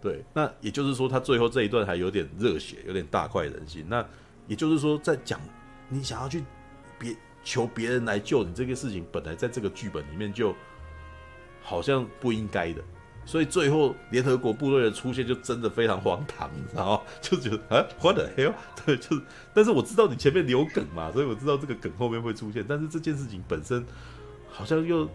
[0.00, 3.84] 对，那也就是说，他最后这一段还有点热血，有点大快人心。
[3.88, 4.06] 那
[4.46, 5.40] 也就是说，在讲
[5.88, 6.44] 你想要去
[6.96, 10.54] 别求别人来救你这个事情，本来在这个剧本里面就
[11.60, 12.80] 好像不应该的。
[13.24, 17.02] 所以最后联合国部队的出现就真的非常荒唐，你知道吗？
[17.20, 18.52] 就觉得啊，what the hell？
[18.84, 19.22] 对，就是，
[19.54, 22.64] 但是我知道你前面留梗嘛，所以我知道这个梗后面会出现。
[22.66, 23.86] 但是这件事情本身
[24.48, 25.08] 好像又，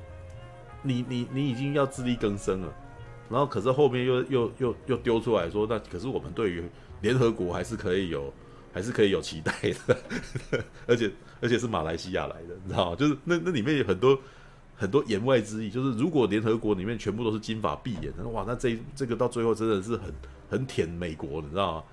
[0.88, 2.74] 你你你已经要自力更生了，
[3.30, 6.64] 然后可是后面又又又又丢出来说，那可是我们对于
[7.02, 8.34] 联合国还是可以有，
[8.74, 9.52] 还是可以有期待
[9.86, 9.98] 的，
[10.88, 11.12] 而且
[11.42, 12.96] 而且是马来西亚来的，你知道吗？
[12.96, 14.18] 就是那那里面有很多。
[14.80, 20.14] 很多言外之意，就是如果联合国里面全部都是金发碧眼的，哇，那这这个到最后真的是很
[20.52, 21.84] 很舔美国，你知道吗？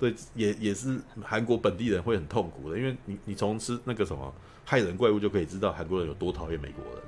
[0.00, 4.34] 对，也也是韩国本地人会很痛苦的，因为你你从吃那个什么
[4.64, 7.02] 害人怪物就可以知道韩国人有多讨厌美国人。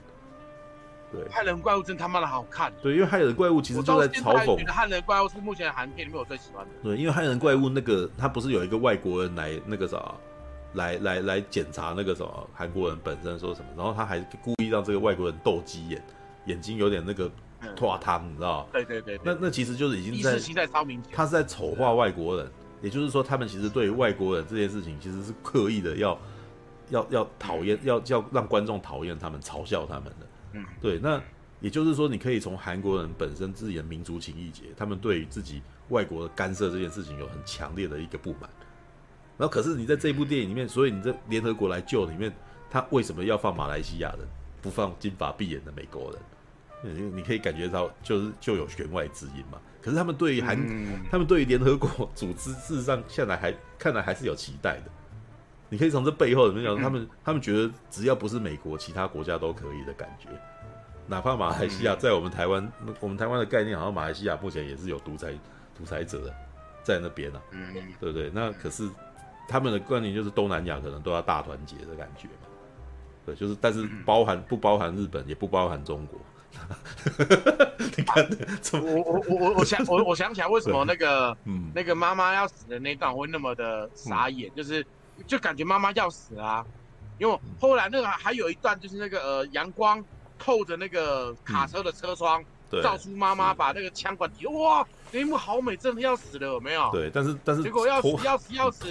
[1.13, 2.73] 对，害人怪物真他妈的好看。
[2.83, 4.53] 对，因为害人怪物其实就在嘲讽。
[4.53, 6.71] 我觉得害人怪物是目前韩片里面我最喜欢的。
[6.83, 10.15] 对，因为害人怪物那个他不是有一个外国人来那个啥。
[10.75, 16.03] 来来来检查那个什么韩国人本身说什么，然后他还故意让这个外国人斗鸡眼，
[16.47, 17.31] 眼睛有点那个
[17.77, 18.67] 脱汤，你知道吗？
[18.73, 20.31] 对对对，那那其实就是已经在
[21.13, 26.19] 他是在丑化外国人，也就是说他们其实对于外国人这件事情其实是刻意的要
[26.89, 30.27] 要要讨厌，要要让观众讨厌他们，嘲笑他们的。
[30.53, 31.23] 嗯，对，那
[31.61, 38.51] 也就是说你可以从韩国人本身自己的民族情谊结，他们对于自己外国的干涉这件事情有很强烈的一个不满。
[39.39, 42.33] 然后，可是你在这部电影里面，所以你在联合国来救里面，
[42.71, 44.27] 他为什么要放马来西亚人，
[44.61, 46.95] 不放金发碧眼的美国人？
[46.95, 49.59] 你你可以感觉到，就是就有弦外之音嘛。
[49.81, 54.91] 可是他们对于韩，嗯、他们对于联合国组织，事实上现在还看来还是有期待的。
[55.73, 60.29] 你可以从这背后怎么讲，他们他们觉得只要不是美国，其他国家都可以的感觉。
[61.07, 62.71] 哪怕马来西亚在我们台湾，
[63.01, 65.33] 我们台湾的概念好像马来西亚目前也是有独裁
[65.75, 66.31] 独裁者
[66.83, 67.41] 在那边啊，
[67.99, 68.31] 对不对？
[68.35, 68.87] 那可是。
[69.49, 72.47] 他们的观念就是东南亚可能都要大团结的感觉嘛，
[73.27, 76.19] 对，就是但是包含不包含日本，也不包含中国。
[77.97, 78.25] 你看，
[78.81, 81.37] 我我我我我想我我想起来为什么那个
[81.75, 84.87] 那个妈妈要死的那段会那么的傻眼，就是
[85.27, 86.65] 就感觉妈妈要死啊，
[87.19, 90.05] 因为后来那个还有一段就是那个呃阳光
[90.39, 92.45] 透着那个卡车的车窗。
[92.83, 96.89] 照出妈妈把那个枪管提，哇，那一幕好美，真的要死了，有没有？
[96.91, 98.87] 对，但是但是结果要死要死要死，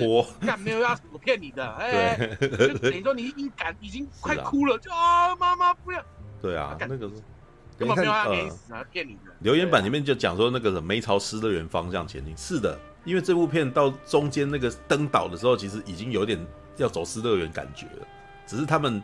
[0.46, 6.00] 干没有要死，我骗你的，哎，就 等于说你已经感已经快哭了，就啊，妈妈不要。
[6.40, 7.16] 对啊，那个是
[7.76, 9.32] 根本没有要给你死啊，骗你的。
[9.40, 16.40] 留言板里面就讲说那个什么没朝失乐园方向前进，是的，因为这部片到中间那个登岛的时候，其实已经有点
[16.78, 18.08] 要走失乐园感觉了，
[18.46, 19.02] 只是他们。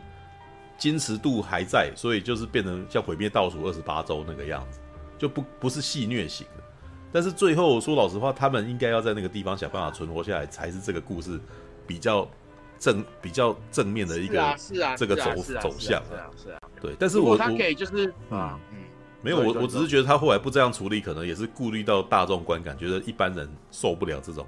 [0.78, 4.78] 坚持度还在，所以就是变成像毁灭倒数二十八周那个样子，
[5.18, 6.62] 就不不是戏虐型的。
[7.10, 11.36] 但是最后说老实话，他们应该要在那个地方想办法存活下来，才是这个故事
[11.84, 12.30] 比较
[12.78, 16.60] 正、比较正面的一个是啊，这个走走向是啊是啊。
[16.80, 18.77] 对，但是我他可以就是啊嗯，
[19.20, 24.46] 没有我我只是觉得他后来不这样处理，可能也是顾虑到大众观感，觉得一般人受不了这种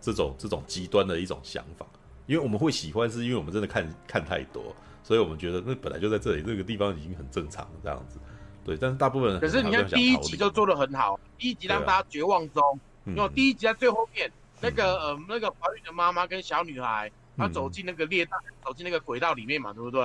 [0.00, 1.86] 这种这种极端的一种想法。
[2.26, 4.74] 因为我们会喜欢，是因为我们真的看看太多。
[5.04, 8.18] 所以我们觉得那本来就在这里，这个地方已经很正常了，这样子，
[8.64, 8.76] 对。
[8.76, 14.28] 但是大部分人可是你看第一集就做的很好，第一集让大家绝望中，因为第一集在最后面，
[14.60, 20.02] 那个呃那个怀孕的妈妈跟小女孩，她走进那个列道，走进那个轨道里面嘛，对不对？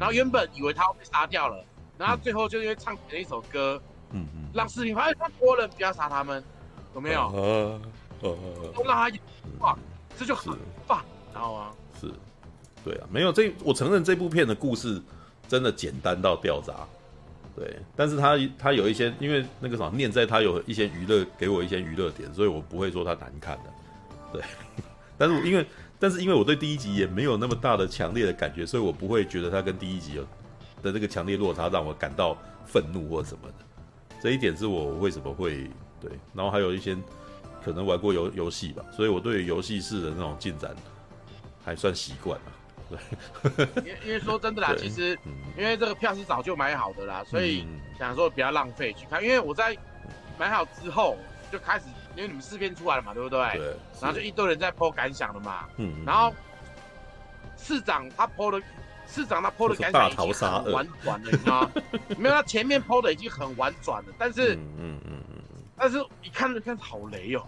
[0.00, 1.64] 后原本以为她会被杀掉了，
[2.00, 3.80] 然后最后就因为唱起了一首歌，
[4.12, 6.42] 嗯嗯，让视频发现他国人不要杀他们，
[6.94, 7.20] 有没有？
[7.34, 7.80] 呃
[8.22, 8.36] 呃，
[8.74, 9.10] 都让他
[9.60, 9.78] 哇，
[10.16, 10.56] 这就很
[10.86, 11.04] 棒，
[11.34, 11.70] 然后啊，
[12.00, 12.10] 是。
[12.82, 15.02] 对啊，没有这，我承认这部片的故事
[15.46, 16.72] 真的简单到掉渣，
[17.54, 23.70] 对，但是他他有一些，因为那个什么念在他有一些娱乐，给我一些娱乐点，所以我不会说他难看的，
[24.32, 24.42] 对，
[25.18, 25.66] 但是因为
[25.98, 30.26] 但是因为我对第一集也没有那么大的强烈的感觉，所以我不会觉得他跟第一集有
[30.82, 32.36] 的这个强烈落差让我感到
[32.66, 33.54] 愤怒或什么的，
[34.20, 35.70] 这一点是我为什么会
[36.00, 36.96] 对，然后还有一些
[37.62, 40.74] 可能玩过游游戏吧，所以我对游戏式的那种进展
[41.64, 42.52] 还算习惯了。
[42.90, 45.16] 对，因因为说真的啦，其实
[45.56, 47.64] 因为这个票是早就买好的啦，所以
[47.98, 49.22] 想说不要浪费去看。
[49.22, 49.76] 因为我在
[50.38, 51.16] 买好之后
[51.52, 51.84] 就开始，
[52.16, 53.38] 因为你们试片出来了嘛，对不对？
[53.56, 53.76] 对。
[54.00, 55.68] 然后就一堆人在 po 感想了嘛。
[55.76, 56.04] 嗯。
[56.04, 56.34] 然后
[57.56, 58.60] 市长他 po 的，
[59.10, 61.70] 市长他 po 的感想已经很婉转了，你知道吗？
[62.16, 67.42] 没有，他前面 po 的已经很婉转了，但是嗯嗯嗯嗯，但是一看就看好雷哦。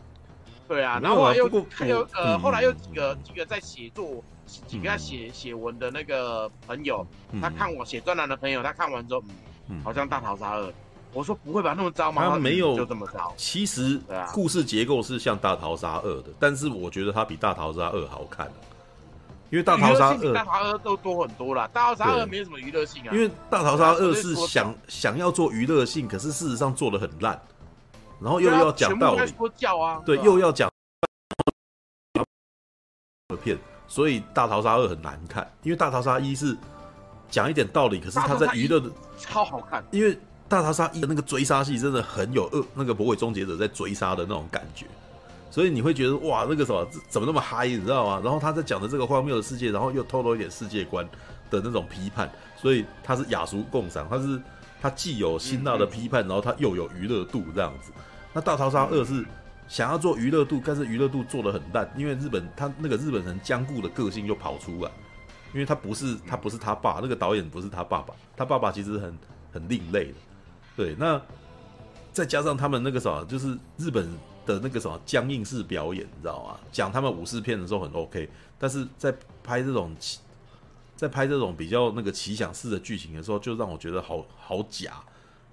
[0.68, 4.22] 对啊，然后后来又还有呃，后来又几个几个在写作。
[4.66, 9.22] 几个写写文的那个朋友，嗯、他看我写专栏的朋友，他看完之后，
[9.68, 10.72] 嗯，好像大逃杀二。
[11.14, 12.28] 我说不会吧，那么糟吗？
[12.28, 13.32] 他没有就这么糟。
[13.36, 13.98] 其实
[14.34, 18.50] 故事结构是像大逃杀二的，但是我觉得它比大逃杀二好看，
[19.52, 21.68] 因为大逃杀二大逃杀二都多很多啦。
[21.74, 27.38] 大逃杀二没有什么娱乐性啊，因为大逃杀二是想想要做娱乐性，可是事实上做的很烂，
[28.18, 30.70] 然后又要讲道理，说教啊，对，又要讲
[33.44, 33.58] 片。
[33.86, 36.56] 所以大逃杀二很难看，因为大逃杀一是
[37.28, 39.84] 讲一点道理，可是他在娱乐的超好看。
[39.90, 40.18] 因为
[40.48, 44.86] 大逃杀一的那个追杀戏真的很有恶，那个魔鬼终结者在追杀的那种感觉，
[45.52, 48.20] 所以你会觉得哇，那个什么怎么那么嗨，你知道吗？
[48.24, 51.06] 然后他在讲的这个荒谬的世界，然后又透露一点世界观
[51.50, 54.40] 的那种批判，所以他是雅俗共赏，他是
[54.80, 57.92] 他既有辛辣的批判，然后他又有娱乐度这样子。
[58.32, 59.22] 那大逃杀二是。
[59.68, 64.90] 想要做娱乐度，但是娱乐度做的很烂，因为日本他那个日本人僵固的个性又跑出来，
[65.54, 69.16] 因为他不是他不是他爸，那个导演不是他爸爸，他爸爸其实很
[69.50, 70.14] 很另类的，
[70.76, 71.18] 对，那
[72.12, 74.06] 再加上他们那个啥，就是日本
[74.44, 76.58] 的那个什么僵硬式表演，你知道吗？
[76.70, 78.28] 讲他们武士片的时候很 OK，
[78.58, 80.20] 但是在拍这种奇，
[80.96, 85.02] 在拍这种比较那个奇想式的剧情的时候，就让我觉得好好假，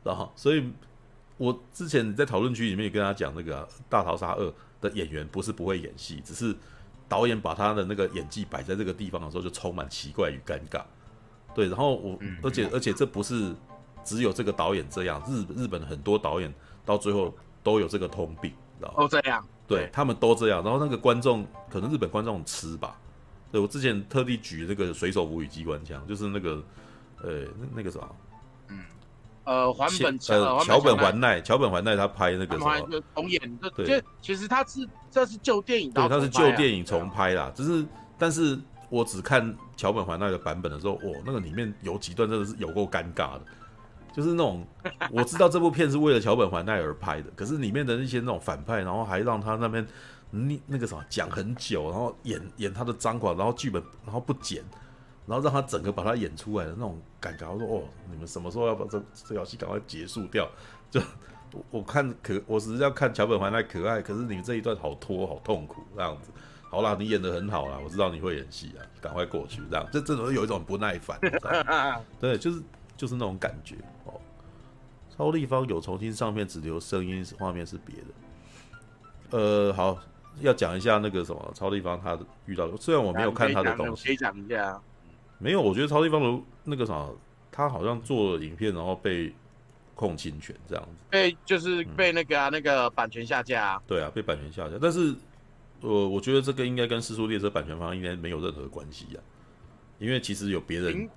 [0.03, 0.72] 然后所以，
[1.38, 4.45] 我之前在讨论区里面也跟他讲，那个、啊《大逃杀二》
[4.82, 6.56] 的演员不是不会演戏，只是
[7.07, 10.84] 导演把他的那个演技摆在这个地方的时候，就充满奇怪与尴尬。
[11.56, 13.56] 对，然后我，而且而且这不是
[14.03, 16.53] 只有这个导演这样，日日本很多导演
[16.86, 17.34] 到最后
[17.64, 18.53] 都有这个通病。
[18.97, 20.64] 都这样，对，对他们都这样。
[20.64, 22.95] 然后那个观众，可能日本观众吃吧。
[23.51, 26.64] 对，我之前特地举那个水手服与机关枪，就是那个，
[27.23, 27.99] 呃，那那个啥，
[28.68, 28.84] 嗯，
[29.43, 37.51] 呃，环本呃桥本环奈，桥本环奈他拍那个什么重演，对，其实他是这是旧电影，对，他是旧电影重拍啦。
[37.56, 37.85] 只是，
[38.19, 43.41] 但是我只看桥本环奈的版本的时候，哦，那个里面有几段真的是有够尴尬的。
[44.20, 44.68] 就是那种
[45.12, 49.88] 我知道这部片是为了桥本环奈而拍的，可是里面的那些那种反派，然后还让他那边
[50.30, 54.62] 那那个什么讲很久，然后演演他的脏话，然后剧本然后不剪，
[55.26, 57.50] 然后让他整个把他演出来的那种感觉。
[57.50, 60.46] 我说哦，你们什么时候要把这这条戏赶快结束掉？
[60.91, 61.00] 就
[61.72, 66.30] 我看可我只是要看桥本环奈可爱，可是你们这一段好拖好痛苦这样子。
[66.70, 69.88] 好啦，你演的很好啦，我知道你会演戏啊，赶快过去这样。
[69.94, 71.18] 这这种有一种不耐烦，
[72.20, 72.62] 对，就是。
[73.00, 73.78] 就是那种感觉。
[75.20, 79.38] 超立方有重新上片，只留声音，画面是别的。
[79.38, 80.00] 呃，好，
[80.40, 84.82] 要讲一下那个什么超立方他遇到的，虽然我没有看他的东西，可以讲一下。
[85.38, 87.06] 没有，我觉得超立方的那个啥，
[87.52, 89.34] 他好像做了影片，然后被
[89.94, 91.04] 控侵权这样子。
[91.10, 93.82] 被就是被那个、啊嗯、那个版权下架、啊。
[93.86, 94.78] 对啊，被版权下架。
[94.82, 95.14] 但是，
[95.82, 99.20] 呃，我觉得这个应该跟《四速列车》版权方应该没有任何关系啊，
[99.98, 101.10] 因为其实有别人。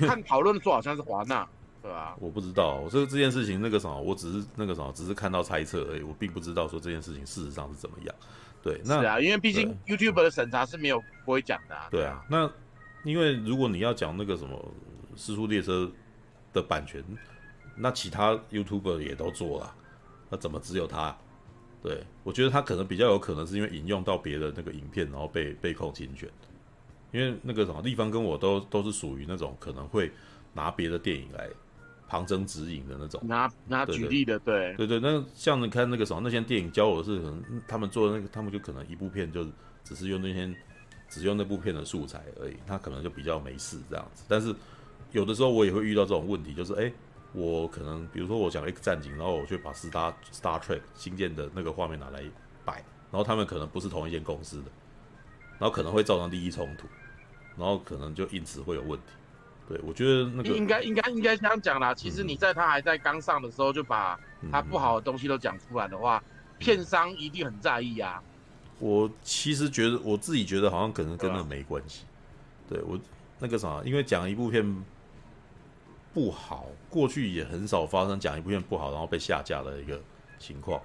[0.00, 1.46] 看讨论的说好像是华纳，
[1.82, 2.16] 对吧、啊？
[2.20, 8.14] 我不知道，我这个这件事情那个什么，我只是那个什么，只是看到猜测而已，我并不知道说这件事情事实上是怎么样。
[8.62, 11.88] 对，那是啊，因为毕竟 YouTube 的审查是没有不会讲的、啊。
[11.90, 12.48] 对啊，那
[13.02, 14.56] 因为如果你要讲那个什么
[15.20, 15.84] 《尸速列车》
[16.52, 17.02] 的版权，
[17.74, 19.74] 那其他 YouTuber 也都做了，
[20.30, 21.16] 那怎么只有他？
[21.82, 26.30] 对，我觉得他可能比较有可能是因为引用到别的那个影片，然后被被控侵权。
[27.10, 30.12] 因为那个什么，立方跟我都都是属于那种可能会
[30.52, 31.48] 拿别的电影来
[32.12, 39.46] 旁征指引的那种，拿拿举例的，对对对，那像你看那个什么，那些电影教我的是，可能他们做的那个，他们就可能一部片就
[39.82, 40.54] 只是用那些
[41.08, 44.24] 只用那部片的素材而已，他可能就比较没事这样子。
[44.28, 44.54] 但是
[45.12, 46.92] 有的时候我也会遇到这种问题，就是哎，
[47.32, 52.22] 我可能比如说我讲一个战警，然后我去把 Star Star Trek 新建的那个画面拿来
[52.62, 52.74] 摆，
[53.10, 54.70] 然后他们可能不是同一间公司的，
[55.58, 56.86] 然后可能会造成利益冲突。
[57.56, 59.06] 然后可能就因此会有问题，
[59.68, 61.94] 对，我觉得那个应该应该应该这样讲啦。
[61.94, 64.18] 其实你在他还在刚上的时候就把
[64.50, 68.22] 他不好的东西都讲出来的话，嗯、片商一定很在意啊。
[68.78, 72.04] 我其实觉得我自己觉得好像可能跟那没关系。
[72.68, 72.98] 对，对我
[73.38, 74.84] 那个啥，因为讲一部片
[76.12, 80.00] 不好，过去也很少发生讲一部片不好然后被下架的一个
[80.38, 80.82] 情况，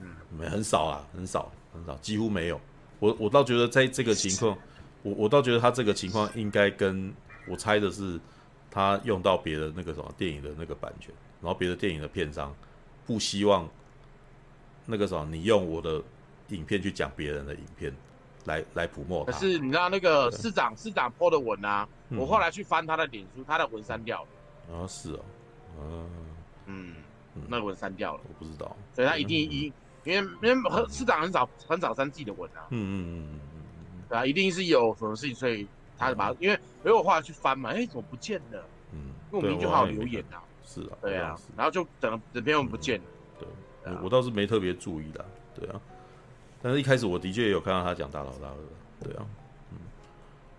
[0.00, 0.08] 嗯，
[0.38, 2.60] 没很少啊，很少很少，几乎没有。
[3.00, 4.56] 我我倒觉得在这个情况。
[5.02, 7.14] 我我倒觉得他这个情况应该跟
[7.46, 8.18] 我猜的是，
[8.70, 12.54] 他用到别的那个什么电影的那个版权，然后别的电影的片商
[13.06, 13.68] 不希望
[14.84, 16.02] 那个什么你用我的
[16.48, 17.92] 影片去讲别人的影片
[18.44, 19.24] 来来普墨。
[19.24, 24.76] 可是你知道那个市长市长 po 的文啊，我后来去翻他的脸书，他的文删掉了。
[24.76, 25.20] 啊，是啊，
[26.66, 26.94] 嗯
[27.34, 29.72] 嗯，那个文删掉了，我不知道，所以他一定一
[30.04, 32.66] 因为因为市长很少很少删自己的文啊。
[32.70, 33.40] 嗯嗯嗯嗯。
[34.08, 35.66] 对啊，一定是有什么事情，所以
[35.98, 36.54] 他就把，因为
[36.84, 38.64] 因为我后来去翻嘛，哎、欸，怎么不见了？
[38.92, 40.42] 嗯，因为我明明就好好留言啊。
[40.64, 43.04] 是啊，对啊，然后就整整篇文不见了。
[43.38, 43.48] 对，
[43.92, 45.24] 我我倒是没特别注意的，
[45.54, 45.80] 对啊。
[46.60, 48.56] 但是一开始我的确也有看到他讲大老大二，
[49.04, 49.24] 对啊，
[49.70, 49.78] 嗯，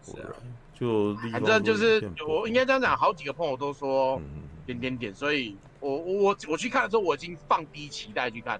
[0.01, 0.31] 是啊，
[0.73, 4.21] 就反正就是我应该这样讲，好几个朋友都说
[4.65, 8.59] 点点点，所以我我我去看的时候，我已经放低期待去看。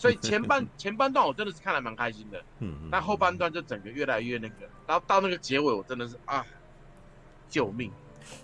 [0.00, 6.42] 所以前半 前半段我真的是看的蛮开心的，嗯，但后半段就整个越来越那个，然后到那个结尾我真的是啊，
[7.50, 7.92] 救命！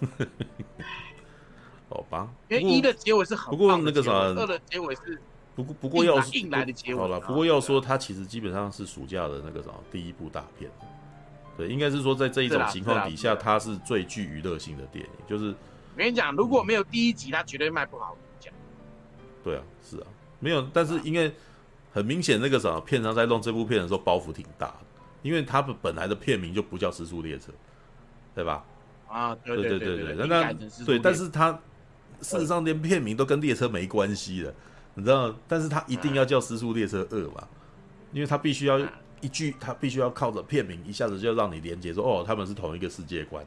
[1.88, 5.18] 好吧，因为一的结尾是很，不过那个啥，二的结尾是
[5.54, 7.00] 不过不过要硬来的结尾。
[7.00, 10.70] 好了，不过要说它其实基本上是暑假的那个啥第一部大片，
[11.56, 15.10] 对，应该是说在这一种情况底下，它是最具娱乐性的电影。
[15.26, 15.46] 就是
[15.94, 18.14] 我跟你讲，如果没有第一集，它绝对卖不好。
[18.38, 18.52] 讲，
[19.42, 20.06] 对啊，是啊。
[20.38, 21.34] 没有，但是因为
[21.96, 24.76] 很明显，那个什么片商在弄这部片的时候包袱挺大的，
[25.22, 27.50] 因为他们本来的片名就不叫《尸速列车》，
[28.34, 28.62] 对吧？
[29.08, 30.52] 啊，对对对对对，那
[30.84, 31.58] 对，但是他
[32.20, 34.54] 事实上连片名都跟列车没关系的，
[34.92, 35.34] 你知道？
[35.48, 37.48] 但是他一定要叫《失速列车二》嘛，
[38.12, 38.78] 因为他必须要
[39.22, 43.42] 一句，他必须要靠着片名一下子就让你连接说，哦，他们是同一个世界观。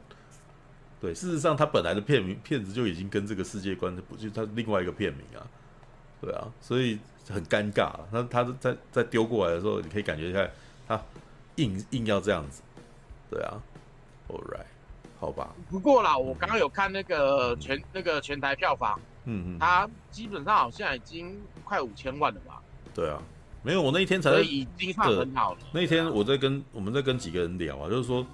[1.00, 5.46] 对，事实上他本来的片名片子就已经跟这个世界观不就是他另外一个片名啊？
[6.20, 6.98] 对啊，所以
[7.30, 7.92] 很尴尬。
[8.10, 10.48] 那他在在丢过来的时候，你可以感觉一下，
[10.88, 11.00] 他
[11.56, 12.62] 硬硬要这样子。
[13.30, 13.62] 对啊
[14.28, 14.66] ，All right，
[15.18, 15.54] 好吧。
[15.70, 19.00] 不过啦，我刚刚有看那个全、嗯、那个全台票房。
[19.26, 22.60] 嗯嗯，他基本上好像已经快五千万了吧？
[22.94, 23.22] 对啊，
[23.62, 25.58] 没有，我那一天才已经算很好了。
[25.72, 28.26] 那一天我在跟我们在跟几个人聊啊，就是说，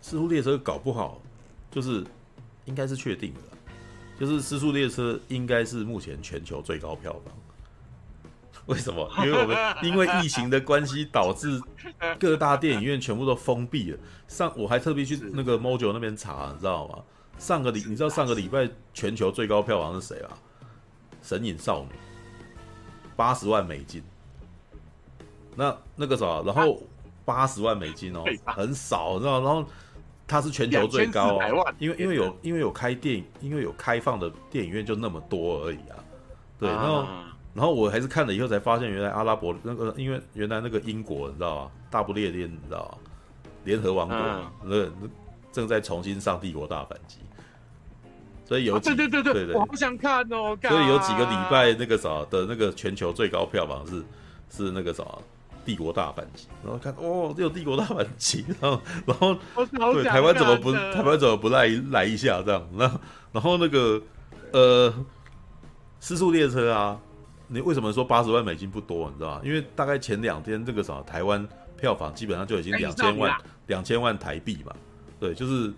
[0.00, 1.20] 失速列车搞不好，
[1.72, 2.04] 就是
[2.66, 3.40] 应该是确定的，
[4.18, 7.34] 就是失速列车应该是目前全球最高票房。
[8.66, 9.10] 为什么？
[9.18, 11.60] 因为我们 因为疫情的关系，导致
[12.18, 13.98] 各大电影院全部都封闭了。
[14.28, 16.98] 上我还特别去那个 Mojo 那边查，你知道吗？
[17.38, 20.30] 上个礼，你知道上个礼拜全球最高票房是谁啊？
[21.28, 21.88] 《神隐少女》
[23.16, 24.02] 八十万美金。
[25.56, 26.80] 那那个啥，然后
[27.24, 29.40] 八十万美金哦，很少，知道？
[29.42, 29.64] 然后
[30.26, 35.96] 它是全球最高哦，因为因为有因为有开电影，因为有开放的电影院就那么多而已啊。
[36.58, 37.06] 对，然后
[37.54, 41.70] 然后我还是看了以后才发现，原来阿拉伯那个，因为原来那个英国，你知道吗？
[41.90, 43.10] 大不列颠，你知道吗？
[43.64, 44.16] 联合王国
[44.64, 45.08] 那那
[45.52, 47.18] 正在重新上帝国大反击。
[48.44, 50.58] 所以有几、啊、对对对对，对，我好想看哦。
[50.60, 54.02] 所以有几个礼拜那个啥的那个全球最高票房是
[54.50, 55.04] 是那个啥
[55.64, 59.16] 帝国大反击，然后看哦，这有帝国大反击， 然后然
[59.80, 62.66] 后对台湾怎么不台湾怎么不来来一下这样？
[62.76, 63.00] 然后
[63.30, 64.02] 然后那个
[64.52, 64.92] 呃
[66.00, 66.98] 失速列车啊，
[67.52, 69.10] 你为什么说八十万美金不多？
[69.10, 69.40] 你知道吗？
[69.44, 71.46] 因为大概前两天这个啥台湾
[71.76, 74.74] 票房基本上就已经两千万两千万台币嘛，
[75.20, 75.72] 对，就是。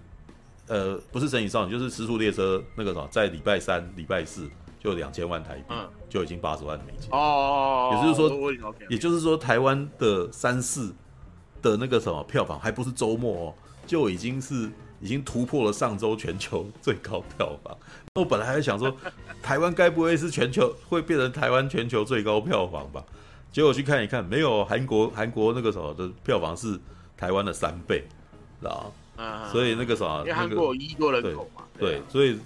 [0.67, 4.49] 呃，不是神隐少女，就是时速列车那个什么，在礼拜三、礼拜四
[4.81, 7.91] 就两千万台币，嗯，就已经八十万美金哦。
[7.93, 8.53] 也就是说，
[8.89, 10.91] 也就是说，台湾的三四
[11.61, 13.55] 的那个什么票房，还不是周末哦，
[13.87, 17.77] 就已经是已经突破了上周全球最高票房。
[18.17, 18.97] 那 我本来还在想说，
[19.43, 23.05] 台湾该不会是全球会变成台湾全球最高票房吧？
[23.51, 26.79] 结果去看一看，没有，韩国韩国那个什么的票房是
[27.17, 28.05] 台湾的三倍，
[28.61, 32.39] 知道啊，所以那个啥，因为韩国有一亿多人口嘛，对，所以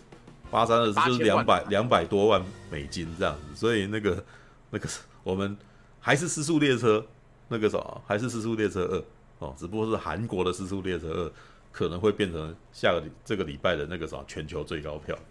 [0.51, 4.25] 八三二就是两百两百多万美金这样子，所以那个
[4.71, 4.89] 那个
[5.23, 5.55] 我们
[6.01, 7.05] 还是失速列车
[7.49, 8.85] 那个啥，还是失速列车
[9.41, 11.33] 二哦，只不过是韩国的失速列车二
[11.71, 15.15] 可能会变成下个礼这个礼拜的那个啥全球最高票。
[15.15, 15.25] 房，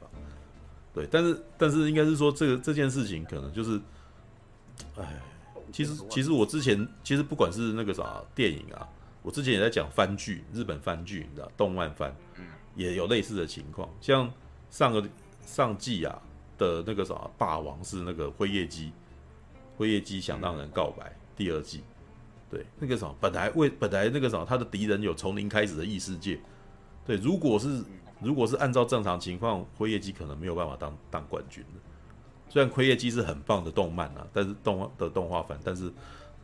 [0.97, 3.79] 对，但是但是应该是说这个这件事情可能就是，
[4.97, 5.21] 哎，
[5.71, 8.89] 其实其实我之前其实不管是那个啥电影啊。
[9.21, 12.15] 我之前也在讲番剧，日本番剧，你知道，动漫番，
[12.75, 13.89] 也有类似的情况。
[13.99, 14.31] 像
[14.71, 15.05] 上个
[15.45, 16.21] 上季啊
[16.57, 18.91] 的那个啥霸王是那个辉夜姬，
[19.75, 21.83] 辉夜姬想让人告白第二季，
[22.49, 26.39] 对，那个啥本来为本来那个啥他的敌人有从零开始的异世界，
[27.05, 27.83] 对，如果是
[28.21, 31.79] 如果是按照正常情况，辉夜姬可能没有办法当当冠军的。
[32.49, 35.91] 虽然辉夜姬是很棒的动漫啊，但是动画的动画番，但是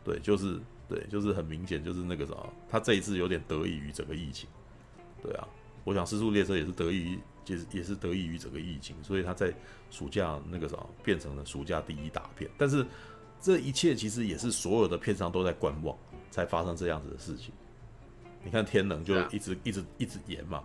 [0.04, 0.60] 对，就是。
[0.86, 4.46] 对，就是很明显，就是那个什么，他这一次有点得益于整个疫情，
[5.22, 5.48] 对啊，
[5.82, 9.52] 我想《失速列车》也是得益于，也是也是得益于整个疫情，所以他在
[9.90, 12.50] 暑假那个什么变成了暑假第一大片。
[12.58, 12.84] 但是
[13.40, 15.96] 这一切其实也是所有的片商都在观望，
[16.30, 17.50] 才发生这样子的事情。
[18.44, 20.62] 你看《天能》就一直一直一直延嘛，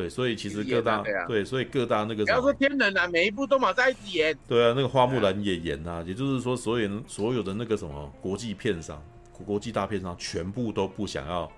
[0.00, 4.38] 对，所以其实各大对，所以各大那个不要说《天人》啊，每一部都马在一直演。
[4.48, 9.02] 对啊，那个《花木兰》也演啊，也就是说，所有所有的那个什么国际片商。
[9.46, 11.50] 国际大片商全部都不想要，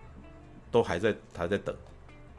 [0.70, 1.74] 都还在还在等，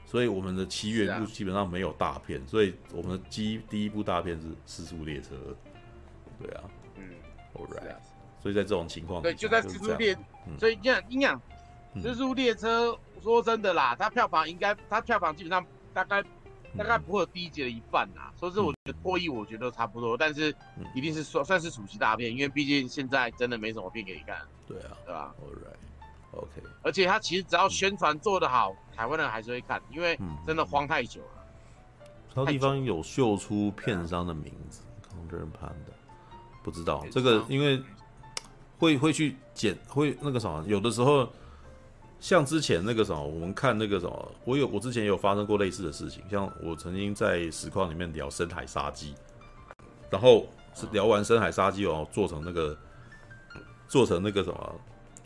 [0.05, 5.35] 所以我们的七月部基本上没有大片，啊、所以我们的第第一部大片是《失速列车》，
[6.41, 6.63] 对啊，
[6.95, 7.03] 嗯
[7.55, 7.99] ，All right，、啊、
[8.41, 10.15] 所以在这种情况，对，就在《失速列》，
[10.57, 11.37] 所以这样阴阳，
[12.01, 16.23] 《失速列车》说真的啦，它票房应该，它票房基本上大概。
[16.75, 20.51] 大概不会有第一节的一半呐，所以说我觉得破亿，我觉得都差不多，但是
[20.95, 24.35] 一定是算算是暑期大片，因为毕竟现在真的没什么片给你看。
[24.67, 26.63] 对啊，对吧？All right，OK。
[26.81, 31.45] 而且他其实只要宣传做得好，台湾人还是会看，因为真的荒太久了。
[32.33, 35.93] 他地方有秀出片商的名字，康真潘的，
[36.63, 37.79] 不知道这个，因为
[38.79, 41.31] 会会去剪，会那个什么，有的时候。
[42.23, 46.23] 像之前那个什么，我们看那个什么，我有我之前也有发生过类似的事情。
[46.31, 49.13] 像我曾经在实况里面聊深海杀机，
[50.09, 52.77] 然后是聊完深海杀机哦，做成那个
[53.89, 54.75] 做成那个什么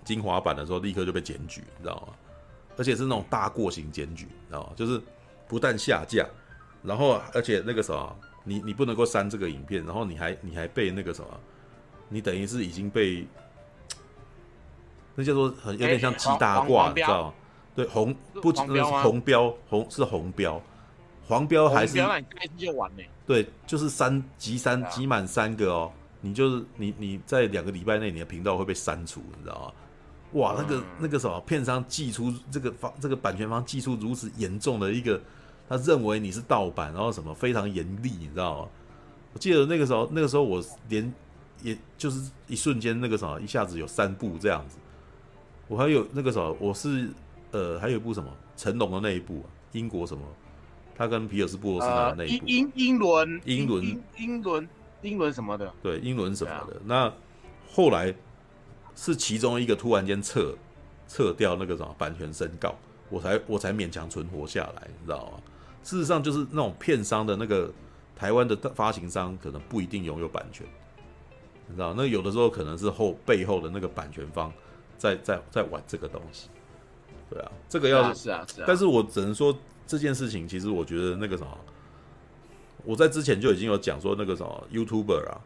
[0.03, 2.15] 精华版的时候，立刻就被检举，你知道吗？
[2.77, 4.73] 而且是那种大过型检举，你知道吗？
[4.75, 4.99] 就是
[5.47, 6.27] 不但下架，
[6.81, 11.27] 然后而且那个什么，你你不能够删这个影片，然后你还你还被那个什么，
[12.09, 13.27] 你等于是已经被
[15.17, 17.33] 那叫做很有点像记大挂，你知道吗？
[17.75, 20.61] 对，红不仅是红标，红是红标，
[21.25, 21.97] 黄标还是？
[23.25, 25.91] 对，就是三集三集满三个哦，
[26.21, 29.73] 你就是你你在两个礼拜内你的频道会被删除，你知道吗？
[30.33, 35.19] 哇，那个那个什么片商寄出这个方这个版权方寄出如此严重的一个，
[35.67, 38.69] 他认为你是盗版，然后什么非常严厉，你知道吗？
[39.33, 41.11] 我记得那个时候那个时候我连
[41.63, 44.77] 也就是一瞬间那个什么一下子有三部这样子，
[45.67, 47.09] 我还有那个什么我是
[47.51, 50.23] 呃还有一部什么成龙的那一部、啊、英国什么，
[50.95, 53.83] 他跟皮尔斯布鲁斯的那一部英英伦英伦
[54.17, 54.69] 英伦
[55.01, 57.13] 英伦什么的，对英伦什么的，那
[57.71, 58.13] 后来。
[58.99, 60.55] 是其中一个突然间撤
[61.07, 62.73] 撤掉那个什么版权申告，
[63.11, 65.39] 我才我才勉强存活下来，你知道吗？
[65.83, 67.71] 事实上就是那种片商的那个
[68.15, 70.65] 台湾的发行商可能不一定拥有版权，
[71.67, 71.93] 你知道？
[71.95, 74.51] 那有的时候可能是后背后的那个版权方
[74.97, 76.49] 在在在玩这个东西，
[77.29, 81.57] 对啊，这个要是啊是啊，但是我只能说这件事情其实我觉得那个什么，
[82.83, 85.41] 我在之前就已经有讲说那个什么 YouTuber 啊。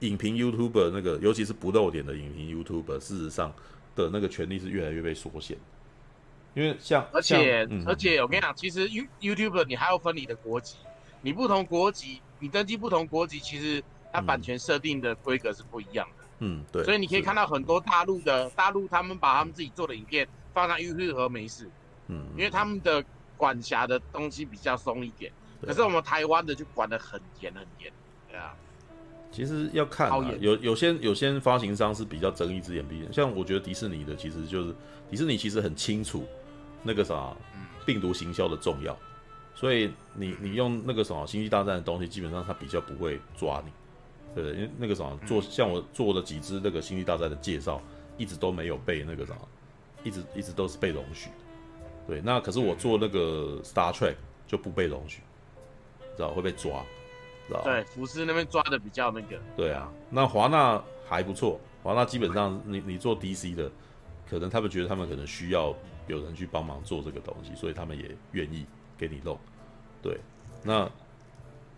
[0.00, 3.54] 影评 YouTuber 那个，尤其是不露脸的影评 YouTuber，事实上
[3.94, 5.56] 的那个权利是越来越被缩限。
[6.54, 10.78] 因为像，而且、嗯、而且我跟你讲，其实 You YouTuber 你还要分你的国籍，
[11.20, 13.80] 你不同国籍，你登记不同国籍，其实
[14.12, 16.21] 它版权设定的规格是不一样的。
[16.42, 16.84] 嗯，对。
[16.84, 21.70] 所以你可以看到很多大陆的大陆，他们把他们自己做的影片放上 YouTube 和没事。
[22.08, 22.26] 嗯。
[22.36, 23.02] 因为他们的
[23.36, 25.32] 管辖的东西比较松一点，
[25.64, 27.92] 可是我们台湾的就管得很严很严，
[28.28, 28.54] 对啊。
[29.30, 34.74] 其实要看啊，有有些有些发行商是比较睁一只眼闭一只眼，像我觉得迪士尼的其实就是
[35.10, 36.26] 迪士尼其实很清楚
[36.82, 37.34] 那个啥
[37.86, 38.94] 病毒行销的重要，
[39.54, 43.72] 所以你你用那个什么星际大战的东西，基本上他比较不会抓你，
[44.34, 44.56] 对不对？
[44.58, 47.80] 因为那个什么做像我做了几支那个星际大战的介绍，
[48.16, 49.34] 一直都没有被那个啥，
[50.02, 51.30] 一直一直都是被容许，
[52.06, 52.20] 对。
[52.20, 54.14] 那可是我做那个 Star Trek
[54.46, 55.22] 就不被容许，
[56.16, 56.84] 知道会被抓。
[57.48, 59.36] 知道对，福斯那边抓的比较那个。
[59.56, 63.70] 对啊，那华纳还不错，华纳基本上你你做 DC 的，
[64.30, 65.74] 可能他们觉得他们可能需要
[66.06, 68.64] 有人去帮忙做这个东西，所以他们也愿意
[68.96, 69.36] 给你弄。
[70.00, 70.20] 对，
[70.62, 70.88] 那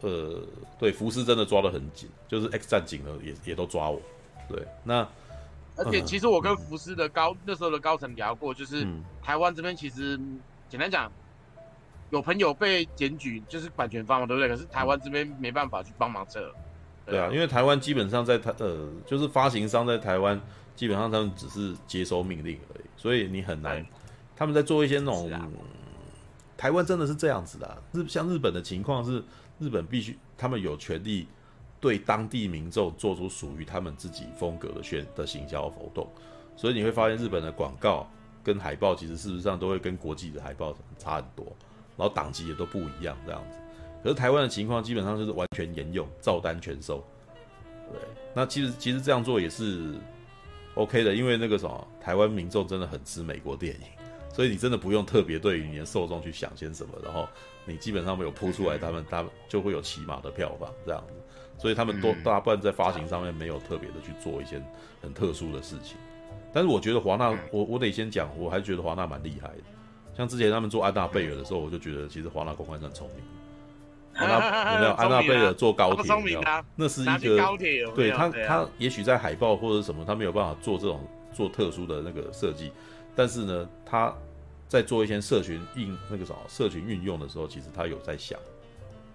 [0.01, 0.41] 呃，
[0.79, 4.01] 对，福斯真的抓得很紧，就是 X 战警的也也都抓我。
[4.49, 5.07] 对，那
[5.77, 8.87] 而且其实我跟福斯的高、嗯、那时候的高层聊过，就是
[9.23, 10.19] 台湾这边其实
[10.69, 11.11] 简单讲。
[12.11, 14.49] 有朋友被检举，就是版权方嘛，对不对？
[14.49, 16.55] 可是台湾这边没办法去帮忙这。
[17.07, 20.41] 对啊，因为台湾基本上在台呃，就是发行商在台湾，
[20.77, 23.85] 基本上他们只是接收命令而已，所以你很难。
[24.37, 25.49] 他们在做一些那种，啊、
[26.57, 27.77] 台湾真的是这样子的、啊。
[27.93, 29.21] 日像日本的情况是，
[29.65, 31.27] 日本必须他们有权利
[31.81, 36.07] 对当地民众做出属于他们自己风格的宣的行销活动，
[36.57, 38.07] 所以你会发现日本的广告
[38.43, 41.47] 跟海报其实事实上都会跟国际的海报差很多。
[41.97, 43.59] 然后档期也都不一样，这样子。
[44.03, 47.03] 可是台湾的情况基本上就是完全沿用，照单全收。
[47.93, 48.01] 对，
[48.35, 49.95] 那其实其实这样做也是
[50.75, 53.87] OK 的，因为那个什么，台湾民众真的很吃美国电影，
[54.33, 57.29] 所以你真的不用特别对于你的受众去想些什么，然后
[57.67, 61.15] 你基本上没有铺出来，他们他们就会有起码的票房这样子。
[61.57, 64.61] 所以他们都大部分在发行上面没有特别的去做一些
[65.01, 65.97] 很特殊的事情。
[66.53, 69.63] 但是我觉得华纳，我我得先讲，我还觉得华纳蛮厉害的。
[70.17, 73.25] 像之前他们做安娜贝尔的时候，我就觉得其实华纳公关是很聪明。
[74.15, 74.93] 安娜有没有？
[74.93, 76.43] 安娜贝尔坐高铁，有没有？
[76.77, 81.01] 那是一个高铁，对他他也许在海报或者什么，他没有办法做这种
[81.33, 82.71] 做特殊的那个设计，
[83.17, 84.15] 但是呢，他
[84.75, 88.37] 在做一些社群应那个什么社群运用的时候，其实他有在想。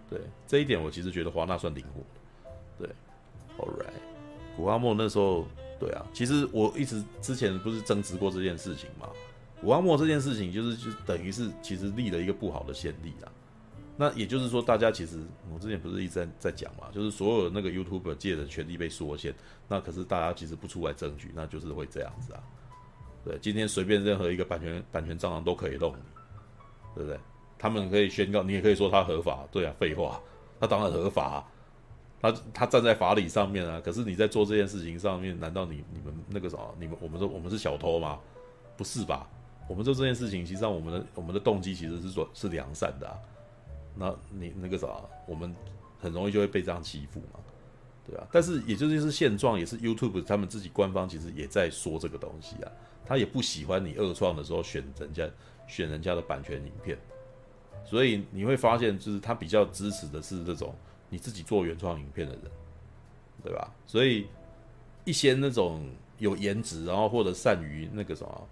[0.10, 2.88] 对这一点，我其实觉得华纳算灵活的。
[2.88, 2.90] 对
[3.57, 3.91] ，All right，
[4.56, 5.45] 古阿莫那时候，
[5.77, 9.10] 对啊，其实我一直之前不是争执过这件事情吗？
[9.60, 13.27] 古阿莫这件事情，就是就等于是其实立了一个不好的先例啊。
[13.98, 15.19] 那也就是说，大家其实
[15.53, 19.36] 我之前不是一直在在讲嘛，就是所有那个 YouTuber 界的权利被缩限，
[19.68, 22.41] 那可是大家其实不出来争取，那就是会这样子啊。
[23.24, 25.91] 对，今天随便任何一个版权版权蟑螂都可以弄，
[26.96, 27.20] 对不对？
[27.58, 29.46] 他们可以宣告，你也可以说他合法。
[29.52, 30.22] 对啊，废话，
[30.60, 31.46] 他当然合法。
[32.22, 33.82] 他他站在法理上面啊。
[33.84, 38.20] 可是你在做这件事情上面，难道你你们那个啥，你们我们说我们是小偷吗？
[38.78, 39.28] 不是吧？
[39.68, 43.18] 我们做这件事情，实际上我们的我们的动机其实是说，是良善的。
[43.96, 44.88] 那你那个啥，
[45.28, 45.54] 我们
[46.00, 47.40] 很容易就会被这样欺负嘛，
[48.08, 48.26] 对啊。
[48.32, 52.72] 但是也就是现状，也是 YouTube 他们自己官方其实也在说这个东西啊。
[53.10, 55.27] 他也不喜欢你二创的时候选人家
[55.68, 56.95] 选人家的版权影片，
[57.84, 60.76] 所以你会发现，就是他比较支持的是这种
[61.10, 62.44] 你自己做原创影片的人，
[63.44, 63.73] 对吧？
[63.88, 64.27] 所以
[65.06, 68.48] 一些那种有颜值，然后或者善于那个什么，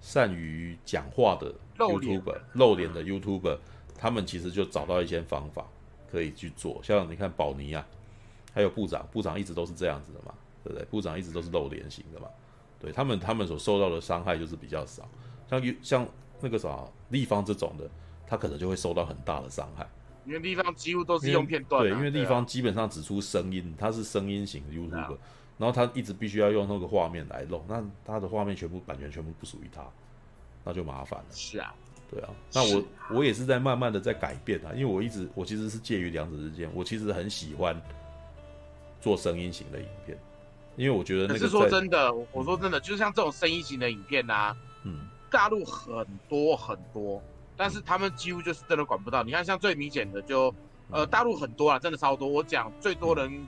[0.00, 3.58] 善于讲话的 YouTuber，露脸的 YouTuber，
[3.98, 5.66] 他们其实就找到一些方法
[6.08, 6.80] 可以去做。
[6.84, 7.84] 像你看宝尼啊，
[8.52, 10.32] 还有部长，部长一直都是这样子的嘛，
[10.62, 10.84] 对不对？
[10.84, 12.28] 部长一直都是露脸型的嘛，
[12.80, 15.08] 对他们，他们所受到的伤害就是比较少。
[15.48, 16.08] 像像
[16.40, 17.88] 那个啥立方这种的，
[18.26, 19.86] 他可能就会受到很大的伤害。
[20.26, 25.16] 因为立方几乎都是用片段，啊，对，因为立方基本上只出声音，它是声音型的 YouTuber，
[25.58, 29.82] 然后他一直必须要用那个画面来弄，那他的画面全部版权全部不属于他，
[30.62, 31.26] 那就麻烦了。
[31.30, 31.74] 是啊，
[32.10, 32.84] 对啊，那我
[33.16, 37.80] 我也是在慢慢的在改变啊，因为我一直我其实是介于两者之间，我其实很喜欢
[39.00, 40.16] 做声音型的影片，
[40.76, 41.38] 因为我觉得那个。
[41.38, 47.22] 可是说真的，我说真的，就是像这种声音型的影片呐，啊，嗯，大陆很多很多。
[47.56, 49.22] 但是他们几乎就是真的管不到。
[49.22, 50.54] 你看，像最明显的就，
[50.90, 52.26] 呃，大陆很多啊，真的超多。
[52.26, 53.46] 我讲最多人，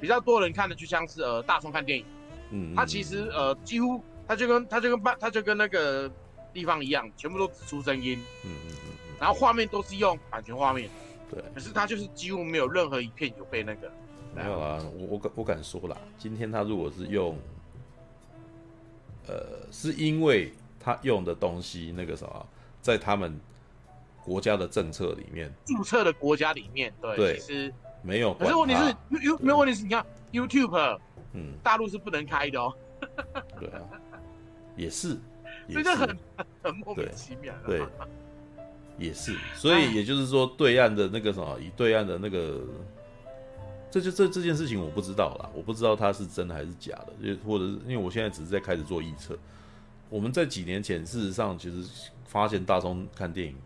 [0.00, 2.04] 比较多人看的就像是呃大众看电影，
[2.52, 6.10] 嗯，他其实呃几乎他就跟他就跟办他就跟那个
[6.54, 10.88] 地方一样，全部都只出声音，嗯嗯嗯，然后画面都是用版权画面，
[11.30, 11.42] 对。
[11.54, 13.92] 可是他就是几乎没有任何一片有被那个。
[14.34, 17.36] 没有啊，我我敢我敢说啦，今天他如果是用，
[19.26, 22.46] 呃，是因为他用的东西那个什么。
[22.80, 23.38] 在他们
[24.24, 28.32] 国家的政策里面，注册的国家里面，对，对其实没有。
[28.34, 30.98] 可是问题是，U U 没有问题是，你看 YouTube，
[31.34, 32.72] 嗯，大陆是不能开的哦。
[33.58, 33.82] 对啊，
[34.76, 35.18] 也是，
[35.68, 36.16] 所以就很
[36.62, 37.52] 很莫名其妙。
[37.66, 37.82] 对，
[38.96, 39.36] 也是。
[39.54, 42.60] 所以也就是说，对岸的那个什么，以对岸的那个，
[43.90, 49.38] 这就这这件事情我不知道啦，我不知道它是真的还是假的，就或者是因为我现在只是在开始做预测。
[50.08, 51.88] 我们在几年前，事实上其实。
[52.28, 53.56] 发现大众看电影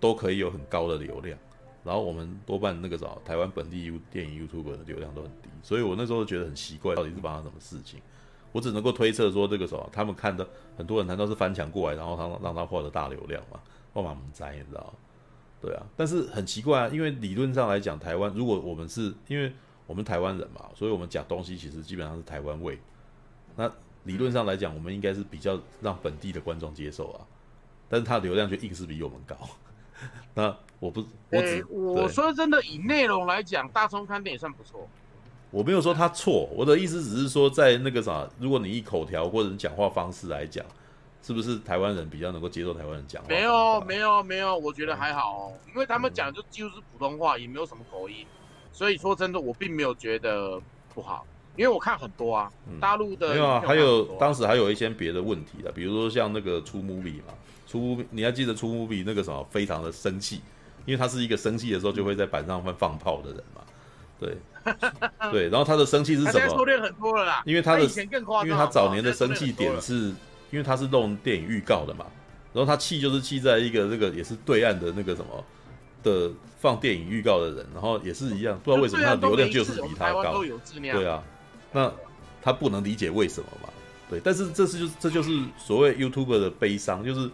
[0.00, 1.38] 都可以有很高的流量，
[1.84, 8.00] 然后我们多半那个找台湾本地电影 YouTube 的流量都很低，所以我那时候觉得很奇怪，到底是发生什么事情？
[8.50, 10.44] 我只能够推测说，这个时候他们看的
[10.76, 13.60] 很多人难道是翻墙过来，然后他让他获得大流量吗？
[13.92, 14.92] 我蛮在，你知道？
[15.64, 19.50] 对啊，但是很奇怪啊，因为理论上来讲，台湾如果我们是因为
[19.86, 22.78] 我们台湾人嘛，所以我们讲东西其实基本上是台湾味，
[23.56, 23.70] 那
[24.04, 27.20] 理论上来讲，我们应该是比较让本地的观众接受啊。
[27.88, 29.36] 但是它流量却硬是比我们高，
[30.34, 31.00] 那我不，
[31.30, 34.86] 我只、欸、我说真的，以内容来讲，大葱看电影算不错。
[35.50, 40.64] 我没有说他错，我的意思只是说，在那个啥，如果你以口条或者讲话方式来讲，
[41.24, 43.28] 是不是台湾人比较能够接受台湾人讲话？
[43.28, 48.26] 没有，没有，没有，我觉得还好哦，因为他们讲的就几乎是普通话，也没有什么口音，
[48.72, 50.60] 所以说真的，我并没有觉得
[50.94, 51.26] 不好。
[51.56, 57.34] 因为我看很多啊，大陆的、嗯、没有啊，还有当时还有一些别的问题的，比如说像那个出 movie 嘛。
[57.66, 60.40] 出，你还记得出 movie 那个什么非常的生气，
[60.84, 63.62] 因为他是一个生气的时候就会在板上放放炮的人嘛，
[64.20, 64.36] 对，
[65.32, 66.40] 对，然后他的生气是什么？
[66.40, 67.82] 他收敛很多了啦，因为他的
[68.44, 70.12] 因为他早年的生气点是
[70.54, 72.06] 因为他是弄电影预告的嘛，
[72.52, 75.44] 然后他气就是气在一个这个也是对岸的那个什么
[76.04, 80.40] 的放电影预告的人，然后也是一样，不知道为什么他的流量就是比他高，
[80.80, 81.22] 对啊，
[81.72, 81.92] 那
[82.40, 83.68] 他不能理解为什么嘛。
[84.08, 87.28] 对，但是这是就是这就是所谓 YouTuber 的悲伤，就是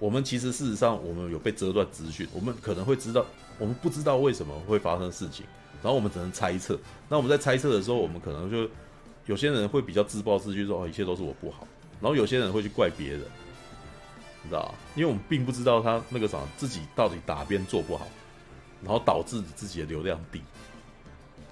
[0.00, 3.24] 我们其实事实上我们有被折断资讯，我们可能会知道，
[3.58, 5.46] 我们不知道为什么会发生事情，
[5.82, 6.78] 然后我们只能猜测。
[7.08, 8.68] 那我们在猜测的时候，我们可能就
[9.26, 11.68] 有些人会比较自暴自弃，说哦一切都是我不好，
[12.00, 13.20] 然后有些人会去怪别人，
[14.42, 14.74] 你知道吗？
[14.94, 18.06] 因为我们并不知道他那个啥自己到底哪边做不好，
[18.82, 20.40] 然后导致自己的流量低。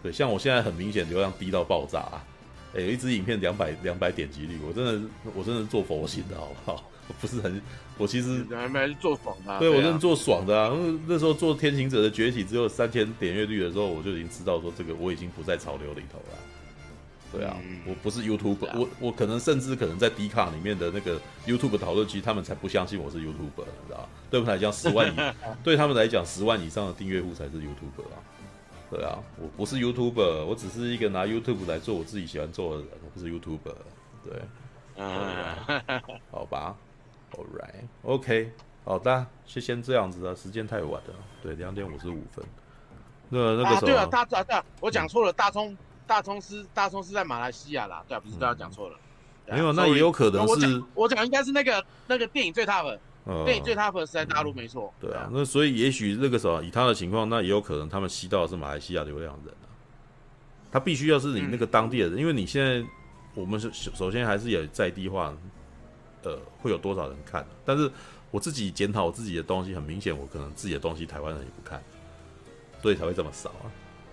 [0.02, 2.24] 对，像我现在很明显流量低到爆炸啊。
[2.74, 6.84] 哎、欸，有一支影片两百两百点击率，我真的我真的做佛心的好不好？
[7.08, 7.60] 我 不是很，
[7.98, 9.58] 我其实还没是做爽的、啊。
[9.58, 10.72] 对，我真的做爽的啊！
[11.06, 16.38] 那时候做《天行者的崛起》只有三千点阅率的时候，我就已经知道说这个我已经不在潮流里头了。
[17.32, 24.08] 对啊，嗯、我不是 YouTube，、啊、我我可能甚至可能在迪卡里面的那个 YouTube 讨论区，他们才不相信我是 YouTuber，你知道？
[24.30, 25.16] 对他们来讲，十万以
[25.64, 28.20] 对他们来讲，十万以上的订阅户才是 YouTuber 啊。
[28.90, 33.74] 对啊，我不是 YouTuber，我只是一个拿 YouTube 来做我自己喜欢做的人，我不是 YouTuber。
[34.22, 34.40] 对，
[34.96, 36.00] 嗯，
[36.30, 36.76] 好吧
[37.32, 38.52] ，All right，OK，
[38.84, 42.44] 好的，就先这样子啊，时间太晚了，对，两点五十五分。
[43.30, 45.74] 那那个什么，对啊，大大大，我讲错了，大葱
[46.06, 48.96] 大葱是大葱是在马来西亚啦，对啊，不是，大家讲错了。
[49.46, 52.98] 没有，那也有可能是，我讲应该是那个那个电影最 top。
[53.24, 54.92] 嗯、电影最 top 是在大陆，没错。
[55.00, 59.70] 对啊，那所以也许那个时候以他的情况，那也有可能他们吸到的是马来西亚流量人啊。
[60.72, 62.84] 他必须要是你那个当地的人，嗯、因为你现在
[63.34, 65.32] 我们是首先还是有在地化，
[66.24, 67.46] 呃，会有多少人看？
[67.64, 67.88] 但是
[68.32, 71.80] 我自己检讨我自己的东西，很明显，我可能自己的东西台湾人也不看，
[72.80, 73.70] 所以才会这么少啊。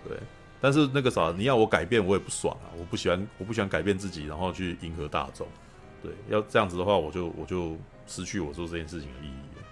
[0.07, 0.15] 对，
[0.61, 2.67] 但是那个啥，你要我改变，我也不爽啊！
[2.77, 5.47] 我不喜欢，我不喜欢改变自己，然后去迎合大众。
[6.03, 7.77] 对，要这样子的话，我就我就
[8.07, 9.63] 失去我做这件事情的意义了，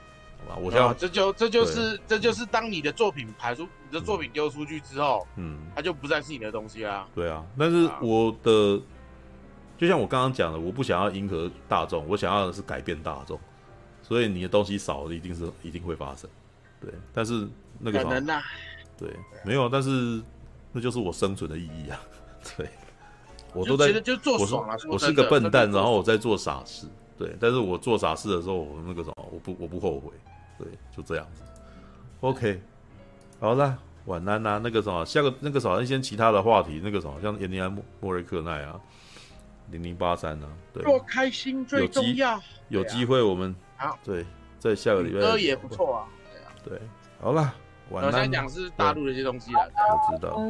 [0.48, 0.62] 好吧？
[0.64, 7.06] 我想、哦，这就这就是这就是当你的作品排出，你的作品丢出去之后，嗯，它就不再是你的东西啦。
[7.14, 8.82] 对啊，但是我的，
[9.78, 13.38] 就像我刚刚讲的，我不想要迎合大众，我想要的是改变大众，
[14.02, 16.30] 所以你的东西少了，一定是一定会发生。
[16.80, 17.46] 对，但是
[17.78, 18.42] 那个可能啊，
[18.98, 20.24] 对，没有，但是。
[20.78, 22.00] 这就是我生存的意义啊！
[22.56, 22.70] 对，
[23.52, 24.74] 我都在，就做爽了。
[24.74, 26.86] 我是我是个笨蛋，然后我在做傻事。
[27.18, 30.12] 对，但是我做傻事的时候，我那个什么，我不我不后悔。
[30.60, 31.42] 对，就这样子。
[32.20, 32.62] OK，
[33.40, 33.76] 好了，
[34.06, 34.62] 晚安啦、啊。
[34.64, 38.80] 那个什么，下个那个什么，一些其他的话题，那个什么，像印第安莫莫瑞克奈啊，
[39.72, 42.40] 零零八三啊，对，做开心最重要。
[42.70, 44.24] 有机会我们好对，
[44.60, 46.08] 在下个礼拜歌也不错啊。
[46.64, 46.80] 对，
[47.20, 47.52] 好了。
[47.90, 48.12] 晚安。
[48.12, 49.62] 我现在讲是大陆的一些东西啊，
[49.92, 50.42] 我知道。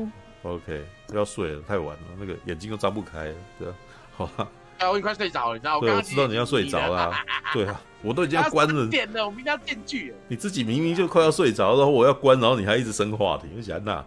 [0.44, 3.74] OK，要睡了，太晚了，那个眼睛都张不开了，对啊，
[4.16, 4.48] 好吧。
[4.78, 5.88] 哎，我已经快睡着了，你知道吗？
[5.88, 7.12] 对，我知道你要睡着了。
[7.52, 8.88] 对啊，我都已经要关了。
[8.88, 10.14] 点了，我明天要电锯。
[10.28, 14.06] 你自己明明就快要睡着，然后我要关，然后你还一直生话题，你想那？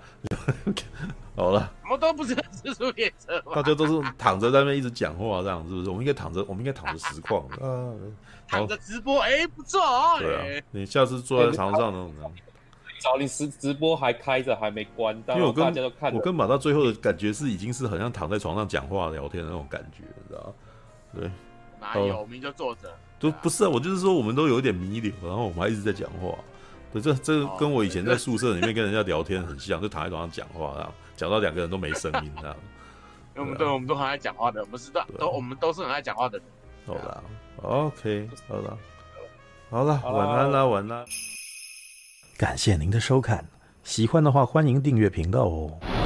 [1.36, 1.73] 好了。
[1.85, 3.40] 我们都不是蜘蛛列车。
[3.52, 5.90] 大家都是躺着在那边一直讲话，这样是不是？
[5.90, 7.93] 我们应该躺着，我们应该躺着实况啊。
[8.47, 10.19] 躺着直播，哎，不错哦。
[10.20, 12.32] 对啊，你下次坐在床上那种。
[13.01, 16.15] 找你直直播还开着，还没关，因为我跟大家都看。
[16.15, 20.55] 我跟马到最后的感觉是，已经是好像躺在床上讲话聊天的那种感觉，你知道
[21.15, 21.31] 对。
[21.81, 22.21] 哪有？
[22.21, 22.95] 我们就坐着。
[23.19, 26.35] 都不是啊，我就是说，我们都有一点弥留，然后我们还一直在讲话。
[26.93, 32.57] 对，这这跟我以前在宿舍里面跟人家聊天很像，就躺在床上讲话，然后讲到两个人都没声音，这样。
[33.37, 36.47] 我们对，我们都很爱讲话的，我们是都我们都是很爱讲话的人。
[36.87, 37.25] 好了
[37.63, 38.79] ，OK，好了，
[39.71, 41.05] 好了，晚安啦，晚安。
[42.41, 43.45] 感谢您的收看，
[43.85, 46.00] 喜欢的话欢迎订阅频道哦。